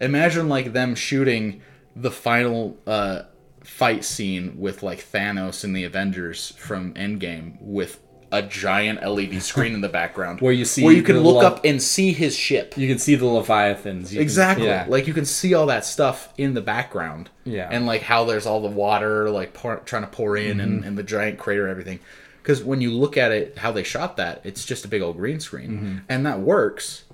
imagine 0.00 0.48
like 0.48 0.72
them 0.72 0.94
shooting 0.94 1.60
the 1.94 2.10
final 2.10 2.78
uh 2.86 3.22
fight 3.64 4.04
scene 4.04 4.58
with 4.58 4.82
like 4.82 5.00
thanos 5.00 5.64
and 5.64 5.76
the 5.76 5.84
avengers 5.84 6.52
from 6.56 6.94
endgame 6.94 7.60
with 7.60 8.00
a 8.32 8.42
giant 8.42 9.02
led 9.04 9.42
screen 9.42 9.74
in 9.74 9.80
the 9.80 9.88
background 9.88 10.40
Where 10.40 10.52
you 10.52 10.64
see 10.64 10.84
where 10.84 10.94
you 10.94 11.02
can 11.02 11.18
look 11.20 11.36
lo- 11.42 11.46
up 11.46 11.64
and 11.64 11.82
see 11.82 12.12
his 12.12 12.36
ship 12.36 12.74
you 12.76 12.86
can 12.88 12.98
see 12.98 13.14
the 13.16 13.26
leviathans. 13.26 14.12
You 14.12 14.18
can- 14.18 14.22
Exactly. 14.22 14.66
yeah, 14.66 14.86
Like 14.88 15.06
you 15.06 15.14
can 15.14 15.24
see 15.24 15.54
all 15.54 15.66
that 15.66 15.84
stuff 15.84 16.32
in 16.38 16.54
the 16.54 16.60
background. 16.60 17.30
Yeah. 17.44 17.68
And 17.70 17.86
like 17.86 18.02
how 18.02 18.24
there's 18.24 18.46
all 18.46 18.60
the 18.62 18.68
water 18.68 19.28
like 19.30 19.52
pour, 19.54 19.76
trying 19.78 20.02
to 20.02 20.08
pour 20.08 20.36
in 20.36 20.58
Mm-hmm. 20.58 20.60
and, 20.60 20.84
and 20.84 20.98
the 20.98 21.02
giant 21.02 21.38
crater 21.38 21.62
and 21.62 21.70
everything. 21.72 21.98
Because 22.42 22.62
when 22.64 22.80
you 22.80 22.90
look 22.92 23.16
at 23.16 23.32
it, 23.32 23.58
how 23.58 23.70
they 23.72 23.82
shot 23.82 24.16
that, 24.16 24.40
it's 24.44 24.64
just 24.64 24.84
a 24.84 24.88
big 24.88 25.02
old 25.02 25.16
green 25.16 25.40
screen. 25.40 25.70
Mm-hmm. 25.70 25.96
And 26.08 26.24
that 26.24 26.40
works. 26.40 27.04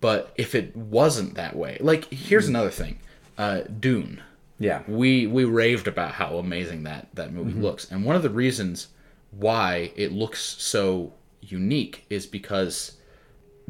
But 0.00 0.32
if 0.36 0.54
it 0.54 0.76
wasn't 0.76 1.34
that 1.36 1.56
way, 1.56 1.78
like 1.80 2.04
here's 2.12 2.48
another 2.48 2.70
thing 2.70 2.98
uh, 3.38 3.60
Dune. 3.80 4.22
yeah, 4.58 4.82
We 4.86 5.26
we 5.26 5.44
raved 5.44 5.86
about 5.88 6.12
how 6.12 6.36
amazing 6.36 6.82
that 6.82 7.08
that 7.14 7.32
movie 7.32 7.52
Mm-hmm. 7.52 7.62
looks, 7.62 7.90
and 7.90 8.04
one 8.04 8.14
of 8.16 8.22
the 8.22 8.28
reasons 8.30 8.88
why 9.38 9.92
it 9.96 10.12
looks 10.12 10.40
so 10.40 11.12
unique 11.40 12.06
is 12.10 12.26
because 12.26 12.96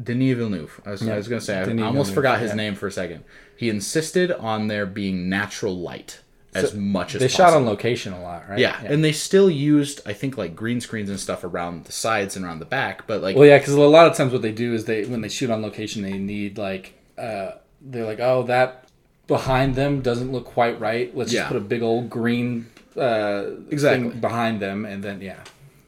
Denis 0.01 0.37
Villeneuve. 0.37 0.81
I 0.85 0.91
was, 0.91 1.07
I 1.07 1.15
was 1.17 1.27
going 1.27 1.39
to 1.39 1.45
say, 1.45 1.57
I 1.57 1.61
almost 1.61 1.77
Villeneuve, 1.77 2.13
forgot 2.13 2.39
his 2.39 2.51
yeah. 2.51 2.55
name 2.55 2.75
for 2.75 2.87
a 2.87 2.91
second. 2.91 3.23
He 3.57 3.69
insisted 3.69 4.31
on 4.31 4.67
there 4.67 4.85
being 4.85 5.29
natural 5.29 5.77
light 5.77 6.19
as 6.53 6.73
much 6.73 7.15
as 7.15 7.19
They 7.19 7.27
possible. 7.27 7.45
shot 7.45 7.53
on 7.53 7.65
location 7.65 8.13
a 8.13 8.21
lot, 8.21 8.49
right? 8.49 8.59
Yeah. 8.59 8.81
and 8.83 9.03
they 9.03 9.11
still 9.11 9.49
used, 9.49 10.01
I 10.05 10.13
think, 10.13 10.37
like 10.37 10.55
green 10.55 10.79
screens 10.81 11.09
and 11.09 11.19
stuff 11.19 11.43
around 11.43 11.85
the 11.85 11.91
sides 11.91 12.35
and 12.37 12.45
around 12.45 12.59
the 12.59 12.65
back, 12.65 13.07
but 13.07 13.21
like 13.21 13.35
Well, 13.35 13.45
yeah, 13.47 13.57
because 13.57 13.73
a 13.73 13.81
lot 13.81 14.07
of 14.07 14.15
times 14.15 14.31
what 14.31 14.41
they 14.41 14.51
do 14.53 14.73
is 14.73 14.85
they 14.85 15.05
when 15.05 15.21
they 15.21 15.27
shoot 15.29 15.49
on 15.49 15.61
location, 15.61 16.01
they 16.01 16.17
need 16.17 16.57
like 16.57 16.93
uh, 17.17 17.51
they're 17.81 18.05
like, 18.05 18.19
oh, 18.19 18.43
that 18.43 18.87
behind 19.27 19.75
them 19.75 20.01
doesn't 20.01 20.31
look 20.31 20.45
quite 20.45 20.79
right. 20.79 21.15
Let's 21.15 21.31
Yeah. 21.33 21.41
just 21.41 21.47
put 21.53 21.57
a 21.57 21.65
big 21.65 21.81
old 21.81 22.09
green 22.09 22.67
uh, 22.97 23.47
Exactly. 23.69 24.11
thing 24.11 24.19
behind 24.21 24.61
them, 24.61 24.85
and 24.85 25.03
then 25.03 25.19
yeah, 25.21 25.39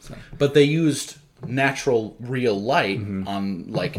so, 0.08 0.16
but 0.38 0.54
they 0.54 0.64
used 0.64 1.18
natural 1.46 2.16
real 2.20 2.60
light 2.60 3.00
Mm-hmm. 3.00 3.28
on 3.28 3.66
like 3.72 3.98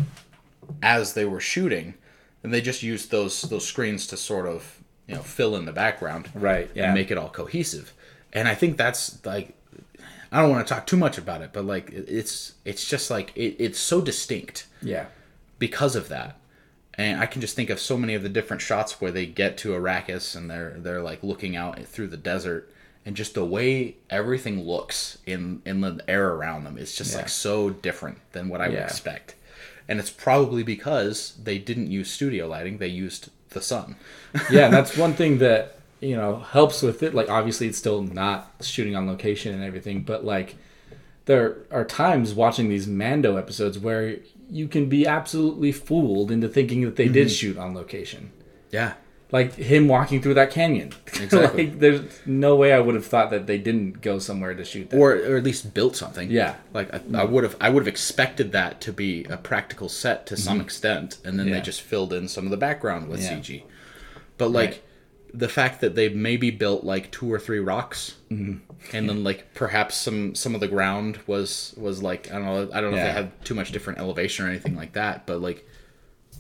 as 0.83 1.15
they 1.15 1.25
were 1.25 1.41
shooting 1.41 1.95
and 2.43 2.53
they 2.53 2.61
just 2.61 2.83
used 2.83 3.11
those 3.11 3.43
those 3.43 3.67
screens 3.67 4.07
to 4.09 4.17
sort 4.17 4.47
of 4.47 4.79
you 5.07 5.15
know 5.15 5.23
fill 5.23 5.57
in 5.57 5.65
the 5.65 5.73
background 5.73 6.29
Right, 6.35 6.71
yeah. 6.75 6.87
and 6.87 6.95
make 6.95 7.11
it 7.11 7.17
all 7.19 7.31
cohesive 7.31 7.93
and 8.33 8.47
i 8.49 8.55
think 8.55 8.77
that's 8.77 9.25
like 9.25 9.55
i 10.31 10.41
don't 10.43 10.51
want 10.51 10.67
to 10.67 10.75
talk 10.75 10.87
too 10.87 10.97
much 10.97 11.17
about 11.17 11.41
it 11.43 11.51
but 11.53 11.65
like 11.65 11.91
it's 11.93 12.55
it's 12.65 12.87
just 12.89 13.11
like 13.11 13.33
it, 13.37 13.57
it's 13.59 13.79
so 13.79 14.01
distinct 14.01 14.67
yeah, 14.83 15.07
because 15.59 15.97
of 15.97 16.09
that. 16.09 16.37
And 16.95 17.21
I 17.21 17.27
can 17.27 17.41
just 17.41 17.55
think 17.57 17.71
of 17.71 17.79
so 17.81 17.97
many 17.97 18.15
of 18.15 18.23
the 18.25 18.29
different 18.29 18.61
shots 18.63 19.01
where 19.01 19.11
they 19.13 19.25
get 19.27 19.57
to 19.59 19.69
Arrakis 19.71 20.37
and 20.37 20.51
they're 20.51 20.75
they're 20.79 21.03
like 21.03 21.23
looking 21.23 21.57
out 21.57 21.81
through 21.85 22.09
the 22.09 22.17
desert 22.17 22.73
and 23.09 23.17
just 23.17 23.33
the 23.33 23.45
way 23.45 23.97
everything 24.11 24.65
looks 24.67 25.17
in 25.25 25.63
in 25.65 25.81
the 25.81 25.99
air 26.07 26.29
around 26.35 26.65
them 26.65 26.77
is 26.77 26.95
just 26.95 27.13
Yeah. 27.13 27.19
like 27.21 27.31
so 27.31 27.71
different 27.71 28.19
than 28.33 28.51
what 28.51 28.61
I 28.61 28.69
would 28.69 28.79
expect. 28.79 29.35
And 29.89 29.99
it's 29.99 30.11
probably 30.11 30.63
because 30.63 31.33
they 31.43 31.57
didn't 31.59 31.91
use 31.91 32.11
studio 32.11 32.47
lighting, 32.47 32.77
they 32.77 32.89
used 32.89 33.31
the 33.51 33.63
sun. 33.63 33.97
yeah. 34.51 34.67
and 34.67 34.75
that's 34.75 34.95
one 34.99 35.15
thing 35.15 35.39
that 35.39 35.79
you 36.01 36.15
know 36.15 36.41
helps 36.41 36.83
with 36.83 37.03
it. 37.03 37.15
Like 37.15 37.31
obviously, 37.31 37.67
it's 37.69 37.79
still 37.79 38.03
not 38.03 38.53
shooting 38.61 38.95
on 38.95 39.07
location 39.07 39.55
and 39.55 39.65
everything, 39.65 40.03
but 40.03 40.25
like 40.27 40.57
there 41.25 41.57
are 41.71 41.85
times 41.85 42.35
watching 42.35 42.69
these 42.69 42.87
Mando 42.87 43.37
episodes 43.37 43.79
where 43.79 44.17
you 44.51 44.69
can 44.69 44.89
be 44.89 45.07
absolutely 45.07 45.73
fooled 45.73 46.31
into 46.31 46.49
thinking 46.49 46.83
that 46.83 46.97
they 46.97 47.05
Mm-hmm. 47.07 47.13
did 47.15 47.31
shoot 47.31 47.57
on 47.59 47.75
location. 47.75 48.31
Yeah. 48.71 48.93
Like 49.31 49.55
him 49.55 49.89
walking 49.89 50.23
through 50.23 50.35
that 50.35 50.51
canyon. 50.51 50.93
Exactly. 51.21 51.67
like, 51.67 51.79
there's 51.81 52.01
no 52.27 52.55
way 52.57 52.73
I 52.73 52.79
would 52.79 52.95
have 52.95 53.05
thought 53.05 53.31
that 53.31 53.47
they 53.49 53.59
didn't 53.59 54.01
go 54.03 54.19
somewhere 54.21 54.55
to 54.55 54.65
shoot 54.65 54.89
that. 54.91 54.97
Or, 54.99 55.13
or 55.17 55.37
at 55.37 55.43
least 55.45 55.75
built 55.75 55.97
something. 55.97 56.31
Yeah. 56.31 56.55
Like 56.73 56.95
I, 56.95 57.01
I 57.15 57.25
would 57.25 57.43
have 57.45 57.57
I 57.61 57.69
would 57.71 57.81
have 57.83 57.89
expected 57.89 58.53
that 58.53 58.81
to 58.83 58.93
be 58.93 59.25
a 59.25 59.37
practical 59.37 59.89
set 59.89 60.27
to 60.27 60.37
some 60.37 60.61
extent, 60.61 61.19
and 61.25 61.39
then 61.39 61.47
Mm-hmm. 61.47 61.55
Yeah. 61.55 61.61
they 61.61 61.65
just 61.65 61.83
filled 61.83 62.13
in 62.13 62.29
some 62.29 62.45
of 62.45 62.51
the 62.51 62.57
background 62.57 63.09
with 63.09 63.21
Yeah. 63.23 63.39
CG. 63.39 63.63
But 64.39 64.51
like 64.53 64.71
Right. 64.71 64.83
the 65.35 65.49
fact 65.49 65.81
that 65.81 65.95
they 65.97 66.09
maybe 66.09 66.51
built 66.53 66.85
like 66.85 67.11
two 67.11 67.31
or 67.33 67.39
three 67.41 67.59
rocks, 67.61 68.15
Mm-hmm. 68.31 68.97
and 68.97 69.09
then 69.09 69.25
like 69.25 69.53
perhaps 69.55 69.97
some 69.97 70.35
some 70.37 70.55
of 70.55 70.61
the 70.61 70.69
ground 70.69 71.19
was 71.27 71.75
was 71.77 72.01
like 72.03 72.31
I 72.31 72.35
don't 72.39 72.45
know 72.45 72.69
I 72.73 72.81
don't 72.81 72.93
know 72.93 72.99
if 72.99 73.05
they 73.05 73.13
had 73.13 73.45
too 73.45 73.55
much 73.55 73.73
different 73.73 73.99
elevation 73.99 74.47
or 74.47 74.49
anything 74.49 74.77
like 74.77 74.93
that, 74.93 75.27
but 75.27 75.41
like 75.43 75.67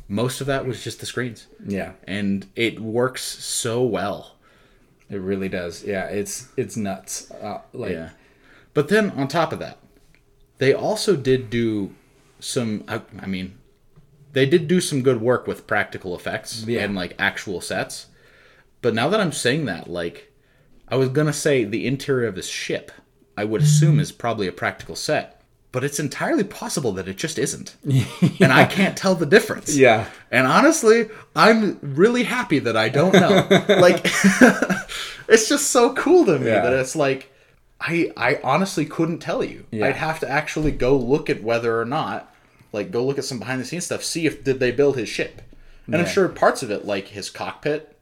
most 0.09 0.41
of 0.41 0.47
that 0.47 0.67
was 0.67 0.83
just 0.83 1.01
the 1.01 1.07
screens, 1.07 1.47
yeah, 1.67 1.93
and 2.07 2.47
it 2.57 2.81
works 2.81 3.23
so 3.23 3.83
well. 3.85 4.37
it 5.11 5.21
really 5.21 5.49
does. 5.49 5.85
Yeah, 5.85 6.05
it's 6.07 6.49
it's 6.57 6.77
nuts. 6.77 7.31
Uh, 7.31 7.61
like 7.73 7.93
Yeah. 7.93 8.11
But 8.75 8.89
then 8.89 9.11
on 9.13 9.29
top 9.29 9.53
of 9.53 9.59
that, 9.59 9.79
they 10.59 10.73
also 10.75 11.17
did 11.17 11.51
do 11.51 11.95
some 12.41 12.85
I, 12.89 13.03
I 13.21 13.27
mean 13.27 13.59
they 14.33 14.45
did 14.47 14.69
do 14.69 14.81
some 14.81 15.03
good 15.03 15.21
work 15.21 15.47
with 15.47 15.67
practical 15.67 16.15
effects 16.15 16.65
Yeah. 16.67 16.85
and 16.85 16.95
like 16.95 17.15
actual 17.19 17.61
sets. 17.61 18.07
But 18.83 18.95
now 18.95 19.09
that 19.09 19.21
I'm 19.21 19.33
saying 19.33 19.65
that, 19.65 19.89
like 19.91 20.31
I 20.89 20.97
was 20.97 21.09
going 21.09 21.27
to 21.27 21.33
say 21.33 21.65
the 21.65 21.87
interior 21.87 22.29
of 22.29 22.35
this 22.35 22.49
ship, 22.49 22.93
I 23.37 23.45
would 23.45 23.63
assume 23.63 23.99
is 24.01 24.13
probably 24.13 24.47
a 24.47 24.53
practical 24.53 24.95
set, 24.97 25.38
but 25.71 25.85
it's 25.85 26.01
entirely 26.01 26.45
possible 26.45 26.93
that 26.93 27.09
it 27.09 27.17
just 27.17 27.39
isn't. 27.39 27.77
And 28.41 28.53
I 28.53 28.65
can't 28.65 28.97
tell 28.97 29.15
the 29.15 29.27
difference. 29.27 29.77
Yeah. 29.77 30.07
And 30.31 30.47
honestly, 30.47 31.09
I'm 31.37 31.79
really 31.83 32.23
happy 32.25 32.59
that 32.61 32.77
I 32.77 32.89
don't 32.89 33.13
know. 33.13 33.47
like 33.81 34.01
it's 35.29 35.49
just 35.49 35.71
so 35.71 35.93
cool 35.95 36.25
to 36.27 36.39
me 36.39 36.47
Yeah. 36.47 36.63
that 36.63 36.73
it's 36.73 36.97
like 36.97 37.33
I 37.81 38.11
I 38.17 38.41
honestly 38.43 38.85
couldn't 38.87 39.19
tell 39.19 39.45
you. 39.45 39.67
Yeah. 39.71 39.87
I'd 39.87 39.97
have 39.97 40.21
to 40.21 40.29
actually 40.29 40.73
go 40.73 40.97
look 40.97 41.29
at 41.31 41.43
whether 41.43 41.81
or 41.81 41.85
not 41.85 42.33
like 42.73 42.91
go 42.91 43.05
look 43.05 43.19
at 43.19 43.25
some 43.25 43.39
behind 43.39 43.61
the 43.61 43.65
scenes 43.65 43.87
stuff, 43.87 44.03
see 44.05 44.27
if 44.27 44.45
did 44.45 44.61
they 44.61 44.71
build 44.71 44.97
his 44.97 45.09
ship. 45.09 45.43
And 45.87 45.97
I'm 45.97 46.07
sure 46.07 46.29
parts 46.29 46.63
of 46.63 46.71
it 46.71 46.85
like 46.85 47.09
his 47.09 47.31
cockpit 47.31 47.97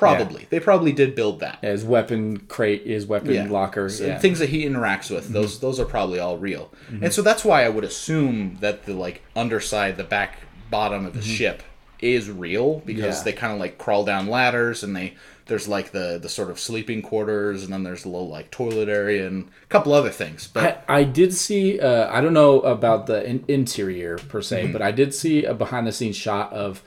probably. 0.00 0.46
They 0.50 0.58
probably 0.60 0.92
did 0.92 1.14
build 1.14 1.40
that. 1.40 1.58
his 1.62 1.84
weapon 1.84 2.38
crate, 2.48 2.86
his 2.86 3.06
weapon 3.06 3.50
locker, 3.50 3.88
So 3.88 4.04
yeah. 4.04 4.10
Mm-hmm. 4.14 4.20
things 4.20 4.38
that 4.40 4.48
he 4.48 4.64
interacts 4.64 5.10
with 5.14 5.28
those 5.32 5.60
those 5.60 5.78
are 5.78 5.84
probably 5.84 6.18
all 6.18 6.38
real 6.38 6.72
and 7.02 7.12
so 7.12 7.22
that's 7.22 7.44
why 7.44 7.64
i 7.64 7.68
would 7.68 7.84
assume 7.84 8.56
that 8.60 8.84
the 8.86 8.94
like 8.94 9.22
underside 9.36 9.96
the 9.96 10.04
back 10.04 10.38
bottom 10.70 11.06
of 11.06 11.14
the 11.14 11.22
ship 11.22 11.62
is 12.00 12.30
real 12.30 12.78
because 12.86 13.00
Mm-hmm. 13.16 13.18
Yeah. 13.18 13.22
they 13.24 13.32
kind 13.32 13.52
of 13.52 13.58
like 13.60 13.76
crawl 13.78 14.04
down 14.04 14.26
ladders 14.28 14.82
and 14.82 14.96
they 14.96 15.14
there's 15.46 15.66
like 15.68 15.90
the 15.92 16.18
the 16.22 16.28
sort 16.28 16.48
of 16.50 16.58
sleeping 16.60 17.02
quarters 17.02 17.62
and 17.64 17.72
then 17.72 17.82
there's 17.82 18.04
a 18.04 18.08
little 18.08 18.28
like 18.28 18.50
toilet 18.50 18.88
area 18.88 19.26
and 19.26 19.48
a 19.64 19.66
couple 19.66 19.92
other 19.92 20.10
things 20.10 20.46
but 20.46 20.84
I, 20.88 21.00
I 21.00 21.04
did 21.04 21.34
see. 21.34 21.78
Uh, 21.80 22.08
I 22.10 22.20
don't 22.22 22.32
know 22.32 22.60
about 22.60 23.06
the 23.06 23.24
in- 23.28 23.44
interior 23.48 24.16
per 24.16 24.40
se, 24.42 24.62
Mm-hmm. 24.64 24.72
but 24.72 24.80
I 24.82 24.92
did 24.92 25.12
see 25.12 25.44
a 25.44 25.52
behind 25.54 25.86
the 25.88 25.92
scenes 25.92 26.16
shot 26.16 26.52
of 26.52 26.82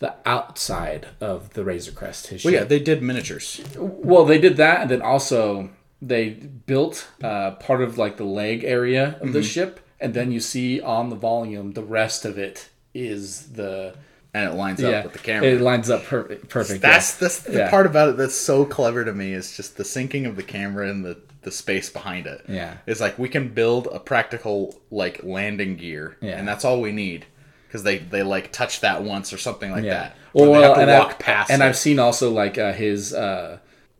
the 0.00 0.14
outside 0.26 1.08
of 1.20 1.54
the 1.54 1.64
Razor 1.64 1.92
Crest. 1.92 2.28
His 2.28 2.44
well, 2.44 2.54
yeah 2.54 2.64
they 2.64 2.80
did 2.80 3.02
miniatures 3.02 3.60
Well, 3.78 4.24
they 4.24 4.38
did 4.38 4.56
that, 4.58 4.82
and 4.82 4.90
then 4.90 5.02
also 5.02 5.70
they 6.02 6.30
built 6.30 7.08
uh, 7.22 7.52
part 7.52 7.80
of 7.82 7.96
like 7.98 8.16
the 8.16 8.24
leg 8.24 8.64
area 8.64 9.16
of 9.20 9.32
the 9.32 9.42
ship, 9.42 9.80
and 10.00 10.12
then 10.14 10.32
you 10.32 10.40
see 10.40 10.80
on 10.80 11.08
the 11.10 11.16
volume 11.16 11.72
the 11.72 11.82
rest 11.84 12.24
of 12.24 12.38
it 12.38 12.68
is 12.92 13.52
the 13.52 13.94
and 14.34 14.50
it 14.50 14.54
lines 14.54 14.80
yeah. 14.82 14.88
up 14.88 15.04
with 15.04 15.12
the 15.12 15.18
camera 15.20 15.48
It 15.48 15.60
lines 15.60 15.88
up 15.90 16.04
per- 16.04 16.24
perfect. 16.48 16.82
that's 16.82 17.14
yeah. 17.14 17.18
that's 17.20 17.38
the 17.40 17.58
Yeah. 17.58 17.70
part 17.70 17.86
about 17.86 18.08
it 18.10 18.16
that's 18.16 18.34
so 18.34 18.64
clever 18.64 19.04
to 19.04 19.12
me 19.12 19.32
is 19.32 19.56
just 19.56 19.76
the 19.76 19.84
syncing 19.84 20.26
of 20.28 20.34
the 20.36 20.42
camera 20.42 20.88
and 20.90 21.04
the 21.04 21.18
the 21.42 21.50
space 21.52 21.88
behind 21.90 22.26
it 22.26 22.42
Yeah. 22.48 22.74
it's 22.86 23.00
like 23.00 23.18
we 23.18 23.28
can 23.28 23.48
build 23.48 23.86
a 23.92 23.98
practical 24.00 24.80
like 24.90 25.22
landing 25.22 25.76
gear 25.76 26.16
Yeah. 26.20 26.38
and 26.38 26.48
that's 26.48 26.64
all 26.64 26.80
we 26.80 26.90
need 26.92 27.26
because 27.74 27.82
they 27.82 27.98
they 27.98 28.22
like 28.22 28.52
touch 28.52 28.78
that 28.82 29.02
once 29.02 29.32
or 29.32 29.36
something 29.36 29.72
like 29.72 29.82
yeah. 29.82 29.94
that 29.94 30.16
Or 30.32 30.48
Well, 30.48 30.60
they 30.60 30.66
have 30.68 30.76
to 30.76 30.80
and 30.82 30.90
walk 30.92 31.08
I've, 31.14 31.18
past 31.18 31.50
and 31.50 31.60
it. 31.60 31.64
I've 31.66 31.76
seen 31.76 31.98
also 31.98 32.30
like 32.30 32.56
uh, 32.56 32.72
his 32.72 33.12
uh, 33.12 33.58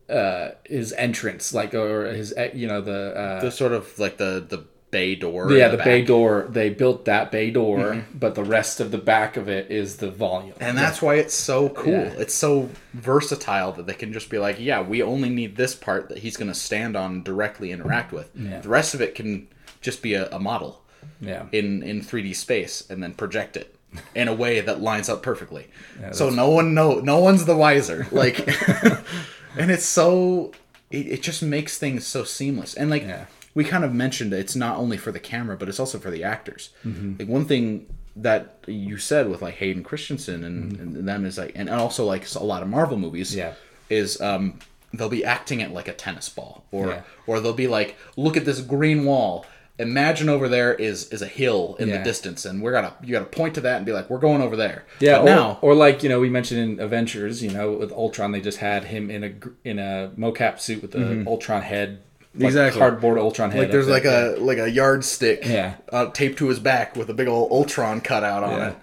uh, 0.09 0.51
his 0.63 0.93
entrance, 0.93 1.53
like 1.53 1.73
or 1.73 2.05
his 2.13 2.31
uh, 2.33 2.51
you 2.53 2.67
know 2.67 2.79
the. 2.79 3.13
Uh, 3.13 3.41
the 3.41 3.51
sort 3.51 3.73
of 3.73 3.99
like 3.99 4.15
the 4.15 4.45
the 4.47 4.63
bay 4.91 5.13
door 5.13 5.51
yeah, 5.51 5.67
the, 5.67 5.75
the 5.75 5.83
bay 5.83 6.05
door. 6.05 6.47
They 6.49 6.69
built 6.69 7.03
that 7.03 7.33
bay 7.33 7.51
door, 7.51 8.05
but 8.13 8.35
the 8.35 8.45
rest 8.45 8.79
of 8.79 8.91
the 8.91 8.97
back 8.97 9.35
of 9.35 9.49
it 9.49 9.69
is 9.69 9.97
the 9.97 10.09
volume. 10.09 10.53
and 10.61 10.77
that's 10.77 11.01
why 11.01 11.15
it's 11.15 11.33
so 11.33 11.67
cool 11.67 11.91
Yeah. 11.91 12.13
it's 12.23 12.33
so 12.33 12.69
versatile 12.93 13.73
that 13.73 13.87
they 13.87 13.93
can 13.93 14.13
just 14.13 14.29
be 14.29 14.37
like 14.37 14.57
yeah 14.57 14.81
we 14.81 15.03
only 15.03 15.27
need 15.29 15.57
this 15.57 15.75
part 15.75 16.07
that 16.07 16.19
he's 16.19 16.37
going 16.37 16.47
to 16.47 16.55
stand 16.55 16.95
on 16.95 17.23
directly 17.23 17.71
interact 17.73 18.13
with 18.13 18.31
Yeah. 18.35 18.61
the 18.61 18.69
rest 18.69 18.93
of 18.93 19.01
it 19.01 19.15
can 19.15 19.47
just 19.81 20.01
be 20.01 20.13
a, 20.13 20.29
a 20.31 20.39
model 20.39 20.81
yeah, 21.21 21.45
in 21.51 21.83
in 21.83 22.01
3D 22.01 22.35
space 22.35 22.83
and 22.89 23.01
then 23.03 23.13
project 23.13 23.55
it 23.57 23.75
in 24.15 24.27
a 24.27 24.33
way 24.33 24.59
that 24.61 24.81
lines 24.81 25.09
up 25.09 25.21
perfectly. 25.23 25.67
so 26.11 26.29
no 26.29 26.49
one 26.49 26.73
know 26.73 26.99
no 26.99 27.19
one's 27.19 27.45
the 27.45 27.55
wiser. 27.57 28.07
Like 28.11 28.39
and 29.57 29.71
it's 29.71 29.85
so 29.85 30.51
it, 30.91 31.07
it 31.07 31.21
just 31.23 31.41
makes 31.41 31.77
things 31.77 32.05
so 32.05 32.23
seamless. 32.23 32.73
And 32.75 32.89
like 32.89 33.03
Yeah. 33.03 33.25
we 33.53 33.63
kind 33.63 33.83
of 33.83 33.93
mentioned 33.93 34.33
it's 34.33 34.55
not 34.55 34.77
only 34.77 34.97
for 34.97 35.11
the 35.11 35.19
camera 35.19 35.55
but 35.57 35.69
it's 35.69 35.79
also 35.79 35.99
for 35.99 36.11
the 36.11 36.23
actors. 36.23 36.69
Mm-hmm. 36.85 37.15
Like 37.19 37.27
one 37.27 37.45
thing 37.45 37.87
that 38.17 38.63
you 38.67 38.97
said 38.97 39.29
with 39.29 39.41
like 39.41 39.55
Hayden 39.55 39.83
Christensen 39.83 40.43
and, 40.45 40.79
and 40.79 41.07
them 41.07 41.25
is 41.25 41.37
like 41.37 41.51
and 41.55 41.69
also 41.69 42.05
like 42.05 42.25
a 42.35 42.43
lot 42.43 42.63
of 42.63 42.69
Marvel 42.69 42.97
movies 42.97 43.31
Mm-hmm. 43.31 43.39
Yeah. 43.39 43.53
is 43.89 44.19
um 44.21 44.59
they'll 44.93 45.09
be 45.09 45.25
acting 45.25 45.59
it 45.59 45.71
like 45.71 45.89
a 45.89 45.93
tennis 45.93 46.29
ball 46.29 46.63
or 46.71 46.87
Yeah. 46.89 47.01
or 47.27 47.39
they'll 47.41 47.53
be 47.53 47.67
like 47.67 47.97
look 48.15 48.37
at 48.37 48.45
this 48.45 48.61
green 48.61 49.03
wall 49.05 49.45
imagine 49.77 50.29
over 50.29 50.47
there 50.47 50.73
is 50.73 51.09
is 51.09 51.21
a 51.21 51.27
hill 51.27 51.75
in 51.79 51.89
Yeah. 51.89 51.97
the 51.97 52.03
distance 52.03 52.45
and 52.45 52.61
we're 52.61 52.71
gonna 52.71 52.93
you 53.03 53.11
gotta 53.11 53.25
point 53.25 53.55
to 53.55 53.61
that 53.61 53.77
and 53.77 53.85
be 53.85 53.91
like 53.91 54.09
we're 54.09 54.19
going 54.19 54.41
over 54.41 54.55
there 54.55 54.85
Yeah, 54.99 55.19
or, 55.19 55.25
now 55.25 55.59
or 55.61 55.75
like 55.75 56.01
you 56.01 56.07
know 56.09 56.19
we 56.21 56.29
mentioned 56.29 56.61
in 56.61 56.79
Avengers, 56.79 57.43
you 57.43 57.51
know 57.51 57.73
with 57.73 57.91
Ultron, 57.91 58.31
they 58.31 58.39
just 58.41 58.59
had 58.59 58.85
him 58.85 59.11
in 59.11 59.23
a 59.23 59.33
in 59.67 59.79
a 59.79 60.11
mocap 60.17 60.59
suit 60.59 60.81
with 60.81 60.91
the 60.91 61.23
Ultron 61.27 61.61
head, 61.61 61.89
like 61.89 61.99
Mm-hmm. 62.35 62.45
Exactly. 62.47 62.79
cardboard 62.79 63.17
Ultron 63.17 63.51
head. 63.51 63.59
like 63.59 63.71
there's 63.71 63.87
like 63.87 64.03
there. 64.03 64.35
a 64.35 64.39
like 64.39 64.57
a 64.59 64.69
yardstick 64.69 65.45
Yeah. 65.45 65.75
uh, 65.91 66.07
taped 66.11 66.37
to 66.39 66.47
his 66.47 66.59
back 66.59 66.95
with 66.95 67.09
a 67.09 67.13
big 67.13 67.27
old 67.27 67.51
ultron 67.51 68.01
cutout 68.01 68.43
on 68.43 68.57
Yeah. 68.59 68.69
it 68.69 68.75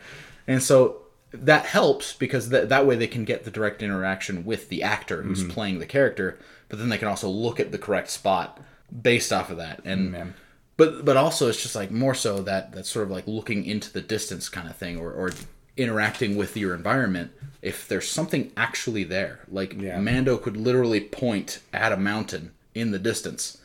and 0.48 0.62
so 0.62 0.98
that 1.32 1.64
helps 1.66 2.12
because 2.12 2.48
th- 2.50 2.68
that 2.68 2.86
way 2.86 2.96
they 2.96 3.06
can 3.06 3.24
get 3.24 3.44
the 3.44 3.50
direct 3.50 3.82
interaction 3.82 4.44
with 4.44 4.68
the 4.68 4.82
actor 4.82 5.22
who's 5.22 5.40
Mm-hmm. 5.42 5.50
playing 5.52 5.78
the 5.80 5.86
character 5.86 6.38
but 6.68 6.78
then 6.78 6.88
they 6.90 6.98
can 6.98 7.08
also 7.08 7.28
look 7.28 7.60
at 7.60 7.72
the 7.72 7.78
correct 7.78 8.10
spot 8.10 8.58
based 9.02 9.32
off 9.32 9.50
of 9.50 9.56
that 9.58 9.80
and 9.84 10.12
Man. 10.12 10.34
But 10.76 11.04
but 11.04 11.16
also 11.16 11.48
it's 11.48 11.62
just 11.62 11.74
like 11.76 11.90
more 11.90 12.14
so 12.14 12.40
that 12.42 12.72
that 12.72 12.86
sort 12.86 13.04
of 13.04 13.10
like 13.10 13.26
looking 13.26 13.64
into 13.64 13.92
the 13.92 14.00
distance 14.00 14.48
kind 14.48 14.68
of 14.68 14.76
thing 14.76 14.98
or, 14.98 15.12
or 15.12 15.30
interacting 15.76 16.36
with 16.36 16.56
your 16.56 16.74
environment 16.74 17.30
if 17.62 17.88
there's 17.88 18.08
something 18.08 18.52
actually 18.56 19.04
there 19.04 19.40
like 19.48 19.74
Yeah. 19.80 19.98
mando 20.00 20.36
could 20.36 20.56
literally 20.56 21.00
point 21.00 21.60
at 21.72 21.92
a 21.92 21.96
mountain 21.96 22.52
in 22.74 22.90
the 22.90 22.98
distance 22.98 23.58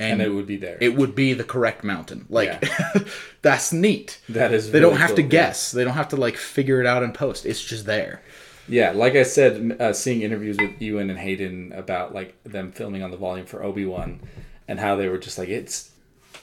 and 0.00 0.22
it 0.22 0.28
would 0.28 0.46
be 0.46 0.56
there. 0.56 0.78
it 0.80 0.94
would 0.94 1.14
be 1.16 1.32
the 1.34 1.42
correct 1.44 1.82
mountain 1.82 2.26
like 2.28 2.64
that's 3.42 3.72
neat 3.72 4.20
That 4.28 4.52
is 4.52 4.70
they 4.70 4.78
don't 4.78 4.90
really 4.90 5.00
have 5.00 5.10
to 5.16 5.22
cool, 5.22 5.32
yeah. 5.32 5.46
guess 5.46 5.72
they 5.72 5.82
don't 5.84 5.94
have 5.94 6.08
to 6.08 6.16
like 6.16 6.36
figure 6.36 6.80
it 6.80 6.86
out 6.86 7.02
in 7.02 7.12
post 7.12 7.44
it's 7.46 7.62
just 7.64 7.86
there 7.86 8.22
Yeah, 8.68 8.90
like 8.92 9.14
I 9.16 9.22
said, 9.24 9.78
uh, 9.80 9.92
seeing 9.94 10.20
interviews 10.20 10.58
with 10.58 10.80
Ewan 10.82 11.08
and 11.10 11.18
Hayden 11.18 11.72
about 11.72 12.12
like 12.14 12.34
them 12.44 12.70
filming 12.70 13.02
on 13.02 13.10
the 13.10 13.16
volume 13.16 13.46
for 13.46 13.62
Obi 13.64 13.86
Wan, 13.86 14.20
and 14.68 14.78
how 14.78 14.94
they 14.94 15.08
were 15.08 15.16
just 15.16 15.38
like 15.38 15.48
it's 15.48 15.90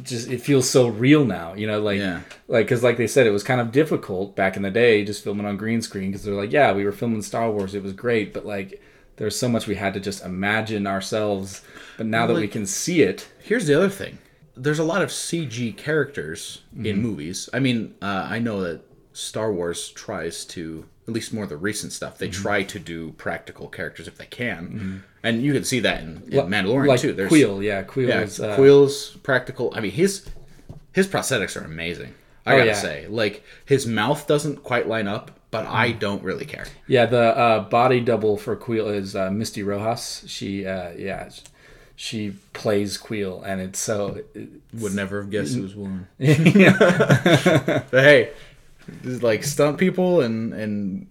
just 0.03 0.29
it 0.29 0.41
feels 0.41 0.69
so 0.69 0.87
real 0.87 1.25
now, 1.25 1.53
you 1.53 1.67
know, 1.67 1.81
like 1.81 1.99
Yeah. 1.99 2.21
like 2.47 2.65
because 2.65 2.83
like 2.83 2.97
they 2.97 3.07
said 3.07 3.25
it 3.27 3.31
was 3.31 3.43
kind 3.43 3.61
of 3.61 3.71
difficult 3.71 4.35
back 4.35 4.55
in 4.57 4.61
the 4.63 4.71
day 4.71 5.03
just 5.05 5.23
filming 5.23 5.45
on 5.45 5.57
green 5.57 5.81
screen 5.81 6.11
because 6.11 6.23
they're 6.23 6.33
like 6.33 6.51
yeah 6.51 6.73
we 6.73 6.83
were 6.85 6.91
filming 6.91 7.21
Star 7.21 7.49
Wars 7.51 7.73
it 7.75 7.83
was 7.83 7.93
great 7.93 8.33
but 8.33 8.45
like 8.45 8.81
there's 9.17 9.39
so 9.39 9.47
much 9.47 9.67
we 9.67 9.75
had 9.75 9.93
to 9.93 9.99
just 9.99 10.25
imagine 10.25 10.85
ourselves 10.85 11.61
but 11.97 12.05
now 12.05 12.27
that 12.27 12.35
we 12.35 12.47
can 12.47 12.65
see 12.65 13.01
it 13.01 13.27
Here's 13.41 13.67
the 13.67 13.75
other 13.75 13.89
thing. 13.89 14.17
There's 14.57 14.79
a 14.79 14.83
lot 14.83 15.01
of 15.01 15.09
CG 15.09 15.75
characters 15.77 16.61
in 16.81 17.01
movies. 17.01 17.49
I 17.53 17.59
mean, 17.59 17.93
uh, 18.01 18.27
I 18.29 18.39
know 18.39 18.61
that 18.63 18.81
Star 19.17 19.51
Wars 19.51 19.89
tries 19.89 20.43
to, 20.45 20.85
at 21.07 21.13
least 21.13 21.33
more 21.33 21.43
of 21.45 21.49
the 21.49 21.57
recent 21.57 21.91
stuff, 21.93 22.17
they 22.17 22.27
try 22.29 22.63
to 22.63 22.77
do 22.79 23.11
practical 23.13 23.67
characters 23.67 24.07
if 24.07 24.17
they 24.17 24.25
can, 24.27 25.03
and 25.23 25.41
you 25.41 25.53
can 25.53 25.63
see 25.63 25.79
that 25.79 26.01
in, 26.01 26.21
in 26.27 26.47
Mandalorian 26.47 26.87
like 26.87 26.99
too. 26.99 27.13
There's 27.13 27.31
Kuiil 27.31 27.63
yeah 27.63 27.83
Kuiil 27.83 28.07
yeah, 28.09 28.21
is 28.21 28.39
uh, 28.39 28.57
Kuiil's 28.57 29.15
practical. 29.23 29.71
I 29.75 29.79
mean, 29.79 29.91
his 29.91 30.25
his 30.93 31.07
prosthetics 31.07 31.59
are 31.59 31.65
amazing. 31.65 32.13
I 32.45 32.53
Oh, 32.53 32.57
gotta 32.57 32.69
yeah. 32.71 32.75
say, 32.75 33.07
like 33.07 33.43
his 33.65 33.87
mouth 33.87 34.27
doesn't 34.27 34.63
quite 34.63 34.87
line 34.87 35.07
up, 35.07 35.31
but 35.49 35.65
I 35.65 35.93
Mm. 35.93 35.99
don't 35.99 36.23
really 36.23 36.45
care. 36.45 36.65
Yeah, 36.87 37.05
the 37.07 37.35
uh, 37.37 37.59
body 37.69 38.01
double 38.01 38.37
for 38.37 38.55
Kuiil 38.55 38.93
is 38.93 39.15
uh, 39.15 39.31
Misty 39.31 39.63
Rosas. 39.63 40.23
She, 40.29 40.65
uh, 40.65 40.91
yeah, 40.97 41.29
she 41.95 42.35
plays 42.53 42.97
Kuiil, 42.99 43.41
and 43.45 43.59
it's 43.61 43.79
so. 43.79 44.19
Would 44.73 44.93
never 44.93 45.21
have 45.21 45.31
guessed 45.31 45.55
it 45.55 45.61
was 45.61 45.75
woman. 45.75 46.07
But 46.19 48.03
hey, 48.03 48.31
like 49.03 49.43
stunt 49.43 49.77
people 49.77 50.21
and 50.21 50.53
and 50.53 51.07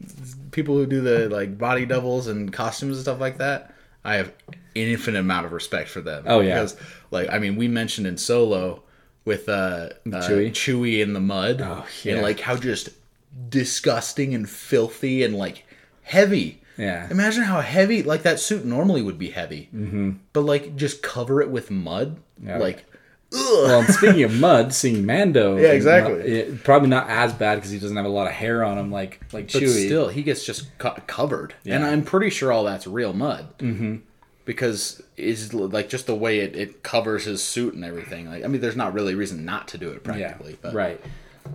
people 0.50 0.76
who 0.76 0.86
do 0.86 1.00
the 1.00 1.28
like 1.28 1.58
body 1.58 1.86
doubles 1.86 2.28
and 2.28 2.52
costumes 2.52 2.96
and 2.96 3.02
stuff 3.02 3.20
like 3.20 3.38
that, 3.38 3.74
I 4.04 4.16
have 4.16 4.32
an 4.48 4.54
infinite 4.74 5.18
amount 5.20 5.46
of 5.46 5.52
respect 5.52 5.88
for 5.88 6.00
them. 6.00 6.24
Oh, 6.26 6.40
yeah. 6.40 6.54
because 6.54 6.76
like 7.10 7.28
I 7.30 7.38
mean, 7.38 7.56
we 7.56 7.68
mentioned 7.68 8.06
in 8.06 8.16
Solo 8.16 8.82
with 9.24 9.48
uh, 9.48 9.52
uh 9.52 9.90
Chewie? 10.06 10.50
Chewie 10.50 11.00
in 11.02 11.12
the 11.12 11.20
mud, 11.20 11.60
Oh, 11.62 11.86
yeah. 12.02 12.14
and 12.14 12.22
like 12.22 12.40
how 12.40 12.56
just 12.56 12.90
disgusting 13.48 14.34
and 14.34 14.48
filthy 14.48 15.22
and 15.22 15.36
like 15.36 15.64
heavy. 16.02 16.60
Yeah. 16.76 17.08
Imagine 17.10 17.44
how 17.44 17.60
heavy 17.60 18.02
like 18.02 18.22
that 18.24 18.40
suit 18.40 18.64
normally 18.64 19.00
would 19.02 19.18
be 19.18 19.30
heavy, 19.30 19.68
mm-hmm. 19.74 20.12
but 20.32 20.42
like 20.42 20.76
just 20.76 21.02
cover 21.02 21.40
it 21.40 21.50
with 21.50 21.70
mud, 21.70 22.18
Yeah. 22.42 22.58
like. 22.58 22.84
Ugh. 23.34 23.64
well, 23.68 23.82
speaking 23.84 24.22
of 24.22 24.38
mud, 24.38 24.72
seeing 24.72 25.04
Mando, 25.04 25.56
Yeah, 25.56 25.72
exactly. 25.72 26.16
mud- 26.18 26.26
it- 26.26 26.64
probably 26.64 26.88
not 26.88 27.08
as 27.08 27.32
bad 27.32 27.56
because 27.56 27.70
he 27.70 27.78
doesn't 27.78 27.96
have 27.96 28.06
a 28.06 28.08
lot 28.10 28.26
of 28.26 28.32
hair 28.32 28.62
on 28.64 28.78
him, 28.78 28.90
like 28.92 29.20
like 29.32 29.52
But 29.52 29.62
Chewie. 29.62 29.86
still, 29.86 30.08
he 30.08 30.22
gets 30.22 30.44
just 30.44 30.76
co- 30.78 30.96
covered, 31.06 31.54
and 31.66 31.84
I'm 31.84 32.02
pretty 32.02 32.30
sure 32.30 32.52
all 32.52 32.64
that's 32.64 32.86
real 32.86 33.12
mud. 33.12 33.58
Mm-hmm. 33.58 33.96
Because 34.44 35.02
is 35.16 35.54
like 35.54 35.88
just 35.88 36.06
the 36.06 36.14
way 36.14 36.40
it, 36.40 36.54
it 36.54 36.82
covers 36.82 37.24
his 37.24 37.42
suit 37.42 37.72
and 37.72 37.82
everything. 37.84 38.28
Like 38.28 38.44
I 38.44 38.46
mean, 38.46 38.60
there's 38.60 38.76
not 38.76 38.92
really 38.92 39.14
a 39.14 39.16
reason 39.16 39.44
not 39.46 39.68
to 39.68 39.78
do 39.78 39.88
it 39.90 40.04
practically. 40.04 40.50
yeah, 40.52 40.56
but 40.60 40.74
right. 40.74 41.00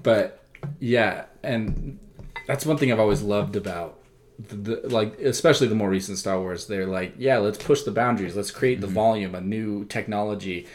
But 0.02 0.44
yeah, 0.80 1.26
and 1.44 2.00
that's 2.48 2.66
one 2.66 2.78
thing 2.78 2.92
I've 2.92 3.00
always 3.00 3.22
loved 3.22 3.56
about 3.56 4.00
the, 4.40 4.56
the 4.56 4.90
like 4.90 5.20
especially 5.20 5.68
the 5.68 5.76
more 5.76 5.90
recent 5.90 6.18
Star 6.18 6.40
Wars. 6.40 6.66
They're 6.66 6.88
like, 6.88 7.14
yeah, 7.20 7.38
let's 7.38 7.60
push 7.64 7.84
the 7.84 7.92
boundaries. 7.92 8.36
Let's 8.36 8.50
create 8.50 8.82
the 8.82 8.88
Mm-hmm. 8.88 8.94
volume, 8.96 9.36
a 9.36 9.42
new 9.42 9.86
technology, 9.86 10.66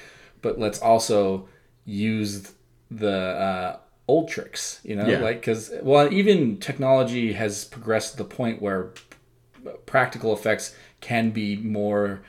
but 0.45 0.59
let's 0.65 0.81
also 0.81 1.49
use 1.85 2.53
the 2.91 3.17
uh, 3.49 3.77
old 4.07 4.29
tricks. 4.29 4.81
You 4.85 4.95
know, 4.97 5.07
Yeah. 5.07 5.19
like 5.29 5.41
because 5.41 5.73
well, 5.83 6.13
even 6.13 6.59
technology 6.59 7.33
has 7.33 7.65
progressed 7.65 8.13
to 8.13 8.19
the 8.19 8.25
point 8.41 8.63
where 8.63 8.91
practical 9.87 10.33
effects 10.33 10.77
can 11.01 11.31
be 11.31 11.57
more 11.57 12.21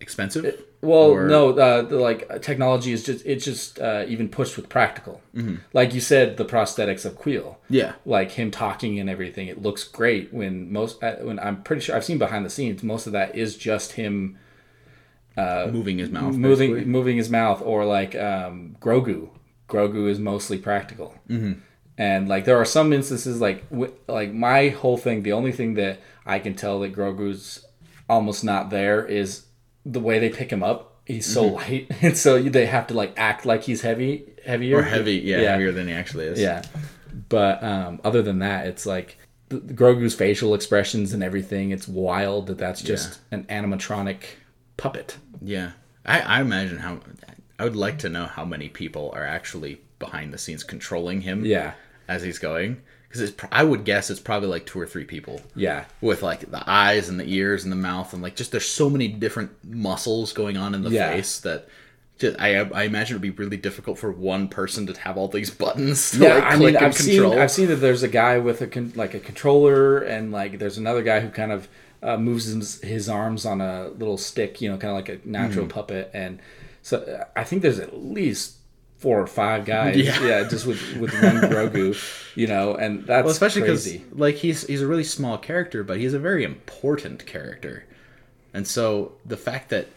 expensive. 0.00 0.62
well, 0.82 1.10
Or- 1.10 1.28
no, 1.28 1.50
uh, 1.50 1.82
the, 1.82 1.96
like 1.96 2.42
technology 2.42 2.92
is 2.92 3.04
just 3.04 3.24
it's 3.26 3.44
just 3.44 3.78
uh, 3.78 4.04
even 4.08 4.28
pushed 4.28 4.56
with 4.56 4.68
practical. 4.68 5.20
Mm-hmm. 5.36 5.56
Like 5.72 5.94
you 5.94 6.00
said, 6.00 6.36
the 6.36 6.44
prosthetics 6.44 7.04
of 7.04 7.18
Kuiil, 7.20 7.56
yeah, 7.68 7.92
like 8.04 8.32
him 8.32 8.50
talking 8.50 8.98
and 8.98 9.08
everything, 9.10 9.46
it 9.48 9.60
looks 9.62 9.84
great. 9.84 10.32
When 10.32 10.72
most, 10.72 11.02
uh, 11.02 11.16
when 11.16 11.38
I'm 11.38 11.62
pretty 11.62 11.82
sure 11.82 11.94
I've 11.96 12.04
seen 12.04 12.18
behind 12.18 12.44
the 12.46 12.50
scenes, 12.50 12.82
most 12.82 13.06
of 13.06 13.12
that 13.12 13.36
is 13.36 13.56
just 13.56 13.92
him 13.92 14.38
moving 15.36 15.98
his 15.98 16.10
mouth, 16.10 16.34
moving 16.34 16.72
basically. 16.72 16.90
moving 16.90 17.16
his 17.16 17.30
mouth, 17.30 17.62
or 17.62 17.84
like 17.84 18.14
um, 18.14 18.76
Grogu. 18.80 19.30
Grogu 19.68 20.08
is 20.08 20.18
mostly 20.18 20.58
practical, 20.58 21.14
mm-hmm. 21.28 21.60
and 21.96 22.28
like 22.28 22.44
there 22.44 22.56
are 22.56 22.64
some 22.64 22.92
instances 22.92 23.40
like 23.40 23.68
wi- 23.70 23.92
like 24.08 24.32
my 24.32 24.68
whole 24.68 24.96
thing. 24.96 25.22
The 25.22 25.32
only 25.32 25.52
thing 25.52 25.74
that 25.74 26.00
I 26.26 26.38
can 26.38 26.54
tell 26.54 26.80
that 26.80 26.94
Grogu's 26.94 27.64
almost 28.08 28.44
not 28.44 28.70
there 28.70 29.06
is 29.06 29.46
the 29.86 30.00
way 30.00 30.18
they 30.18 30.30
pick 30.30 30.50
him 30.50 30.62
up. 30.62 31.00
He's 31.06 31.26
so 31.32 31.44
light, 31.44 31.90
and 32.02 32.16
so 32.16 32.40
they 32.42 32.66
have 32.66 32.88
to 32.88 32.94
like 32.94 33.14
act 33.16 33.46
like 33.46 33.62
he's 33.62 33.82
heavy, 33.82 34.34
heavier 34.44 34.78
or 34.78 34.82
heavy, 34.82 35.16
yeah, 35.16 35.40
yeah, 35.40 35.50
heavier 35.52 35.72
than 35.72 35.88
he 35.88 35.94
actually 35.94 36.26
is. 36.26 36.40
yeah. 36.40 36.62
But 37.28 37.62
um, 37.62 38.00
other 38.04 38.22
than 38.22 38.40
that, 38.40 38.66
it's 38.66 38.86
like 38.86 39.16
the, 39.48 39.58
the 39.58 39.74
Grogu's 39.74 40.14
facial 40.14 40.54
expressions 40.54 41.12
and 41.12 41.22
everything. 41.22 41.70
It's 41.70 41.86
wild 41.86 42.48
that 42.48 42.58
that's 42.58 42.82
just 42.82 43.20
an 43.30 43.44
animatronic 43.44 44.22
puppet. 44.80 45.16
yeah. 45.42 45.72
I, 46.06 46.20
I 46.20 46.40
imagine 46.40 46.78
how. 46.78 47.00
I 47.58 47.64
would 47.64 47.76
like 47.76 47.98
to 48.00 48.08
know 48.08 48.24
how 48.24 48.44
many 48.46 48.68
people 48.70 49.12
are 49.14 49.24
actually 49.24 49.80
behind 49.98 50.32
the 50.32 50.38
scenes 50.38 50.64
controlling 50.64 51.20
him. 51.20 51.44
Yeah. 51.44 51.72
as 52.08 52.22
he's 52.22 52.38
going, 52.38 52.80
because 53.08 53.34
I 53.52 53.62
would 53.62 53.84
guess 53.84 54.08
it's 54.10 54.18
probably 54.18 54.48
like 54.48 54.64
two 54.64 54.80
or 54.80 54.86
three 54.86 55.04
people. 55.04 55.42
Yeah. 55.54 55.84
with 56.00 56.22
like 56.22 56.50
the 56.50 56.62
eyes 56.68 57.08
and 57.10 57.20
the 57.20 57.26
ears 57.32 57.64
and 57.64 57.70
the 57.70 57.76
mouth 57.76 58.12
and 58.14 58.22
like 58.22 58.34
just 58.34 58.50
there's 58.50 58.66
so 58.66 58.88
many 58.88 59.08
different 59.08 59.50
muscles 59.62 60.32
going 60.32 60.56
on 60.56 60.74
in 60.74 60.82
the 60.82 60.90
Yeah. 60.90 61.12
face 61.12 61.38
that 61.40 61.68
just, 62.18 62.40
I 62.40 62.56
I 62.60 62.84
imagine 62.84 63.14
it'd 63.16 63.22
be 63.22 63.30
really 63.30 63.56
difficult 63.58 63.98
for 63.98 64.10
one 64.10 64.48
person 64.48 64.86
to 64.86 64.98
have 65.00 65.18
all 65.18 65.28
these 65.28 65.50
buttons 65.64 66.12
to 66.12 66.18
Yeah, 66.18 66.34
like 66.36 66.44
I 66.44 66.56
mean, 66.56 66.68
and 66.68 66.78
I've 66.78 66.96
control. 66.96 67.30
seen 67.32 67.38
I've 67.40 67.50
seen 67.50 67.68
that 67.68 67.76
there's 67.76 68.02
a 68.02 68.08
guy 68.08 68.38
with 68.38 68.62
a 68.62 68.66
con- 68.66 68.92
like 68.96 69.12
a 69.14 69.20
controller, 69.20 69.98
and 69.98 70.32
like 70.32 70.58
there's 70.58 70.78
another 70.78 71.02
guy 71.02 71.20
who 71.20 71.28
kind 71.28 71.52
of 71.52 71.68
uh, 72.02 72.16
moves 72.16 72.46
his, 72.46 72.80
his 72.82 73.08
arms 73.08 73.44
on 73.46 73.60
a 73.60 73.88
little 73.88 74.16
stick, 74.18 74.60
you 74.60 74.70
know, 74.70 74.76
kind 74.78 74.90
of 74.90 74.96
like 74.96 75.08
a 75.08 75.28
natural 75.28 75.66
Mm-hmm. 75.66 75.72
puppet, 75.74 76.10
and 76.14 76.40
so 76.82 77.24
I 77.36 77.44
think 77.44 77.62
there's 77.62 77.78
at 77.78 78.02
least 78.02 78.56
four 78.98 79.20
or 79.20 79.26
five 79.26 79.64
guys, 79.64 79.96
Yeah. 79.96 80.22
yeah, 80.26 80.48
just 80.48 80.66
with 80.66 80.80
with 80.96 81.12
one 81.22 81.36
Grogu, 81.50 81.96
you 82.36 82.46
know, 82.46 82.74
and 82.74 83.06
that's 83.06 83.24
well, 83.24 83.32
especially 83.32 83.62
because 83.62 83.96
like 84.12 84.36
he's 84.36 84.66
he's 84.66 84.82
a 84.82 84.86
really 84.86 85.04
small 85.04 85.38
character, 85.38 85.82
but 85.84 85.98
he's 85.98 86.14
a 86.14 86.18
very 86.18 86.44
important 86.44 87.26
character, 87.26 87.84
and 88.54 88.66
so 88.66 89.12
the 89.26 89.36
fact 89.36 89.68
that 89.70 89.88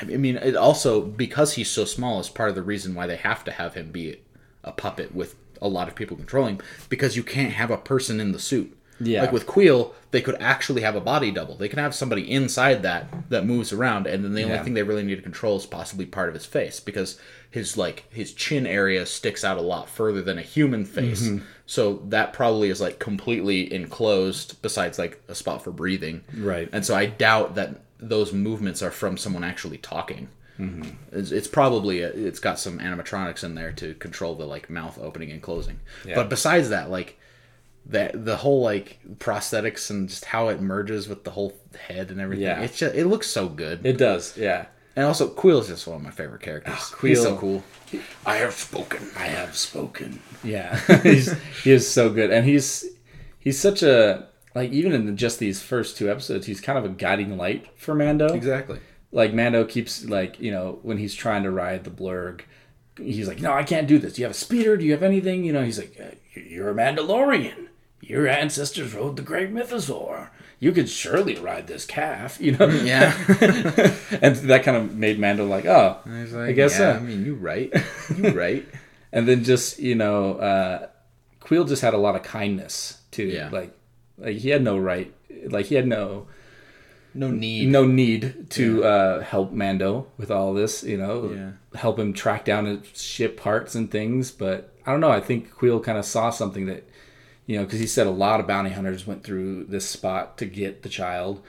I 0.00 0.04
mean, 0.04 0.36
it 0.36 0.54
also 0.54 1.00
because 1.00 1.54
he's 1.54 1.70
so 1.70 1.84
small 1.84 2.20
is 2.20 2.28
part 2.28 2.50
of 2.50 2.54
the 2.54 2.62
reason 2.62 2.94
why 2.94 3.06
they 3.06 3.16
have 3.16 3.42
to 3.44 3.50
have 3.52 3.74
him 3.74 3.90
be 3.90 4.20
a 4.62 4.70
puppet 4.72 5.14
with 5.14 5.34
a 5.60 5.66
lot 5.68 5.88
of 5.88 5.94
people 5.96 6.16
controlling 6.16 6.56
him 6.56 6.62
because 6.88 7.16
you 7.16 7.24
can't 7.24 7.52
have 7.54 7.70
a 7.70 7.76
person 7.76 8.20
in 8.20 8.30
the 8.32 8.38
suit. 8.38 8.76
Yeah. 9.00 9.22
Like 9.22 9.32
with 9.32 9.46
Kuiil, 9.46 9.92
they 10.10 10.20
could 10.20 10.36
actually 10.40 10.82
have 10.82 10.96
a 10.96 11.00
body 11.00 11.30
double. 11.30 11.54
They 11.56 11.68
can 11.68 11.78
have 11.78 11.94
somebody 11.94 12.30
inside 12.30 12.82
that 12.82 13.06
that 13.30 13.46
moves 13.46 13.72
around, 13.72 14.06
and 14.06 14.24
then 14.24 14.34
the 14.34 14.42
only 14.42 14.54
Yeah. 14.56 14.62
thing 14.64 14.74
they 14.74 14.82
really 14.82 15.04
need 15.04 15.16
to 15.16 15.22
control 15.22 15.56
is 15.56 15.66
possibly 15.66 16.06
part 16.06 16.28
of 16.28 16.34
his 16.34 16.46
face 16.46 16.80
because 16.80 17.18
his 17.50 17.76
like 17.76 18.04
his 18.10 18.32
chin 18.32 18.66
area 18.66 19.06
sticks 19.06 19.44
out 19.44 19.56
a 19.58 19.62
lot 19.62 19.88
further 19.88 20.22
than 20.22 20.38
a 20.38 20.42
human 20.42 20.84
face. 20.84 21.22
Mm-hmm. 21.28 21.44
So 21.66 22.02
that 22.08 22.32
probably 22.32 22.70
is 22.70 22.80
like 22.80 22.98
completely 22.98 23.72
enclosed, 23.72 24.60
besides 24.62 24.98
like 24.98 25.22
a 25.28 25.34
spot 25.34 25.62
for 25.62 25.70
breathing. 25.70 26.24
Right. 26.36 26.68
And 26.72 26.84
so 26.84 26.94
I 26.94 27.06
doubt 27.06 27.54
that 27.56 27.80
those 27.98 28.32
movements 28.32 28.82
are 28.82 28.90
from 28.90 29.16
someone 29.16 29.44
actually 29.44 29.78
talking. 29.78 30.28
Mm-hmm. 30.58 30.90
It's, 31.12 31.30
it's 31.30 31.46
probably 31.48 32.00
a, 32.02 32.08
it's 32.08 32.40
got 32.40 32.58
some 32.58 32.78
animatronics 32.80 33.44
in 33.44 33.54
there 33.54 33.70
to 33.72 33.94
control 33.94 34.34
the 34.34 34.44
like 34.46 34.68
mouth 34.68 34.98
opening 35.00 35.30
and 35.30 35.40
closing. 35.42 35.78
But 36.04 36.28
besides 36.28 36.70
that, 36.70 36.90
like 36.90 37.18
that 37.88 38.24
the 38.24 38.36
whole 38.36 38.62
like 38.62 38.98
prosthetics 39.18 39.90
and 39.90 40.08
just 40.08 40.26
how 40.26 40.48
it 40.48 40.60
merges 40.60 41.08
with 41.08 41.24
the 41.24 41.30
whole 41.30 41.54
head 41.88 42.10
and 42.10 42.20
everything. 42.20 42.44
Yeah. 42.44 42.60
It's 42.60 42.78
just 42.78 42.94
it 42.94 43.06
looks 43.06 43.26
so 43.28 43.48
good. 43.48 43.84
It 43.84 43.96
does, 43.98 44.36
yeah. 44.36 44.66
and 44.96 45.06
also 45.06 45.28
Kuiil's 45.28 45.68
just 45.68 45.86
one 45.86 45.96
of 45.96 46.02
my 46.02 46.10
favorite 46.10 46.42
characters. 46.42 46.74
Ah, 46.76 46.96
He's 47.00 47.22
so 47.22 47.36
cool. 47.36 47.62
I 48.26 48.36
have 48.36 48.52
spoken. 48.52 49.08
I 49.16 49.26
have 49.26 49.56
spoken. 49.56 50.20
Yeah, 50.44 50.78
he's 51.02 51.32
he 51.64 51.72
is 51.72 51.90
so 51.90 52.10
good, 52.10 52.30
and 52.30 52.44
he's 52.46 52.84
he's 53.38 53.58
such 53.58 53.82
a 53.82 54.26
like 54.54 54.70
even 54.72 54.92
in 54.92 55.16
just 55.16 55.38
these 55.38 55.62
first 55.62 55.96
two 55.96 56.10
episodes, 56.10 56.46
he's 56.46 56.60
kind 56.60 56.78
of 56.78 56.84
a 56.84 56.88
guiding 56.90 57.36
light 57.38 57.66
for 57.76 57.94
Mando. 57.94 58.26
Exactly. 58.34 58.80
Like 59.10 59.32
Mando 59.32 59.64
keeps 59.64 60.04
like 60.04 60.38
you 60.38 60.50
know 60.50 60.78
when 60.82 60.98
he's 60.98 61.14
trying 61.14 61.44
to 61.44 61.50
ride 61.50 61.84
the 61.84 61.90
blurrg, 61.90 62.42
he's 62.98 63.26
like, 63.26 63.40
no, 63.40 63.52
I 63.52 63.62
can't 63.62 63.88
do 63.88 63.98
this. 63.98 64.12
Do 64.14 64.20
you 64.20 64.26
have 64.26 64.32
a 64.36 64.38
speeder? 64.38 64.76
Do 64.76 64.84
you 64.84 64.92
have 64.92 65.02
anything? 65.02 65.44
You 65.44 65.54
know, 65.54 65.64
he's 65.64 65.78
like, 65.78 65.96
"Uh, 65.98 66.14
you're 66.34 66.68
a 66.70 66.74
Mandalorian. 66.74 67.67
Your 68.00 68.26
ancestors 68.28 68.94
rode 68.94 69.16
the 69.16 69.22
great 69.22 69.52
mythosaur. 69.52 70.28
You 70.60 70.72
could 70.72 70.88
surely 70.88 71.36
ride 71.36 71.66
this 71.66 71.84
calf. 71.84 72.40
You 72.40 72.52
know. 72.52 72.66
Yeah. 72.68 73.12
and 74.22 74.36
that 74.36 74.62
kind 74.64 74.76
of 74.76 74.94
made 74.96 75.18
Mando 75.18 75.46
like, 75.46 75.66
oh, 75.66 75.98
He's 76.04 76.32
like, 76.32 76.48
I 76.50 76.52
guess 76.52 76.72
yeah, 76.72 76.94
so. 76.94 76.98
I 76.98 77.00
mean, 77.00 77.24
you 77.24 77.34
right. 77.34 77.72
You 78.16 78.30
right. 78.38 78.66
and 79.12 79.26
then 79.28 79.44
just 79.44 79.78
you 79.78 79.94
know 79.94 80.34
uh 80.34 80.88
Kuiil 81.40 81.66
just 81.68 81.82
had 81.82 81.94
a 81.94 81.98
lot 81.98 82.14
of 82.16 82.22
kindness 82.22 83.00
too 83.10 83.24
Yeah. 83.24 83.48
like 83.50 83.72
Like 84.16 84.36
he 84.36 84.50
had 84.50 84.62
no 84.62 84.78
right. 84.78 85.12
Like 85.46 85.66
he 85.66 85.74
had 85.76 85.86
no 85.86 86.26
No 87.14 87.30
need. 87.30 87.68
no 87.68 87.84
need 87.86 88.50
to 88.50 88.84
uh, 88.84 89.20
help 89.22 89.52
Mando 89.52 90.06
with 90.18 90.30
all 90.30 90.54
this. 90.54 90.82
You 90.82 90.98
know, 90.98 91.30
Yeah. 91.32 91.78
help 91.78 91.98
him 91.98 92.12
track 92.12 92.44
down 92.44 92.64
his 92.66 93.00
ship 93.00 93.36
parts 93.40 93.74
and 93.74 93.90
things. 93.90 94.30
But 94.32 94.72
I 94.86 94.90
don't 94.92 95.00
know. 95.00 95.10
I 95.10 95.20
think 95.20 95.52
Kuiil 95.52 95.82
kind 95.84 95.98
of 95.98 96.04
saw 96.04 96.30
something 96.30 96.66
that 96.66 96.87
you 97.48 97.56
know 97.56 97.64
because 97.64 97.80
he 97.80 97.86
said 97.86 98.06
a 98.06 98.10
lot 98.10 98.38
of 98.38 98.46
bounty 98.46 98.70
hunters 98.70 99.06
went 99.06 99.24
through 99.24 99.64
this 99.64 99.88
spot 99.88 100.36
to 100.38 100.44
get 100.44 100.82
the 100.82 100.88
child, 100.88 101.42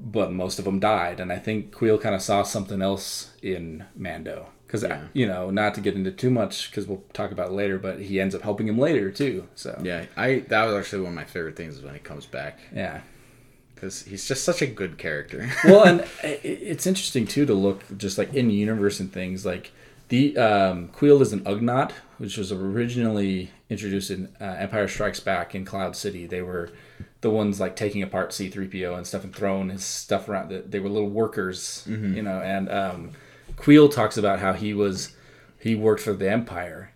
but 0.00 0.32
most 0.32 0.58
of 0.58 0.64
them 0.64 0.80
died. 0.80 1.20
And 1.20 1.30
I 1.30 1.38
think 1.38 1.72
Kuiil 1.72 2.00
kind 2.00 2.14
of 2.14 2.22
saw 2.22 2.42
something 2.42 2.82
else 2.82 3.32
in 3.42 3.84
Mando. 3.94 4.48
Because 4.66 4.84
you 5.12 5.28
know, 5.28 5.50
not 5.50 5.74
to 5.74 5.80
get 5.80 5.94
into 5.94 6.10
too 6.10 6.30
much, 6.30 6.70
because 6.70 6.88
we'll 6.88 7.04
talk 7.12 7.30
about 7.30 7.50
it 7.50 7.52
later. 7.52 7.78
But 7.78 8.00
he 8.00 8.18
ends 8.18 8.34
up 8.34 8.42
helping 8.42 8.66
him 8.66 8.78
later 8.78 9.12
too. 9.12 9.46
So 9.54 9.78
Yeah, 9.80 10.06
I 10.16 10.40
that 10.48 10.64
was 10.64 10.74
actually 10.74 11.02
one 11.02 11.12
of 11.12 11.16
my 11.16 11.24
favorite 11.24 11.54
things 11.54 11.76
is 11.76 11.82
when 11.82 11.94
he 11.94 12.00
comes 12.00 12.26
back 12.26 12.58
yeah. 12.74 13.02
because 13.74 14.02
he's 14.02 14.26
just 14.26 14.42
such 14.42 14.62
a 14.62 14.66
good 14.66 14.96
character. 14.98 15.48
well, 15.64 15.84
and 15.84 16.04
it's 16.24 16.86
interesting 16.86 17.26
too 17.26 17.46
to 17.46 17.54
look 17.54 17.84
just 17.96 18.16
like 18.16 18.34
in 18.34 18.50
universe 18.50 19.00
and 19.00 19.12
things 19.12 19.46
like 19.46 19.70
the 20.08 20.36
um, 20.36 20.88
Kuiil 20.88 21.20
is 21.20 21.32
an 21.32 21.40
Ugnaught, 21.44 21.92
which 22.18 22.36
was 22.36 22.52
originally 22.52 23.50
introduced 23.68 24.10
in 24.10 24.34
uh, 24.40 24.44
Empire 24.44 24.88
Strikes 24.88 25.20
Back 25.20 25.54
in 25.54 25.64
Cloud 25.64 25.96
City. 25.96 26.26
They 26.26 26.42
were 26.42 26.70
the 27.20 27.30
ones 27.30 27.58
like 27.58 27.74
taking 27.76 28.02
apart 28.02 28.32
C-3PO 28.32 28.96
and 28.96 29.06
stuff 29.06 29.24
and 29.24 29.34
throwing 29.34 29.70
his 29.70 29.84
stuff 29.84 30.28
around. 30.28 30.50
They 30.70 30.78
were 30.78 30.88
little 30.88 31.10
workers, 31.10 31.84
you 32.14 32.22
know. 32.22 32.40
And 32.40 32.70
um, 32.70 33.12
Kuiil 33.56 33.92
talks 33.92 34.16
about 34.16 34.38
how 34.38 34.52
he 34.52 34.72
was 34.74 35.14
he 35.58 35.74
worked 35.74 36.02
for 36.02 36.12
the 36.12 36.30
Empire. 36.30 36.92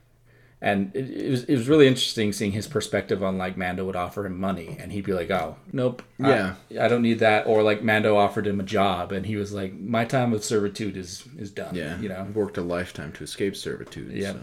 And 0.62 0.94
it, 0.94 1.08
it 1.10 1.30
was 1.30 1.44
it 1.44 1.56
was 1.56 1.68
really 1.68 1.86
interesting 1.86 2.32
seeing 2.34 2.52
his 2.52 2.66
perspective 2.66 3.22
on 3.24 3.38
like 3.38 3.56
Mando 3.56 3.84
would 3.86 3.96
offer 3.96 4.26
him 4.26 4.38
money 4.38 4.76
and 4.78 4.92
he'd 4.92 5.06
be 5.06 5.14
like, 5.14 5.30
"Oh, 5.30 5.56
nope, 5.72 6.02
Yeah. 6.18 6.56
I 6.78 6.86
don't 6.86 7.00
need 7.02 7.20
that. 7.20 7.46
Or 7.46 7.62
like 7.62 7.82
Mando 7.82 8.16
offered 8.16 8.46
him 8.46 8.60
a 8.60 8.62
job, 8.62 9.10
and 9.10 9.24
he 9.24 9.36
was 9.36 9.52
like, 9.54 9.72
"My 9.72 10.04
time 10.04 10.34
of 10.34 10.44
servitude 10.44 10.98
is 10.98 11.24
is 11.38 11.50
done." 11.50 11.74
Yeah, 11.74 11.98
you 11.98 12.10
know. 12.10 12.26
worked 12.34 12.58
a 12.58 12.62
lifetime 12.62 13.12
to 13.12 13.24
escape 13.24 13.56
servitude. 13.56 14.12
Yeah, 14.12 14.32
so. 14.32 14.40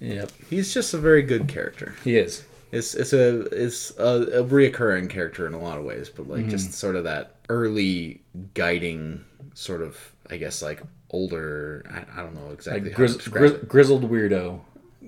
Yep, 0.00 0.32
he's 0.50 0.74
just 0.74 0.92
a 0.92 0.98
very 0.98 1.22
good 1.22 1.46
character. 1.46 1.94
he 2.02 2.16
is. 2.16 2.44
It's 2.72 2.94
it's 2.96 3.12
a 3.12 3.42
it's 3.52 3.96
a, 3.98 4.40
a 4.40 4.44
reoccurring 4.44 5.08
character 5.08 5.46
in 5.46 5.54
a 5.54 5.60
lot 5.60 5.78
of 5.78 5.84
ways, 5.84 6.08
but 6.10 6.28
like 6.28 6.40
Mm-hmm. 6.40 6.50
just 6.50 6.72
sort 6.72 6.96
of 6.96 7.04
that 7.04 7.36
early 7.48 8.20
guiding 8.54 9.24
sort 9.54 9.82
of 9.82 10.12
I 10.30 10.36
guess 10.36 10.62
like 10.62 10.82
older 11.10 11.84
I, 11.88 12.20
I 12.20 12.24
don't 12.24 12.34
know 12.34 12.50
exactly 12.50 12.88
Like 12.90 12.98
grizz, 12.98 13.18
grizz, 13.30 13.68
grizzled 13.68 14.10
weirdo. 14.10 14.58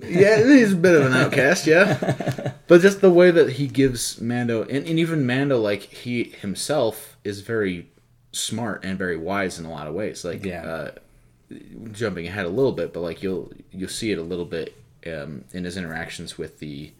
Yeah, 0.02 0.42
he's 0.44 0.72
a 0.72 0.76
bit 0.76 0.94
of 1.00 1.06
an 1.06 1.12
outcast, 1.14 1.66
yeah. 1.66 2.52
but 2.66 2.80
just 2.80 3.00
the 3.00 3.10
way 3.10 3.30
that 3.30 3.52
he 3.54 3.66
gives 3.66 4.20
Mando 4.20 4.62
and, 4.62 4.86
and 4.86 4.98
even 4.98 5.26
Mando 5.26 5.58
like 5.60 5.82
he 5.82 6.24
himself 6.24 7.16
is 7.24 7.40
very 7.40 7.88
smart 8.32 8.84
and 8.84 8.98
very 8.98 9.16
wise 9.16 9.58
in 9.58 9.64
a 9.64 9.70
lot 9.70 9.86
of 9.86 9.94
ways. 9.94 10.24
Like 10.24 10.44
Yeah. 10.44 10.64
uh, 10.64 10.90
jumping 11.92 12.26
ahead 12.26 12.44
a 12.44 12.48
little 12.50 12.72
bit, 12.72 12.92
but 12.92 13.00
like 13.00 13.22
you'll 13.22 13.52
you'll 13.72 13.88
see 13.88 14.10
it 14.12 14.18
a 14.18 14.22
little 14.22 14.44
bit 14.44 14.76
um, 15.06 15.44
in 15.52 15.64
his 15.64 15.76
interactions 15.76 16.36
with 16.36 16.58
the 16.58 16.92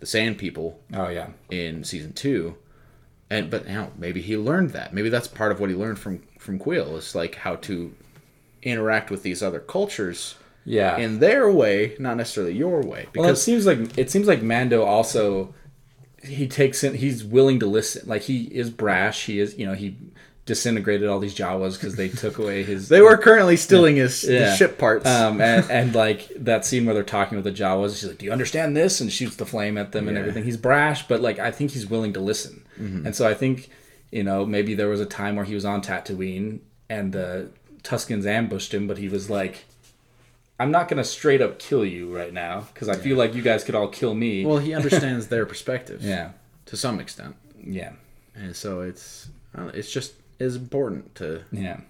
the 0.00 0.06
Sand 0.06 0.38
People 0.38 0.78
Oh 0.94 1.08
yeah, 1.08 1.28
in 1.50 1.82
season 1.84 2.12
two, 2.12 2.56
and 3.30 3.50
but 3.50 3.66
now 3.66 3.90
maybe 3.96 4.20
he 4.20 4.36
learned 4.36 4.70
that. 4.70 4.92
Maybe 4.94 5.08
that's 5.08 5.26
part 5.28 5.50
of 5.52 5.58
what 5.60 5.70
he 5.70 5.76
learned 5.76 5.98
from 5.98 6.22
from 6.38 6.58
Kuiil 6.58 6.96
is 6.96 7.14
like 7.14 7.36
how 7.36 7.56
to 7.56 7.94
interact 8.62 9.10
with 9.10 9.22
these 9.22 9.42
other 9.42 9.60
cultures 9.60 10.34
yeah. 10.68 10.96
in 10.96 11.18
their 11.18 11.50
way, 11.50 11.96
not 11.98 12.16
necessarily 12.16 12.54
your 12.54 12.80
way. 12.82 13.06
well, 13.14 13.24
it 13.24 13.28
Because 13.28 13.42
seems 13.42 13.66
like 13.66 13.96
it 13.98 14.10
seems 14.10 14.26
like 14.26 14.42
Mando 14.42 14.82
also 14.84 15.54
he 16.22 16.46
takes 16.48 16.82
in. 16.84 16.94
He's 16.94 17.24
willing 17.24 17.60
to 17.60 17.66
listen. 17.66 18.08
Like 18.08 18.22
he 18.22 18.44
is 18.44 18.70
brash. 18.70 19.26
He 19.26 19.38
is. 19.40 19.56
You 19.58 19.66
know 19.66 19.74
he 19.74 19.96
disintegrated 20.46 21.06
all 21.08 21.18
these 21.18 21.34
Jawas 21.34 21.74
because 21.74 21.96
they 21.96 22.08
took 22.08 22.38
away 22.38 22.62
his. 22.72 22.88
they 22.88 23.02
were 23.02 23.18
currently 23.18 23.56
stealing 23.56 23.96
his, 23.96 24.22
his 24.22 24.30
Yeah. 24.30 24.54
ship 24.56 24.78
parts. 24.78 25.06
Um, 25.06 25.40
and, 25.42 25.70
and 25.70 25.94
like 25.94 26.26
that 26.36 26.64
scene 26.64 26.86
where 26.86 26.94
they're 26.94 27.02
talking 27.04 27.36
with 27.36 27.44
the 27.44 27.52
Jawas, 27.52 27.98
she's 28.00 28.08
like, 28.08 28.18
"Do 28.18 28.24
you 28.26 28.32
understand 28.32 28.76
this?" 28.76 29.00
and 29.00 29.12
shoots 29.12 29.36
the 29.36 29.46
flame 29.46 29.76
at 29.78 29.92
them 29.92 30.08
and 30.08 30.16
everything. 30.16 30.44
He's 30.44 30.56
brash, 30.56 31.06
but 31.06 31.20
like 31.20 31.38
I 31.38 31.50
think 31.50 31.72
he's 31.72 31.86
willing 31.86 32.12
to 32.14 32.20
listen. 32.20 32.64
And 32.78 33.14
so 33.14 33.26
I 33.28 33.34
think 33.34 33.68
you 34.10 34.22
know 34.22 34.46
maybe 34.46 34.74
there 34.74 34.88
was 34.88 35.00
a 35.00 35.06
time 35.06 35.34
where 35.36 35.44
he 35.44 35.54
was 35.54 35.64
on 35.64 35.82
Tatooine 35.82 36.60
and 36.88 37.12
the 37.12 37.50
Tuscans 37.82 38.24
ambushed 38.24 38.72
him, 38.72 38.86
but 38.86 38.98
he 38.98 39.08
was 39.08 39.28
like, 39.28 39.64
"I'm 40.58 40.70
not 40.70 40.88
gonna 40.88 41.04
straight 41.04 41.40
up 41.40 41.58
kill 41.58 41.84
you 41.84 42.14
right 42.14 42.32
now 42.32 42.66
because 42.72 42.88
I 42.88 42.96
feel 42.96 43.16
like 43.16 43.34
you 43.34 43.42
guys 43.42 43.64
could 43.64 43.74
all 43.74 43.88
kill 43.88 44.14
me." 44.14 44.44
well, 44.44 44.58
he 44.58 44.74
understands 44.80 45.28
their 45.28 45.46
perspective. 45.46 46.02
yeah, 46.02 46.30
to 46.66 46.76
some 46.76 47.00
extent, 47.00 47.36
yeah, 47.64 47.92
and 48.34 48.54
so 48.56 48.80
it's 48.80 49.28
know, 49.56 49.68
it's 49.68 49.90
just 49.90 50.14
is 50.38 50.56
important 50.56 51.14
to 51.16 51.42
yeah, 51.52 51.80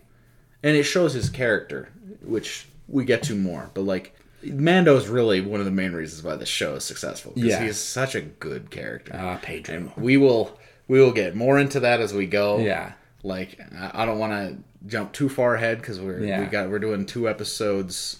and 0.63 0.77
it 0.77 0.85
shows 0.85 1.13
his 1.15 1.29
character, 1.31 1.91
which 2.23 2.67
we 2.89 3.05
get 3.05 3.23
to 3.25 3.35
more. 3.35 3.71
But 3.75 3.83
like, 3.83 4.15
Mando 4.43 4.97
is 4.97 5.09
really 5.09 5.41
one 5.41 5.61
of 5.61 5.67
the 5.67 5.73
main 5.73 5.93
reasons 5.93 6.23
why 6.23 6.37
the 6.37 6.47
show 6.47 6.75
is 6.77 6.85
successful. 6.85 7.33
Because 7.35 7.51
Yeah. 7.51 7.63
he's 7.65 7.77
such 7.77 8.15
a 8.15 8.21
good 8.23 8.71
character. 8.71 9.13
ah, 9.15 9.39
Pedro. 9.43 9.75
and 9.75 9.93
we 9.97 10.17
will 10.17 10.59
we 10.87 11.01
will 11.01 11.13
get 11.13 11.35
more 11.37 11.59
into 11.59 11.81
that 11.81 12.01
as 12.01 12.15
we 12.15 12.27
go. 12.27 12.59
Yeah. 12.59 12.93
Like 13.23 13.61
I 13.93 14.07
don't 14.07 14.19
want 14.19 14.33
to 14.33 14.57
jump 14.87 15.13
too 15.13 15.29
far 15.29 15.55
ahead 15.55 15.79
because 15.79 16.01
we're 16.01 16.21
Yeah. 16.21 16.41
We 16.41 16.47
got 16.47 16.71
we're 16.71 16.79
doing 16.79 17.05
two 17.05 17.29
episodes. 17.29 18.19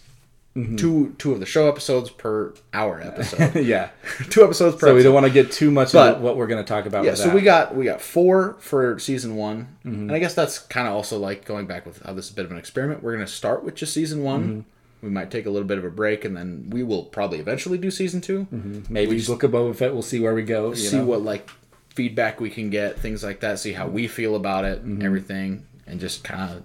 Two 0.77 1.15
two 1.19 1.33
of 1.33 1.41
the 1.41 1.47
show 1.47 1.69
episodes 1.69 2.11
per 2.11 2.53
hour 2.73 3.01
episode. 3.01 3.55
yeah. 3.65 3.91
two 4.31 4.43
episodes 4.43 4.77
per. 4.77 4.89
So 4.89 4.95
we 4.95 5.03
don't 5.03 5.15
want 5.15 5.27
to 5.27 5.33
get 5.33 5.53
too 5.53 5.71
much 5.71 5.93
But- 5.93 6.15
into 6.15 6.21
what 6.25 6.37
we're 6.37 6.47
going 6.49 6.65
to 6.65 6.69
talk 6.69 6.87
about. 6.87 7.05
Yeah, 7.05 7.15
so 7.15 7.33
we 7.35 7.43
got 7.43 7.77
we 7.77 7.85
got 7.85 8.01
four 8.01 8.57
for 8.61 8.99
season 8.99 9.37
one, 9.37 9.69
Mm-hmm. 9.85 9.89
and 10.03 10.13
I 10.13 10.19
guess 10.19 10.35
that's 10.35 10.59
kind 10.59 10.87
of 10.89 10.95
also 10.95 11.19
like 11.19 11.45
going 11.45 11.67
back 11.67 11.87
with 11.87 12.03
how 12.03 12.13
this 12.13 12.27
is 12.27 12.33
a 12.33 12.35
bit 12.35 12.45
of 12.45 12.51
an 12.51 12.59
experiment. 12.59 13.03
We're 13.03 13.13
gonna 13.15 13.27
start 13.27 13.63
with 13.65 13.75
just 13.75 13.93
season 13.93 14.23
one. 14.23 14.43
Mm-hmm. 14.49 14.61
We 15.07 15.11
might 15.11 15.31
take 15.31 15.47
a 15.47 15.51
little 15.51 15.69
bit 15.69 15.79
of 15.79 15.85
a 15.85 15.91
break, 15.91 16.25
and 16.25 16.37
then 16.37 16.67
we 16.71 16.83
will 16.83 17.05
probably 17.05 17.39
eventually 17.39 17.79
do 17.79 17.89
season 17.89 18.21
2 18.21 18.85
maybe 18.91 19.23
Book 19.23 19.45
of 19.45 19.53
Boba 19.53 19.77
Fett. 19.77 19.93
We'll 19.93 20.03
see 20.03 20.19
where 20.19 20.35
we 20.35 20.43
go. 20.43 20.71
You 20.71 20.75
See 20.75 20.97
know? 20.97 21.05
what 21.05 21.23
like 21.23 21.49
feedback 21.95 22.41
we 22.41 22.51
can 22.51 22.69
get, 22.69 22.99
things 22.99 23.23
like 23.23 23.39
that. 23.41 23.61
See 23.61 23.73
how 23.75 23.87
we 23.87 24.09
feel 24.09 24.35
about 24.35 24.65
it, 24.65 24.81
Mm-hmm. 24.81 24.91
and 24.95 25.03
everything, 25.05 25.67
and 25.87 26.01
just 26.01 26.25
kind 26.25 26.51
of 26.53 26.65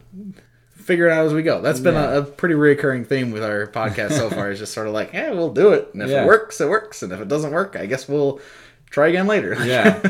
figure 0.84 1.08
it 1.08 1.12
out 1.12 1.26
as 1.26 1.34
we 1.34 1.42
go. 1.44 1.62
That's 1.62 1.80
been 1.80 1.96
Yeah. 1.96 2.12
a, 2.14 2.20
a 2.20 2.24
pretty 2.24 2.56
recurring 2.56 3.06
theme 3.06 3.32
with 3.32 3.44
our 3.44 3.68
podcast 3.68 4.12
so 4.14 4.30
far. 4.30 4.52
Is 4.52 4.60
just 4.60 4.74
sort 4.74 4.88
of 4.88 4.94
like, 4.94 5.14
yeah, 5.14 5.32
we'll 5.32 5.54
do 5.54 5.74
it, 5.74 5.90
and 5.94 6.02
if 6.04 6.10
Yeah. 6.10 6.24
it 6.24 6.28
works, 6.28 6.60
it 6.62 6.70
works, 6.70 7.02
and 7.04 7.12
if 7.12 7.20
it 7.20 7.28
doesn't 7.28 7.52
work, 7.52 7.76
I 7.80 7.86
guess 7.86 8.08
we'll 8.08 8.40
try 8.90 9.08
again 9.08 9.28
later. 9.28 9.56
Yeah. 9.66 10.02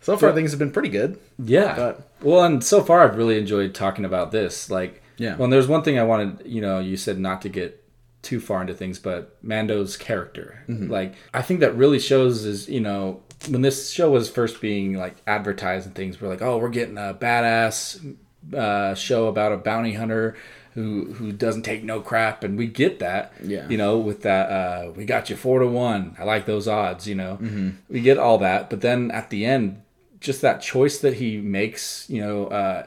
so 0.00 0.16
far 0.16 0.32
things 0.32 0.50
have 0.52 0.58
been 0.58 0.70
pretty 0.72 0.88
good. 0.88 1.18
Yeah. 1.38 1.74
But- 1.76 2.08
well, 2.22 2.44
and 2.44 2.62
so 2.64 2.82
far 2.82 3.02
I've 3.02 3.16
really 3.16 3.38
enjoyed 3.38 3.74
talking 3.74 4.04
about 4.04 4.32
this. 4.32 4.70
Like, 4.70 5.02
Yeah. 5.18 5.34
Well, 5.36 5.44
and 5.44 5.52
there's 5.52 5.68
one 5.68 5.82
thing 5.82 5.98
I 5.98 6.04
wanted. 6.04 6.42
You 6.46 6.60
know, 6.60 6.78
you 6.78 6.96
said 6.96 7.18
not 7.18 7.42
to 7.42 7.48
get 7.48 7.82
too 8.22 8.40
far 8.40 8.60
into 8.60 8.74
things, 8.74 8.98
but 8.98 9.36
Mando's 9.42 9.96
character, 9.96 10.62
Mm-hmm. 10.68 10.90
like, 10.90 11.14
I 11.34 11.42
think 11.42 11.60
that 11.60 11.76
really 11.76 11.98
shows 11.98 12.44
is 12.44 12.68
you 12.68 12.80
know 12.80 13.22
when 13.48 13.62
this 13.62 13.90
show 13.90 14.10
was 14.10 14.28
first 14.28 14.60
being 14.60 14.94
like 14.94 15.16
advertised 15.26 15.86
and 15.86 15.94
things, 15.94 16.20
we're 16.20 16.28
like, 16.28 16.42
oh, 16.42 16.58
we're 16.58 16.68
getting 16.70 16.98
a 16.98 17.14
badass 17.14 18.16
uh, 18.56 18.94
show 18.94 19.28
about 19.28 19.52
a 19.52 19.56
bounty 19.56 19.94
hunter. 19.94 20.36
Who, 20.74 21.12
who 21.14 21.32
doesn't 21.32 21.62
take 21.62 21.82
no 21.82 22.00
crap 22.00 22.44
and 22.44 22.56
we 22.56 22.68
get 22.68 23.00
that 23.00 23.32
Yeah. 23.42 23.68
you 23.68 23.76
know 23.76 23.98
with 23.98 24.22
that 24.22 24.48
uh, 24.48 24.92
we 24.94 25.06
got 25.06 25.28
you 25.28 25.34
four 25.34 25.58
to 25.58 25.66
one 25.66 26.14
i 26.20 26.22
like 26.24 26.46
those 26.46 26.68
odds 26.68 27.04
you 27.08 27.16
know 27.16 27.36
Mm-hmm. 27.42 27.70
we 27.88 28.00
get 28.00 28.16
all 28.16 28.38
that 28.38 28.70
but 28.70 28.80
then 28.80 29.10
at 29.10 29.30
the 29.30 29.44
end 29.44 29.82
just 30.20 30.40
that 30.42 30.60
choice 30.60 30.98
that 31.00 31.14
he 31.14 31.38
makes 31.38 32.08
you 32.08 32.20
know 32.20 32.46
uh, 32.46 32.86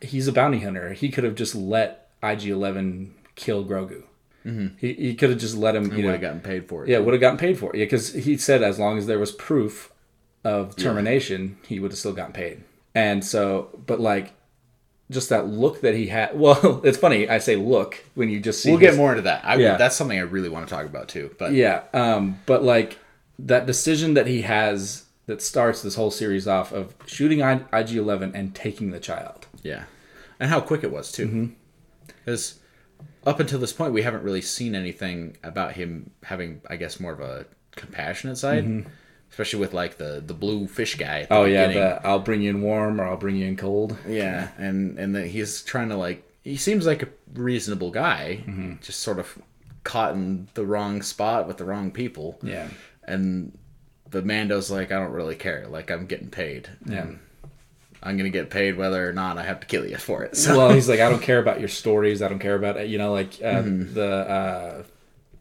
he's 0.00 0.28
a 0.28 0.32
bounty 0.32 0.60
hunter 0.60 0.94
he 0.94 1.10
could 1.10 1.24
have 1.24 1.34
just 1.34 1.54
let 1.54 2.08
ig-11 2.22 3.10
kill 3.34 3.66
grogu 3.66 4.04
he, 4.78 4.94
he 4.94 5.14
could 5.14 5.28
have 5.28 5.38
just 5.40 5.56
let 5.56 5.76
him 5.76 5.92
you 5.94 6.04
would 6.04 6.12
have 6.12 6.20
gotten 6.22 6.40
paid 6.40 6.66
for 6.66 6.84
it. 6.84 6.88
yeah 6.88 6.98
would 7.00 7.12
have 7.12 7.20
gotten 7.20 7.38
paid 7.38 7.58
for 7.58 7.74
it 7.74 7.80
yeah 7.80 7.84
because 7.84 8.14
he 8.14 8.38
said 8.38 8.62
as 8.62 8.78
long 8.78 8.96
as 8.96 9.06
there 9.06 9.18
was 9.18 9.32
proof 9.32 9.92
of 10.42 10.74
termination 10.76 11.58
he 11.66 11.80
would 11.80 11.90
have 11.90 11.98
still 11.98 12.14
gotten 12.14 12.32
paid 12.32 12.62
and 12.94 13.22
so 13.22 13.68
but 13.86 14.00
like 14.00 14.32
just 15.10 15.28
that 15.28 15.46
look 15.46 15.80
that 15.82 15.94
he 15.94 16.06
had 16.08 16.38
well 16.38 16.80
it's 16.84 16.98
funny 16.98 17.28
i 17.28 17.38
say 17.38 17.54
look 17.56 18.04
when 18.14 18.28
you 18.28 18.40
just 18.40 18.60
see 18.62 18.70
We'll 18.70 18.78
his- 18.80 18.90
get 18.90 18.96
more 18.96 19.10
into 19.10 19.22
that. 19.22 19.44
I, 19.44 19.54
Yeah. 19.56 19.76
That's 19.76 19.94
something 19.96 20.18
I 20.18 20.22
really 20.22 20.48
want 20.48 20.66
to 20.68 20.74
talk 20.74 20.86
about 20.86 21.08
too. 21.08 21.34
But 21.38 21.52
yeah, 21.52 21.82
um, 21.94 22.40
but 22.46 22.62
like 22.64 22.98
that 23.38 23.66
decision 23.66 24.14
that 24.14 24.26
he 24.26 24.42
has 24.42 25.04
that 25.26 25.42
starts 25.42 25.82
this 25.82 25.94
whole 25.96 26.10
series 26.10 26.46
off 26.48 26.72
of 26.72 26.94
shooting 27.06 27.40
IG 27.40 27.90
Eleven 27.96 28.34
and 28.34 28.54
taking 28.54 28.90
the 28.90 29.00
child. 29.00 29.46
yeah, 29.62 29.84
and 30.40 30.48
how 30.50 30.60
quick 30.60 30.82
it 30.84 30.90
was 30.92 31.10
too. 31.12 31.26
Mm-hmm. 31.26 31.46
Because 32.24 32.58
up 33.26 33.38
until 33.40 33.58
this 33.58 33.72
point, 33.72 33.92
we 33.92 34.02
haven't 34.02 34.22
really 34.22 34.40
seen 34.42 34.74
anything 34.74 35.36
about 35.42 35.72
him 35.72 36.10
having, 36.24 36.60
I 36.70 36.76
guess, 36.76 36.98
more 37.00 37.12
of 37.12 37.20
a 37.20 37.46
compassionate 37.76 38.38
side, 38.38 38.86
especially 39.30 39.60
with 39.60 39.74
like 39.74 39.96
the 39.98 40.22
the 40.24 40.34
blue 40.34 40.66
fish 40.68 40.96
guy. 40.96 41.26
Oh 41.30 41.44
yeah, 41.44 41.68
beginning. 41.68 41.88
the 41.88 42.06
I'll 42.06 42.18
bring 42.20 42.42
you 42.42 42.50
in 42.50 42.62
warm 42.62 43.00
or 43.00 43.04
I'll 43.06 43.16
bring 43.16 43.36
you 43.36 43.46
in 43.46 43.56
cold. 43.56 43.96
yeah, 44.08 44.48
and 44.58 44.98
and 44.98 45.14
that 45.14 45.26
he's 45.28 45.62
trying 45.62 45.88
to 45.90 45.96
like 45.96 46.22
he 46.42 46.56
seems 46.56 46.86
like 46.86 47.02
a 47.02 47.08
reasonable 47.34 47.90
guy, 47.90 48.42
Mm-hmm. 48.46 48.74
just 48.82 49.00
sort 49.00 49.18
of 49.18 49.36
caught 49.84 50.14
in 50.14 50.48
the 50.54 50.64
wrong 50.64 51.02
spot 51.02 51.46
with 51.46 51.56
the 51.58 51.64
wrong 51.64 51.90
people. 51.90 52.38
Yeah, 52.42 52.68
and 53.04 53.56
the 54.10 54.22
Mando's 54.22 54.70
like, 54.70 54.92
I 54.92 54.98
don't 54.98 55.12
really 55.12 55.34
care. 55.36 55.66
Like 55.68 55.90
I'm 55.90 56.06
getting 56.06 56.30
paid. 56.30 56.68
Yeah. 56.86 57.02
And 57.02 57.18
I'm 58.02 58.16
gonna 58.16 58.30
get 58.30 58.50
paid 58.50 58.76
whether 58.76 59.08
or 59.08 59.12
not 59.12 59.36
I 59.38 59.42
have 59.42 59.58
to 59.60 59.66
kill 59.66 59.84
you 59.84 59.96
for 59.96 60.22
it. 60.22 60.36
So 60.36 60.56
well, 60.56 60.70
he's 60.72 60.88
like, 60.88 61.00
I 61.00 61.08
don't 61.10 61.22
care 61.22 61.40
about 61.40 61.58
your 61.58 61.68
stories. 61.68 62.22
I 62.22 62.28
don't 62.28 62.38
care 62.38 62.54
about 62.54 62.76
it, 62.76 62.88
you 62.88 62.98
know, 62.98 63.12
like 63.12 63.34
uh, 63.42 63.62
Mm-hmm. 63.62 63.94
the 63.94 64.84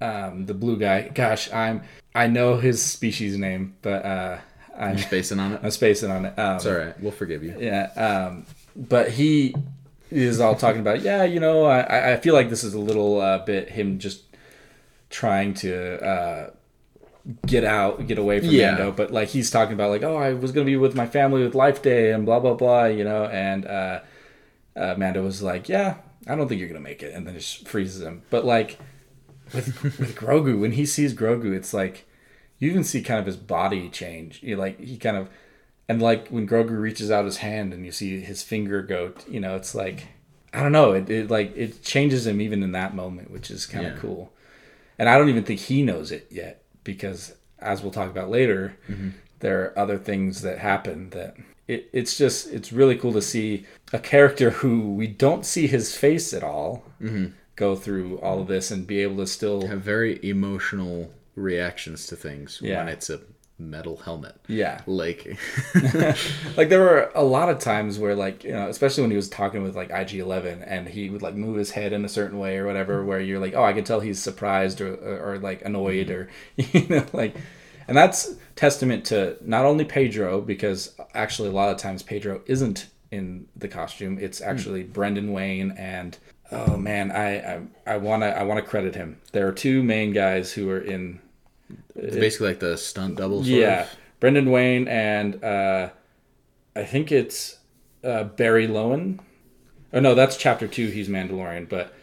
uh, 0.02 0.04
um, 0.04 0.46
the 0.48 0.54
blue 0.56 0.78
guy. 0.80 1.08
Gosh, 1.10 1.52
I'm 1.54 1.84
I 2.16 2.28
know 2.28 2.58
his 2.58 2.82
species 2.82 3.38
name, 3.38 3.76
but 3.82 4.06
uh, 4.06 4.38
I'm 4.78 4.98
spacing 4.98 5.40
on 5.40 5.54
it. 5.54 5.60
I'm 5.62 5.72
spacing 5.72 6.10
on 6.10 6.26
it. 6.26 6.40
Um, 6.40 6.56
It's 6.56 6.66
all 6.66 6.74
right. 6.76 7.00
We'll 7.02 7.12
forgive 7.12 7.44
you. 7.44 7.56
Yeah, 7.60 7.92
um, 7.96 8.46
but 8.76 9.12
he 9.12 9.54
is 10.10 10.40
all 10.40 10.56
talking 10.56 10.82
about, 10.82 11.02
yeah, 11.02 11.24
you 11.24 11.40
know, 11.40 11.66
I, 11.66 12.14
I 12.14 12.18
feel 12.18 12.34
like 12.34 12.50
this 12.50 12.64
is 12.64 12.74
a 12.74 12.80
little 12.80 13.20
uh, 13.22 13.40
bit 13.40 13.70
him 13.70 14.00
just 14.00 14.24
trying 15.10 15.54
to 15.56 16.04
uh, 16.06 16.50
get 17.46 17.64
out, 17.64 18.08
get 18.08 18.18
away 18.18 18.40
from 18.40 18.50
Yeah. 18.50 18.72
Mando. 18.72 18.92
But 18.92 19.12
like 19.12 19.30
he's 19.30 19.50
talking 19.52 19.74
about, 19.74 19.90
like, 19.90 20.04
oh, 20.04 20.16
I 20.16 20.34
was 20.34 20.52
gonna 20.52 20.66
be 20.66 20.78
with 20.78 20.96
my 20.96 21.08
family 21.08 21.44
with 21.44 21.54
Life 21.56 21.82
Day 21.82 22.12
and 22.12 22.26
blah 22.26 22.40
blah 22.40 22.54
blah, 22.54 22.86
you 22.86 23.04
know. 23.04 23.26
And 23.26 23.66
uh, 23.66 24.00
uh, 24.76 24.96
Mando 24.98 25.24
was 25.24 25.42
like, 25.42 25.68
yeah, 25.70 25.96
I 26.28 26.36
don't 26.36 26.48
think 26.48 26.60
you're 26.60 26.70
gonna 26.70 26.80
make 26.80 27.04
it, 27.04 27.14
and 27.14 27.26
then 27.28 27.34
just 27.36 27.68
freezes 27.68 28.02
him. 28.02 28.22
But 28.30 28.46
like 28.46 28.78
with 29.56 29.84
with 30.00 30.16
Grogu, 30.16 30.60
when 30.60 30.74
he 30.74 30.86
sees 30.86 31.14
Grogu, 31.14 31.56
it's 31.56 31.74
like 31.74 32.08
you 32.60 32.70
even 32.70 32.84
see 32.84 33.02
kind 33.02 33.20
of 33.20 33.26
his 33.26 33.38
body 33.38 33.90
change. 33.90 34.42
You 34.44 34.58
like 34.58 34.80
he 34.80 34.98
kind 34.98 35.18
of 35.18 35.30
and 35.88 36.02
like 36.02 36.28
when 36.30 36.48
Grogu 36.48 36.80
reaches 36.80 37.12
out 37.12 37.26
his 37.26 37.38
hand 37.38 37.74
and 37.74 37.86
you 37.86 37.92
see 37.92 38.20
his 38.22 38.44
finger 38.44 38.82
go, 38.82 39.14
you 39.30 39.40
know, 39.40 39.56
it's 39.56 39.76
like 39.76 40.08
I 40.54 40.62
don't 40.62 40.72
know, 40.72 40.94
it, 40.94 41.10
it 41.10 41.30
like 41.30 41.56
it 41.56 41.84
changes 41.84 42.26
him 42.26 42.42
even 42.42 42.64
in 42.64 42.72
that 42.72 42.96
moment, 42.96 43.32
which 43.32 43.52
is 43.52 43.66
kind 43.66 43.88
of 43.88 44.00
cool. 44.00 44.32
And 44.98 45.10
I 45.10 45.18
don't 45.18 45.30
even 45.30 45.44
think 45.44 45.60
he 45.60 45.84
knows 45.84 46.12
it 46.12 46.28
yet 46.30 46.64
because 46.84 47.36
as 47.60 47.82
we'll 47.82 47.92
talk 47.92 48.10
about 48.10 48.30
later, 48.30 48.78
mm-hmm. 48.88 49.10
there 49.40 49.62
are 49.62 49.80
other 49.80 49.98
things 49.98 50.42
that 50.42 50.60
happen 50.60 51.10
that 51.10 51.36
it, 51.68 51.90
it's 51.92 52.18
just 52.18 52.52
it's 52.52 52.72
really 52.72 52.96
cool 52.96 53.14
to 53.14 53.22
see 53.22 53.66
a 53.92 54.00
character 54.00 54.52
who 54.52 54.94
we 54.94 55.08
don't 55.08 55.46
see 55.46 55.68
his 55.68 55.96
face 55.96 56.34
at 56.34 56.44
all 56.44 56.86
mm-hmm. 57.02 57.28
Go 57.56 57.76
through 57.76 58.20
all 58.20 58.42
of 58.42 58.48
this 58.48 58.72
and 58.72 58.86
be 58.86 59.00
able 59.02 59.18
to 59.18 59.28
still 59.28 59.68
Have 59.68 59.82
very 59.82 60.20
emotional 60.24 61.12
reactions 61.36 62.08
to 62.08 62.16
things 62.16 62.60
Yeah. 62.62 62.78
when 62.80 62.90
it's 62.90 63.10
a 63.10 63.20
metal 63.58 63.96
helmet. 63.98 64.36
yeah 64.48 64.82
Like 64.86 65.38
like 66.58 66.68
there 66.70 66.82
were 66.82 67.10
a 67.16 67.24
lot 67.24 67.50
of 67.50 67.60
times 67.60 67.98
where 67.98 68.14
like 68.16 68.44
you 68.44 68.52
know 68.52 68.68
especially 68.68 69.02
when 69.02 69.12
he 69.12 69.16
was 69.16 69.30
talking 69.30 69.64
with 69.64 69.76
like 69.78 69.90
ig11 69.90 70.64
and 70.68 70.90
he 70.90 71.10
would 71.10 71.22
like 71.22 71.36
move 71.36 71.56
his 71.56 71.72
head 71.72 71.94
in 71.94 72.04
a 72.04 72.10
certain 72.10 72.38
way 72.38 72.58
or 72.58 72.66
whatever 72.66 73.06
where 73.06 73.20
you're 73.22 73.40
like 73.40 73.54
oh 73.54 73.64
i 73.64 73.72
can 73.72 73.86
tell 73.86 74.02
he's 74.02 74.22
surprised 74.22 74.82
or, 74.82 74.94
or, 74.96 75.32
or 75.36 75.40
like 75.40 75.64
annoyed 75.64 76.08
mm-hmm. 76.08 76.14
or 76.14 76.30
you 76.58 76.88
know 76.90 77.06
like 77.14 77.36
and 77.88 77.96
that's 77.96 78.36
testament 78.58 79.06
to 79.06 79.38
not 79.42 79.64
only 79.66 79.86
pedro 79.86 80.42
because 80.42 80.94
actually 81.14 81.48
a 81.48 81.54
lot 81.54 81.70
of 81.70 81.78
times 81.78 82.04
pedro 82.04 82.42
isn't 82.48 82.88
in 83.12 83.48
the 83.56 83.70
costume 83.70 84.18
it's 84.20 84.42
mm. 84.42 84.48
actually 84.48 84.84
brendan 84.84 85.32
wayne 85.32 85.72
and 85.78 86.18
oh 86.52 86.78
man 86.78 87.12
i 87.12 87.62
i 87.86 87.98
want 87.98 88.22
to 88.22 88.38
i 88.38 88.44
want 88.44 88.64
to 88.64 88.70
credit 88.70 88.96
him 88.96 89.20
there 89.32 89.48
are 89.48 89.52
two 89.52 89.82
main 89.84 90.14
guys 90.14 90.54
who 90.54 90.70
are 90.70 90.80
in 90.80 91.20
it's 91.96 92.16
basically 92.16 92.50
like 92.50 92.60
the 92.60 92.78
stunt 92.78 93.16
double. 93.16 93.44
Sort 93.44 93.48
yeah, 93.48 93.84
Of. 93.84 93.96
Brendan 94.20 94.52
Wayne 94.52 94.88
and 94.88 95.44
uh, 95.44 95.90
I 96.76 96.84
think 96.84 97.12
it's 97.12 97.60
uh, 98.04 98.26
Barry 98.26 98.68
Lowen. 98.68 99.20
Oh 99.94 100.00
no, 100.00 100.14
that's 100.14 100.38
chapter 100.38 100.68
two. 100.68 100.88
He's 100.88 101.08
Mandalorian, 101.08 101.70
but 101.70 101.94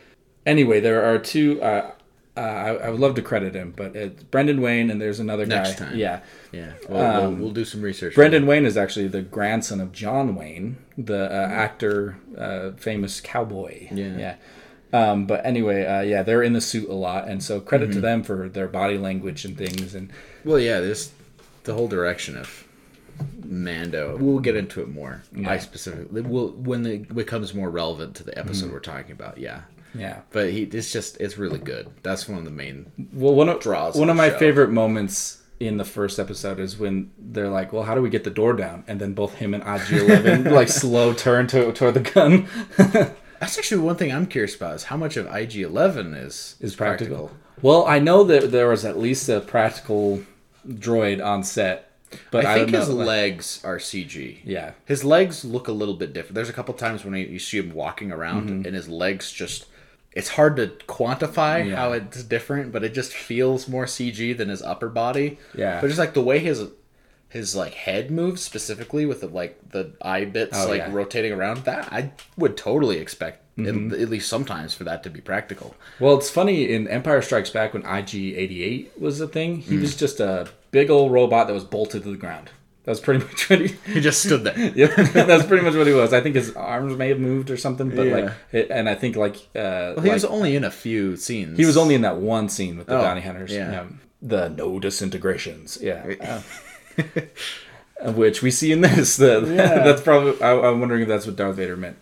anyway, 0.47 0.81
there 0.81 1.05
are 1.05 1.19
two. 1.19 1.63
Uh, 1.63 1.93
uh, 2.37 2.41
I, 2.41 2.69
I 2.75 2.91
would 2.91 3.01
love 3.01 3.15
to 3.17 3.23
credit 3.23 3.55
him, 3.55 3.75
but 3.77 3.95
it's 3.95 4.23
Brendan 4.25 4.61
Wayne 4.63 4.91
and 4.91 5.01
there's 5.01 5.21
another 5.21 5.45
Next 5.47 5.79
guy. 5.79 5.87
time. 5.87 5.97
Yeah, 5.97 6.21
Yeah. 6.51 6.73
We'll, 6.89 7.01
we'll, 7.31 7.33
we'll 7.33 7.51
do 7.51 7.65
some 7.65 7.83
research. 7.83 8.15
Brendan 8.15 8.47
Wayne 8.47 8.65
is 8.65 8.77
actually 8.77 9.09
the 9.09 9.23
grandson 9.23 9.81
of 9.81 9.93
John 9.93 10.35
Wayne, 10.35 10.77
the 10.97 11.25
uh, 11.31 11.47
actor, 11.49 12.17
uh, 12.39 12.71
famous 12.73 13.21
cowboy. 13.21 13.89
Yeah. 13.93 14.17
yeah. 14.17 14.35
Um, 14.95 15.27
but 15.27 15.45
anyway, 15.47 15.85
uh, 15.87 16.03
yeah, 16.03 16.23
they're 16.23 16.43
in 16.43 16.53
the 16.53 16.61
suit 16.61 16.89
a 16.89 16.95
lot, 16.95 17.27
and 17.29 17.43
so 17.43 17.61
credit 17.61 17.91
Mm-hmm. 17.91 17.95
to 17.97 18.01
them 18.03 18.23
for 18.23 18.49
their 18.51 18.69
body 18.69 18.99
language 18.99 19.45
and 19.47 19.57
things. 19.57 19.95
And 19.95 20.11
Well, 20.45 20.59
yeah, 20.59 20.81
this 20.81 21.13
the 21.65 21.73
whole 21.75 21.89
direction 21.89 22.37
of 22.37 22.67
Mando. 23.45 24.17
We'll 24.19 24.41
get 24.41 24.57
into 24.57 24.81
it 24.83 24.89
more. 24.89 25.23
I 25.47 25.59
specifically 25.59 26.23
will 26.23 26.51
when 26.53 26.85
it 26.87 27.15
becomes 27.15 27.55
more 27.55 27.71
relevant 27.71 28.17
to 28.17 28.23
the 28.25 28.37
episode 28.39 28.67
Mm-hmm. 28.67 28.75
we're 28.75 28.81
talking 28.81 29.13
about. 29.13 29.39
Yeah, 29.39 29.63
yeah, 29.95 30.21
but 30.31 30.51
he 30.51 30.63
it's 30.63 30.93
just 30.93 31.21
it's 31.21 31.39
really 31.39 31.59
good. 31.59 31.89
That's 32.03 32.29
one 32.29 32.39
of 32.39 32.45
the 32.45 32.51
main. 32.51 32.91
Well, 33.13 33.35
one 33.35 33.49
of 33.49 33.61
draws 33.61 33.97
one 33.97 34.11
of 34.11 34.17
my 34.17 34.31
show. 34.31 34.39
favorite 34.39 34.71
moments 34.71 35.43
in 35.61 35.77
the 35.77 35.85
first 35.85 36.19
episode 36.19 36.59
is 36.59 36.79
when 36.79 37.11
they're 37.19 37.49
like, 37.49 37.73
"Well, 37.73 37.83
how 37.85 37.95
do 37.95 38.03
we 38.03 38.11
get 38.11 38.25
the 38.25 38.31
door 38.31 38.53
down?" 38.55 38.85
And 38.89 39.01
then 39.01 39.13
both 39.15 39.35
him 39.35 39.55
and 39.55 39.63
IG 39.63 39.99
Eleven 40.01 40.45
like 40.59 40.69
slow 40.69 41.13
turn 41.13 41.47
to 41.49 41.73
toward 41.73 41.95
the 41.95 42.01
gun 42.01 42.47
That's 43.41 43.59
actually 43.59 43.81
one 43.83 43.97
thing 43.97 44.13
I'm 44.13 44.27
curious 44.27 44.55
about 44.55 44.77
is 44.77 44.85
how 44.85 44.97
much 44.97 45.17
of 45.17 45.27
IG 45.35 45.57
Eleven 45.57 46.15
is 46.15 46.57
is 46.61 46.75
practical. 46.77 47.31
Well, 47.61 47.85
I 47.87 47.99
know 47.99 48.25
that 48.25 48.51
there 48.53 48.69
was 48.69 48.85
at 48.85 48.99
least 48.99 49.29
a 49.29 49.41
practical 49.41 50.23
droid 50.69 51.25
on 51.25 51.43
set, 51.45 51.91
but 52.31 52.45
I, 52.45 52.53
I 52.55 52.59
think 52.59 52.71
his 52.71 52.89
know. 52.89 52.95
legs 52.97 53.61
are 53.65 53.79
CG. 53.79 54.39
yeah, 54.45 54.73
His 54.85 55.05
legs 55.05 55.45
look 55.45 55.69
a 55.69 55.73
little 55.73 55.95
bit 55.95 56.13
different. 56.13 56.35
There's 56.37 56.49
a 56.49 56.53
couple 56.53 56.75
times 56.75 57.05
when 57.05 57.15
you 57.15 57.39
see 57.39 57.59
him 57.59 57.73
walking 57.73 58.11
around 58.13 58.49
Mm-hmm. 58.51 58.67
and 58.67 58.75
his 58.77 58.89
legs 58.89 59.31
just. 59.33 59.67
It's 60.15 60.29
hard 60.31 60.57
to 60.57 60.69
quantify 60.87 61.69
Yeah. 61.69 61.77
how 61.77 61.93
it's 61.93 62.23
different, 62.23 62.71
but 62.73 62.85
it 62.85 62.93
just 62.95 63.13
feels 63.13 63.67
more 63.69 63.87
CG 63.87 64.37
than 64.37 64.49
his 64.51 64.63
upper 64.63 64.89
body. 64.89 65.39
Yeah. 65.55 65.81
But 65.81 65.87
just 65.89 65.99
like 65.99 66.15
the 66.15 66.23
way 66.23 66.39
his 66.39 66.65
his 67.31 67.57
like 67.57 67.73
head 67.73 68.11
moves 68.11 68.43
specifically 68.43 69.07
with 69.07 69.23
the 69.23 69.27
like 69.29 69.59
the 69.71 69.93
eye 70.03 70.27
bits 70.27 70.59
Oh, 70.59 70.69
like 70.69 70.79
yeah. 70.79 70.87
Mm-hmm. 70.89 70.95
rotating 70.97 71.33
around 71.33 71.65
that 71.65 71.91
I 71.91 72.13
would 72.37 72.59
totally 72.59 72.99
expect 72.99 73.39
at, 73.59 73.67
at 73.67 74.09
least 74.11 74.29
sometimes 74.29 74.75
for 74.75 74.85
that 74.85 75.03
to 75.05 75.11
be 75.11 75.21
practical. 75.23 75.75
Well, 75.99 76.17
it's 76.19 76.29
funny 76.31 76.71
in 76.71 76.89
Empire 76.89 77.23
Strikes 77.23 77.49
Back 77.51 77.73
when 77.75 77.83
IG-88 77.87 78.99
was 79.01 79.21
a 79.21 79.29
thing. 79.29 79.59
He 79.63 79.77
was 79.79 79.95
just 79.97 80.21
a 80.21 80.49
big 80.73 80.91
old 80.91 81.11
robot 81.13 81.47
that 81.47 81.53
was 81.55 81.65
bolted 81.65 82.03
to 82.05 82.11
the 82.11 82.17
ground. 82.17 82.51
That 82.85 82.91
was 82.91 83.01
pretty 83.01 83.25
much 83.27 83.49
what 83.49 83.61
he. 83.61 83.69
He 83.93 84.01
just 84.01 84.23
stood 84.23 84.45
there. 84.45 84.59
yeah, 84.75 84.87
that's 85.13 85.47
pretty 85.47 85.65
much 85.65 85.75
what 85.75 85.87
he 85.87 85.93
was. 85.93 86.13
I 86.13 86.21
think 86.21 86.35
his 86.37 86.53
arms 86.57 86.97
may 86.97 87.09
have 87.11 87.21
moved 87.21 87.51
or 87.51 87.57
something, 87.57 87.91
but 87.91 88.07
Yeah. 88.07 88.15
like, 88.17 88.33
it, 88.53 88.71
and 88.71 88.89
I 88.89 88.95
think 88.97 89.15
like, 89.17 89.37
uh, 89.55 89.95
Well, 89.95 90.01
he 90.01 90.09
like- 90.09 90.13
was 90.13 90.25
only 90.25 90.57
in 90.57 90.65
a 90.65 90.71
few 90.71 91.17
scenes. 91.17 91.59
he 91.59 91.65
was 91.67 91.77
only 91.77 91.95
in 91.95 92.01
that 92.03 92.17
one 92.17 92.49
scene 92.49 92.77
with 92.79 92.89
the 92.89 92.99
Oh, 92.99 93.03
bounty 93.03 93.21
hunters. 93.21 93.53
yeah. 93.53 93.85
the 94.21 94.49
no 94.49 94.79
disintegrations. 94.81 95.79
Yeah. 95.81 96.15
Uh, 96.21 96.41
which 98.13 98.43
we 98.43 98.51
see 98.51 98.73
in 98.73 98.81
this. 98.81 99.17
The, 99.17 99.41
that's 99.41 100.03
probably. 100.03 100.41
I, 100.43 100.53
I'm 100.59 100.81
wondering 100.81 101.03
if 101.03 101.09
that's 101.09 101.25
what 101.27 101.37
Darth 101.37 101.55
Vader 101.57 101.77
meant. 101.77 101.99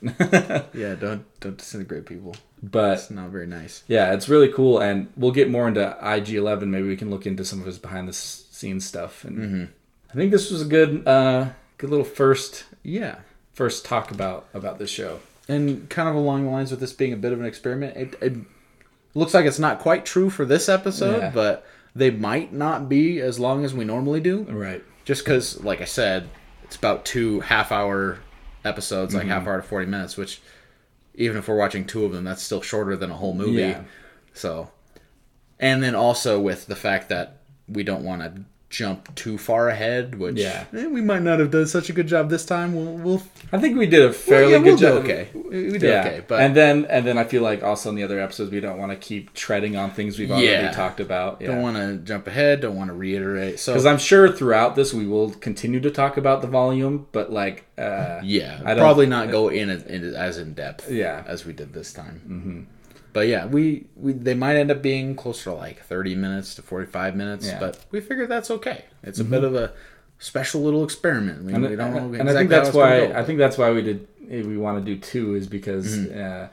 Yeah, 0.72 0.94
don't 0.94 1.24
don't 1.40 1.58
disintegrate 1.58 2.06
people. 2.06 2.34
but 2.62 2.94
It's 2.98 3.10
not 3.10 3.28
very 3.30 3.46
nice. 3.46 3.82
yeah, 3.86 4.12
it's 4.14 4.28
really 4.28 4.48
cool, 4.48 4.78
and 4.78 5.08
we'll 5.16 5.30
get 5.32 5.50
more 5.50 5.68
into 5.68 5.96
IG11. 6.02 6.68
Maybe 6.68 6.88
we 6.88 6.96
can 6.96 7.10
look 7.10 7.26
into 7.26 7.44
some 7.44 7.60
of 7.60 7.66
his 7.66 7.78
behind 7.78 8.08
the 8.08 8.12
scenes 8.14 8.86
stuff. 8.86 9.24
And 9.24 9.38
Mm-hmm. 9.38 9.64
I 10.10 10.14
think 10.16 10.30
this 10.32 10.50
was 10.50 10.62
a 10.62 10.66
good, 10.66 11.06
uh, 11.06 11.50
good 11.78 11.90
little 11.90 12.04
first 12.04 12.64
Yeah. 12.82 13.16
first 13.52 13.84
talk 13.84 14.10
about 14.10 14.46
about 14.54 14.78
this 14.78 14.90
show. 14.90 15.20
and 15.48 15.88
kind 15.90 16.08
of 16.08 16.14
along 16.14 16.44
the 16.44 16.50
lines 16.50 16.70
with 16.70 16.78
this 16.80 16.92
being 16.92 17.12
a 17.12 17.16
bit 17.16 17.32
of 17.32 17.40
an 17.40 17.46
experiment, 17.46 17.96
it, 17.96 18.14
it 18.22 18.34
looks 19.14 19.34
like 19.34 19.44
it's 19.46 19.58
not 19.58 19.80
quite 19.80 20.04
true 20.06 20.30
for 20.30 20.44
this 20.44 20.68
episode, 20.68 21.18
Yeah. 21.20 21.30
but 21.34 21.66
they 21.94 22.10
might 22.10 22.52
not 22.52 22.88
be 22.88 23.20
as 23.20 23.40
long 23.40 23.64
as 23.64 23.74
we 23.74 23.84
normally 23.84 24.20
do. 24.20 24.42
Right. 24.48 24.84
Just 25.04 25.24
because, 25.24 25.62
like 25.64 25.80
I 25.80 25.86
said, 25.86 26.28
it's 26.62 26.76
about 26.76 27.04
two 27.04 27.40
half-hour 27.40 28.18
episodes, 28.64 29.12
like 29.14 29.22
Mm-hmm. 29.24 29.30
half 29.32 29.46
hour 29.46 29.56
to 29.60 29.62
forty 29.66 29.86
minutes, 29.86 30.16
which 30.16 30.40
even 31.16 31.36
if 31.38 31.48
we're 31.48 31.56
watching 31.56 31.84
two 31.84 32.04
of 32.04 32.12
them, 32.12 32.22
that's 32.24 32.42
still 32.42 32.62
shorter 32.62 32.96
than 32.96 33.10
a 33.10 33.16
whole 33.16 33.34
movie. 33.34 33.60
Yeah. 33.62 33.82
So, 34.32 34.70
and 35.58 35.82
then 35.82 35.94
also 35.96 36.38
with 36.40 36.66
the 36.66 36.76
fact 36.76 37.08
that 37.08 37.38
we 37.68 37.82
don't 37.82 38.04
want 38.04 38.22
to 38.22 38.42
jump 38.70 39.12
too 39.16 39.36
far 39.36 39.68
ahead, 39.68 40.16
which 40.16 40.36
Yeah. 40.36 40.64
eh, 40.72 40.86
we 40.86 41.00
might 41.00 41.22
not 41.22 41.40
have 41.40 41.50
done 41.50 41.66
such 41.66 41.90
a 41.90 41.92
good 41.92 42.06
job 42.06 42.30
this 42.30 42.44
time. 42.46 42.72
We'll, 42.74 42.94
we'll 42.94 43.22
I 43.52 43.58
think 43.58 43.76
we 43.76 43.86
did 43.86 44.02
a 44.02 44.12
fairly 44.12 44.52
yeah, 44.52 44.58
good 44.58 44.64
we'll 44.64 44.76
job. 44.76 45.04
okay. 45.04 45.28
We 45.34 45.72
did 45.72 45.82
Yeah, 45.82 46.00
okay, 46.06 46.22
but 46.26 46.40
and 46.40 46.54
then 46.54 46.84
and 46.88 47.04
then 47.04 47.18
I 47.18 47.24
feel 47.24 47.42
like 47.42 47.64
also 47.64 47.88
in 47.90 47.96
the 47.96 48.04
other 48.04 48.20
episodes 48.20 48.52
we 48.52 48.60
don't 48.60 48.78
want 48.78 48.92
to 48.92 48.96
keep 48.96 49.34
treading 49.34 49.74
on 49.76 49.90
things 49.90 50.18
we've 50.20 50.30
already 50.30 50.46
Yeah. 50.46 50.70
talked 50.70 51.00
about. 51.00 51.40
don't 51.40 51.62
want 51.62 51.76
to 51.78 51.96
jump 51.96 52.28
ahead. 52.28 52.60
Don't 52.60 52.76
want 52.76 52.88
to 52.90 52.94
reiterate. 52.94 53.58
So 53.58 53.72
Because 53.72 53.86
I'm 53.86 53.98
sure 53.98 54.30
throughout 54.30 54.76
this 54.76 54.94
we 54.94 55.04
will 55.06 55.30
continue 55.30 55.80
to 55.80 55.90
talk 55.90 56.16
about 56.16 56.40
the 56.40 56.48
volume, 56.48 57.08
but 57.10 57.32
like, 57.32 57.64
uh, 57.76 58.20
yeah, 58.22 58.60
I 58.64 58.74
don't- 58.74 58.78
probably 58.78 59.06
not 59.06 59.32
go 59.32 59.48
in 59.48 59.68
as, 59.68 59.82
in 59.82 60.14
as 60.14 60.38
in 60.38 60.54
depth. 60.54 60.88
Yeah. 60.90 61.24
as 61.26 61.44
we 61.44 61.52
did 61.52 61.72
this 61.74 61.92
time. 61.92 62.20
Mm-hmm. 62.28 62.60
But 63.12 63.26
yeah, 63.28 63.46
we, 63.46 63.86
we 63.96 64.12
they 64.12 64.34
might 64.34 64.56
end 64.56 64.70
up 64.70 64.82
being 64.82 65.16
closer 65.16 65.44
to 65.50 65.54
like 65.54 65.82
thirty 65.84 66.14
minutes 66.14 66.54
to 66.56 66.62
forty 66.62 66.86
five 66.86 67.16
minutes. 67.16 67.46
Yeah. 67.46 67.58
But 67.58 67.84
we 67.90 68.00
figured 68.00 68.28
that's 68.28 68.50
okay. 68.50 68.84
It's 69.02 69.18
a 69.18 69.24
bit 69.24 69.42
of 69.44 69.54
a 69.54 69.72
special 70.18 70.60
little 70.62 70.84
experiment. 70.84 71.44
We, 71.44 71.52
and, 71.54 71.62
we 71.68 71.76
don't 71.76 71.92
know 71.94 71.98
and, 71.98 72.14
exactly 72.14 72.20
and 72.20 72.30
I 72.30 72.34
think 72.34 72.50
that's 72.50 72.72
why 72.74 73.06
go, 73.06 73.12
I 73.18 73.24
think 73.24 73.38
that's 73.38 73.58
why 73.58 73.70
we 73.72 73.82
did 73.82 74.06
we 74.28 74.56
want 74.56 74.78
to 74.78 74.94
do 74.94 75.00
two 75.00 75.34
is 75.34 75.46
because 75.46 75.96
Mm-hmm. 75.96 76.20
uh, 76.44 76.48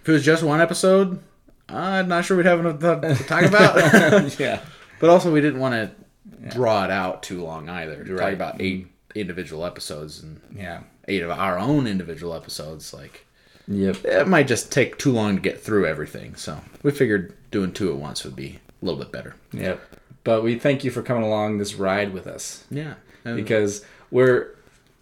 if 0.00 0.08
it 0.08 0.12
was 0.12 0.24
just 0.24 0.42
one 0.44 0.60
episode, 0.60 1.20
I'm 1.68 2.06
not 2.06 2.24
sure 2.24 2.36
we'd 2.36 2.46
have 2.46 2.60
enough 2.60 2.78
to 2.78 3.24
talk 3.24 3.42
about. 3.44 4.38
yeah 4.38 4.60
but 4.98 5.10
also, 5.10 5.32
we 5.32 5.40
didn't 5.40 5.60
want 5.60 5.74
to 5.74 6.48
draw 6.48 6.84
it 6.84 6.90
out 6.90 7.22
too 7.22 7.42
long 7.42 7.68
either. 7.68 8.04
Talk 8.04 8.18
Right. 8.18 8.32
about 8.34 8.60
eight 8.60 8.88
individual 9.14 9.64
episodes 9.66 10.22
and 10.22 10.40
Yeah. 10.54 10.80
eight 11.08 11.22
of 11.22 11.30
our 11.30 11.58
own 11.58 11.86
individual 11.86 12.34
episodes, 12.34 12.94
like 12.94 13.26
Yep. 13.68 14.04
it 14.04 14.28
might 14.28 14.46
just 14.46 14.70
take 14.70 14.96
too 14.98 15.12
long 15.12 15.36
to 15.36 15.42
get 15.42 15.60
through 15.60 15.86
everything. 15.86 16.34
So 16.36 16.60
we 16.82 16.90
figured 16.92 17.34
doing 17.50 17.72
two 17.72 17.90
at 17.90 17.96
once 17.96 18.24
would 18.24 18.36
be 18.36 18.58
a 18.80 18.84
little 18.84 19.00
bit 19.00 19.12
better. 19.12 19.34
Yep. 19.52 19.80
But 20.24 20.42
we 20.42 20.58
thank 20.58 20.84
you 20.84 20.90
for 20.90 21.02
coming 21.02 21.22
along 21.24 21.58
this 21.58 21.74
ride 21.74 22.12
with 22.12 22.26
us 22.26 22.64
Yeah, 22.70 22.94
and 23.24 23.36
because 23.36 23.84
we're 24.10 24.54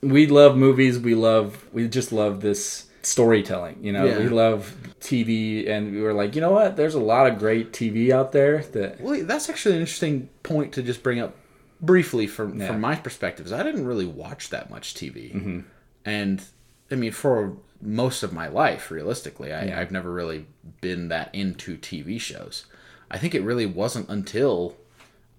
we 0.03 0.27
love 0.27 0.57
movies. 0.57 0.99
We 0.99 1.15
love 1.15 1.65
we 1.73 1.89
just 1.89 2.13
love 2.13 2.41
this 2.41 2.87
storytelling. 3.03 3.79
You 3.83 3.93
know, 3.93 4.05
Yeah. 4.05 4.19
we 4.19 4.29
love 4.29 4.75
TV, 5.01 5.69
and 5.69 5.93
we 5.93 6.01
were 6.01 6.15
like, 6.15 6.35
you 6.35 6.41
know 6.41 6.51
what? 6.51 6.77
There's 6.77 6.95
a 6.95 7.01
lot 7.01 7.27
of 7.27 7.39
great 7.39 7.73
TV 7.73 8.11
out 8.11 8.33
there 8.33 8.63
that 8.73 9.01
Well, 9.01 9.25
that's 9.25 9.49
actually 9.49 9.75
an 9.77 9.81
interesting 9.83 10.29
point 10.43 10.73
to 10.75 10.83
just 10.83 11.03
bring 11.03 11.21
up 11.21 11.37
briefly 11.81 12.27
from 12.27 12.61
Yeah. 12.61 12.67
from 12.69 12.81
my 12.81 12.97
perspective. 12.97 13.47
Is 13.47 13.53
I 13.53 13.63
didn't 13.63 13.87
really 13.87 14.07
watch 14.07 14.51
that 14.51 14.71
much 14.71 14.95
TV, 14.95 15.33
mm-hmm. 15.35 15.61
and 16.05 16.43
I 16.91 16.95
mean, 16.97 17.13
for 17.13 17.57
most 17.85 18.23
of 18.23 18.33
my 18.33 18.49
life, 18.49 18.91
realistically, 18.91 19.53
I, 19.53 19.81
I've 19.81 19.91
never 19.93 20.11
really 20.11 20.47
been 20.81 21.09
that 21.09 21.35
into 21.35 21.77
TV 21.77 22.19
shows. 22.21 22.65
I 23.11 23.19
think 23.19 23.35
it 23.35 23.43
really 23.43 23.67
wasn't 23.67 24.09
until 24.09 24.77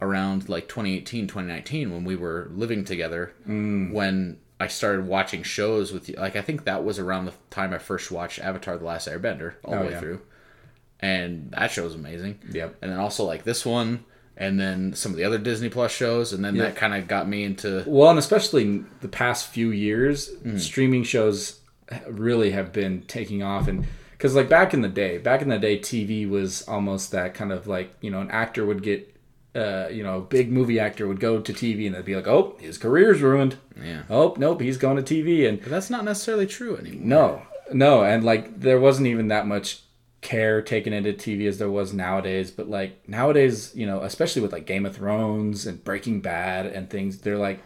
around 0.01 0.47
like 0.49 0.67
2018 0.67 1.25
2019 1.25 1.91
when 1.91 2.03
we 2.03 2.15
were 2.17 2.49
living 2.53 2.83
together 2.83 3.31
when 3.45 4.37
i 4.59 4.67
started 4.67 5.07
watching 5.07 5.41
shows 5.41 5.93
with 5.93 6.09
you 6.09 6.15
like 6.17 6.35
i 6.35 6.41
think 6.41 6.65
that 6.65 6.83
was 6.83 6.99
around 6.99 7.23
the 7.23 7.33
time 7.49 7.73
i 7.73 7.77
first 7.77 8.11
watched 8.11 8.37
avatar 8.39 8.77
the 8.77 8.83
last 8.83 9.07
airbender 9.07 9.53
all 9.63 9.73
Oh, 9.75 9.79
the 9.79 9.85
way 9.85 9.91
yeah. 9.91 9.99
through 10.01 10.21
and 10.99 11.51
that 11.51 11.71
show 11.71 11.83
was 11.83 11.95
amazing 11.95 12.39
Yep. 12.51 12.75
and 12.81 12.91
then 12.91 12.99
also 12.99 13.23
like 13.23 13.45
this 13.45 13.65
one 13.65 14.03
and 14.35 14.59
then 14.59 14.93
some 14.93 15.13
of 15.13 15.17
the 15.17 15.23
other 15.23 15.37
disney 15.37 15.69
plus 15.69 15.93
shows 15.93 16.33
and 16.33 16.43
then 16.43 16.57
that 16.57 16.75
kind 16.75 16.93
of 16.93 17.07
got 17.07 17.27
me 17.27 17.45
into 17.45 17.83
well, 17.87 18.09
and 18.09 18.19
especially 18.19 18.83
the 18.99 19.07
past 19.07 19.47
few 19.47 19.71
years, 19.71 20.29
Mm. 20.43 20.59
streaming 20.59 21.03
shows 21.03 21.61
really 22.07 22.51
have 22.51 22.71
been 22.73 23.03
taking 23.03 23.43
off 23.43 23.67
and. 23.67 23.85
Because 24.11 24.33
like 24.33 24.47
back 24.47 24.73
in 24.73 24.81
the 24.81 24.87
day, 24.87 25.17
back 25.17 25.41
in 25.41 25.49
the 25.49 25.59
day, 25.59 25.77
TV 25.77 26.27
was 26.27 26.61
almost 26.69 27.11
that 27.11 27.33
kind 27.33 27.51
of 27.51 27.67
like 27.67 27.93
you 27.99 28.09
know 28.09 28.21
an 28.21 28.31
actor 28.31 28.65
would 28.65 28.81
get, 28.81 29.13
uh, 29.53 29.89
you 29.91 30.03
know, 30.03 30.21
big 30.21 30.49
movie 30.49 30.79
actor 30.79 31.05
would 31.05 31.19
go 31.19 31.41
to 31.41 31.53
TV 31.53 31.85
and 31.85 31.93
they'd 31.93 32.05
be 32.05 32.15
like, 32.15 32.25
oh, 32.25 32.55
his 32.59 32.77
career's 32.77 33.21
ruined. 33.21 33.57
yeah 33.79 34.03
Oh, 34.09 34.33
nope, 34.37 34.61
he's 34.61 34.77
going 34.77 35.03
to 35.03 35.03
TV 35.03 35.47
and 35.47 35.59
but 35.59 35.69
that's 35.69 35.89
not 35.89 36.05
necessarily 36.05 36.47
true 36.47 36.77
anymore 36.77 37.01
No, 37.05 37.41
no, 37.73 38.03
and 38.03 38.23
like 38.23 38.57
there 38.61 38.79
wasn't 38.79 39.07
even 39.07 39.27
that 39.27 39.47
much 39.47 39.81
care 40.21 40.61
taken 40.61 40.91
into 40.91 41.13
TV 41.13 41.47
as 41.47 41.59
there 41.59 41.69
was 41.69 41.93
nowadays. 41.93 42.51
But 42.51 42.69
like 42.69 43.07
nowadays, 43.07 43.73
you 43.75 43.85
know, 43.85 44.01
especially 44.01 44.41
with 44.41 44.53
like 44.53 44.65
Game 44.65 44.85
of 44.85 44.95
Thrones 44.95 45.67
and 45.67 45.83
Breaking 45.83 46.21
Bad 46.21 46.65
and 46.65 46.89
things, 46.89 47.19
they're 47.19 47.37
like, 47.37 47.61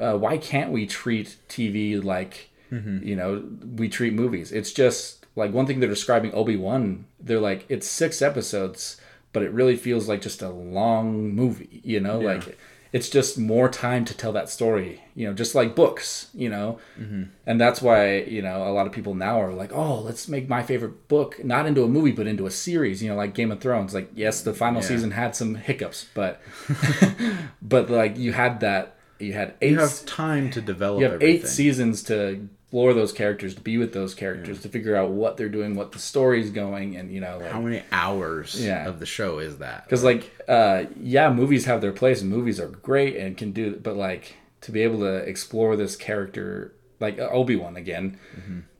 uh, 0.00 0.16
why 0.16 0.38
can't 0.38 0.72
we 0.72 0.86
treat 0.86 1.36
TV 1.48 2.02
like, 2.02 2.50
Mm-hmm. 2.74 3.06
you 3.08 3.16
know, 3.16 3.42
we 3.76 3.88
treat 3.88 4.12
movies? 4.12 4.52
It's 4.52 4.72
just 4.72 5.26
like 5.36 5.52
one 5.52 5.66
thing 5.66 5.80
they're 5.80 5.88
describing 5.88 6.32
Obi 6.34 6.56
Wan. 6.56 7.06
They're 7.20 7.40
like, 7.40 7.64
it's 7.68 7.88
six 7.88 8.22
episodes, 8.22 9.00
but 9.32 9.42
it 9.42 9.50
really 9.52 9.76
feels 9.76 10.08
like 10.08 10.20
just 10.22 10.42
a 10.42 10.48
long 10.50 11.30
movie. 11.34 11.80
You 11.84 12.00
know, 12.00 12.18
like 12.20 12.58
it's 12.92 13.08
just 13.08 13.36
more 13.36 13.68
time 13.68 14.04
to 14.04 14.16
tell 14.16 14.32
that 14.32 14.48
story. 14.48 15.02
You 15.16 15.26
know, 15.26 15.34
just 15.34 15.54
like 15.56 15.74
books. 15.74 16.28
You 16.34 16.48
know, 16.48 16.78
mm-hmm. 17.00 17.24
and 17.46 17.60
that's 17.60 17.82
why 17.82 18.18
you 18.36 18.42
know 18.42 18.68
a 18.68 18.72
lot 18.72 18.86
of 18.86 18.92
people 18.92 19.14
now 19.14 19.40
are 19.40 19.52
like, 19.52 19.72
oh, 19.72 20.00
let's 20.00 20.28
make 20.28 20.48
my 20.48 20.62
favorite 20.62 21.08
book 21.08 21.44
not 21.44 21.66
into 21.66 21.82
a 21.82 21.88
movie 21.88 22.12
but 22.12 22.26
into 22.28 22.46
a 22.46 22.50
series. 22.50 23.02
You 23.02 23.10
know, 23.10 23.16
like 23.16 23.34
Game 23.34 23.50
of 23.50 23.60
Thrones. 23.60 23.92
Like, 23.94 24.10
yes, 24.14 24.42
the 24.42 24.54
final 24.54 24.80
Yeah. 24.82 24.88
season 24.88 25.10
had 25.12 25.34
some 25.34 25.56
hiccups, 25.56 26.06
but 26.14 26.40
but 27.62 27.90
like 27.90 28.16
you 28.16 28.32
had 28.32 28.60
that. 28.60 28.96
You 29.20 29.32
had 29.32 29.54
eight. 29.62 29.72
you 29.72 29.78
have 29.78 30.04
time 30.06 30.50
to 30.50 30.60
develop 30.60 30.98
you 31.00 31.04
have 31.06 31.14
everything. 31.14 31.36
eight 31.36 31.48
seasons 31.48 32.02
to 32.04 32.48
explore 32.74 32.92
those 32.92 33.12
characters, 33.12 33.54
to 33.54 33.60
be 33.60 33.78
with 33.78 33.92
those 33.92 34.14
characters, 34.16 34.60
to 34.62 34.68
figure 34.68 34.96
out 34.96 35.10
what 35.10 35.36
they're 35.36 35.48
doing, 35.48 35.76
what 35.76 35.92
the 35.92 35.98
story's 36.00 36.50
going, 36.50 36.96
and 36.96 37.12
you 37.12 37.20
know, 37.20 37.38
like 37.38 37.52
how 37.52 37.60
many 37.60 37.82
hours 37.92 38.60
Yeah. 38.60 38.88
of 38.88 38.98
the 38.98 39.06
show 39.06 39.38
is 39.38 39.58
that? 39.58 39.84
Because 39.84 40.02
like 40.02 40.30
uh 40.48 40.84
yeah 41.00 41.32
movies 41.32 41.64
have 41.66 41.80
their 41.80 41.92
place 41.92 42.20
and 42.20 42.28
movies 42.30 42.58
are 42.60 42.66
great 42.68 43.16
and 43.16 43.36
can 43.36 43.52
do 43.52 43.76
but 43.82 43.96
like 43.96 44.36
to 44.60 44.72
be 44.72 44.82
able 44.82 44.98
to 44.98 45.14
explore 45.14 45.74
this 45.76 45.96
character 45.96 46.74
like 47.00 47.18
uh, 47.18 47.28
obi-wan 47.30 47.76
again 47.76 48.18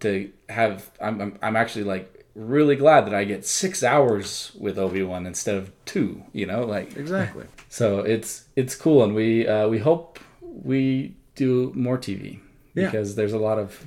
to 0.00 0.30
have 0.50 0.90
I'm, 1.00 1.20
I'm 1.22 1.38
i'm 1.40 1.56
actually 1.56 1.84
like 1.84 2.26
really 2.34 2.76
glad 2.76 3.06
that 3.06 3.14
i 3.14 3.24
get 3.24 3.46
six 3.46 3.82
hours 3.82 4.52
with 4.60 4.78
obi-wan 4.78 5.24
instead 5.26 5.56
of 5.56 5.72
two 5.86 6.22
you 6.32 6.44
know 6.46 6.64
like 6.66 6.96
exactly. 7.02 7.46
So 7.70 8.00
it's 8.00 8.44
it's 8.56 8.74
cool 8.74 9.02
and 9.04 9.14
we 9.14 9.48
uh 9.48 9.66
we 9.68 9.78
hope 9.78 10.18
we 10.42 11.16
do 11.34 11.72
more 11.74 11.96
tv 11.96 12.40
Yeah. 12.74 12.86
because 12.86 13.14
there's 13.14 13.32
a 13.32 13.38
lot 13.38 13.58
of 13.58 13.84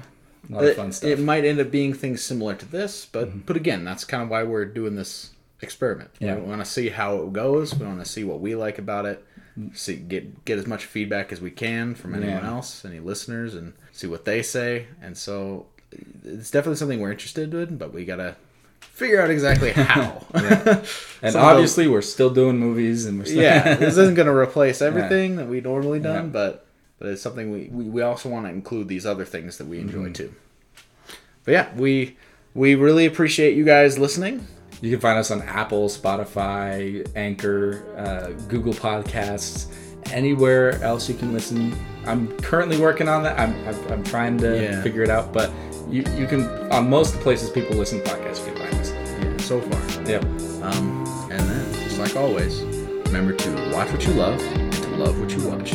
a 0.50 0.54
lot 0.54 0.64
of 0.64 0.76
fun 0.76 0.92
stuff 0.92 1.10
it 1.10 1.20
might 1.20 1.44
end 1.44 1.60
up 1.60 1.72
being 1.72 1.94
things 1.94 2.22
similar 2.24 2.56
to 2.56 2.66
this, 2.66 3.06
but 3.06 3.28
mm-hmm. 3.30 3.40
but 3.40 3.56
again, 3.58 3.84
that's 3.84 4.06
kind 4.06 4.24
of 4.24 4.30
why 4.30 4.44
we're 4.44 4.66
doing 4.66 4.96
this 4.96 5.32
experiment. 5.62 6.12
Yeah. 6.20 6.36
We 6.36 6.42
want 6.42 6.62
to 6.64 6.70
see 6.70 6.90
how 6.90 7.18
it 7.18 7.34
goes. 7.34 7.76
We 7.76 7.86
want 7.86 8.00
to 8.04 8.10
see 8.10 8.24
what 8.24 8.40
we 8.40 8.56
like 8.56 8.78
about 8.78 9.06
it. 9.06 9.26
Mm. 9.60 9.76
See 9.76 9.96
get 9.96 10.46
get 10.46 10.58
as 10.58 10.68
much 10.68 10.86
feedback 10.86 11.32
as 11.32 11.42
we 11.42 11.52
can 11.52 11.96
from 11.96 12.14
anyone 12.14 12.44
Yeah. 12.44 12.50
else, 12.50 12.86
any 12.86 13.00
listeners, 13.00 13.56
and 13.56 13.74
see 13.92 14.08
what 14.08 14.26
they 14.26 14.42
say. 14.42 14.88
And 15.02 15.18
so 15.18 15.66
it's 16.24 16.52
definitely 16.52 16.78
something 16.78 17.00
we're 17.00 17.12
interested 17.12 17.54
in, 17.54 17.78
but 17.78 17.94
we 17.94 18.06
gotta 18.06 18.36
figure 18.80 19.22
out 19.22 19.30
exactly 19.30 19.72
how. 19.74 20.26
and 20.34 20.80
of 21.24 21.36
obviously 21.36 21.88
we're 21.88 22.02
still 22.02 22.30
doing 22.30 22.58
movies 22.58 23.06
and 23.06 23.20
we're 23.20 23.26
still 23.26 23.42
yeah, 23.42 23.74
this 23.76 23.98
isn't 23.98 24.16
going 24.16 24.28
to 24.28 24.34
replace 24.34 24.82
everything 24.82 25.38
that 25.38 25.48
we 25.48 25.62
normally 25.62 26.00
done, 26.00 26.26
Yeah. 26.26 26.32
but 26.32 26.67
but 27.00 27.10
it's 27.10 27.22
something 27.22 27.52
we, 27.52 27.70
we, 27.72 27.86
we 27.86 28.02
also 28.02 28.30
want 28.30 28.46
to 28.46 28.52
include 28.52 28.88
these 28.88 29.06
other 29.06 29.26
things 29.26 29.58
that 29.58 29.68
we 29.68 29.78
Mm-hmm. 29.80 29.88
enjoy 30.06 30.12
too. 30.14 30.34
But 31.44 31.52
yeah, 31.52 31.74
we 31.76 32.18
we 32.54 32.76
really 32.76 33.06
appreciate 33.06 33.56
you 33.56 33.64
guys 33.64 33.98
listening. 34.00 34.46
You 34.82 34.92
can 34.92 35.00
find 35.00 35.18
us 35.18 35.32
on 35.32 35.42
Apple, 35.44 35.88
Spotify, 35.90 37.08
Anchor, 37.16 37.84
uh, 37.98 38.28
Google 38.48 38.74
Podcasts, 38.74 39.72
anywhere 40.12 40.82
else 40.84 41.08
you 41.10 41.16
can 41.16 41.34
listen. 41.34 41.76
I'm 42.06 42.32
currently 42.40 42.78
working 42.80 43.08
on 43.08 43.24
that. 43.24 43.40
I'm, 43.40 43.54
I'm, 43.68 43.92
I'm 43.92 44.04
trying 44.04 44.38
to 44.40 44.62
Yeah. 44.62 44.82
figure 44.84 45.04
it 45.04 45.10
out, 45.10 45.34
but 45.34 45.52
you, 45.90 46.04
you 46.16 46.28
can, 46.28 46.44
on 46.72 46.90
most 46.90 47.16
places 47.22 47.50
people 47.50 47.76
listen 47.76 48.04
to 48.04 48.10
podcasts, 48.10 48.46
you 48.48 48.54
can 48.54 48.62
find 48.70 48.80
us. 48.82 48.92
Yeah, 48.92 49.38
so 49.38 49.62
far. 49.62 50.08
Yep. 50.08 50.24
Um, 50.64 51.06
and 51.32 51.40
then, 51.40 51.74
just 51.74 51.98
like 52.00 52.16
always, 52.16 52.62
remember 53.08 53.34
to 53.34 53.72
watch 53.74 53.90
what 53.92 54.06
you 54.06 54.14
love 54.14 54.40
and 54.42 54.72
to 54.74 54.90
love 54.98 55.20
what 55.20 55.32
you 55.32 55.48
watch. 55.48 55.74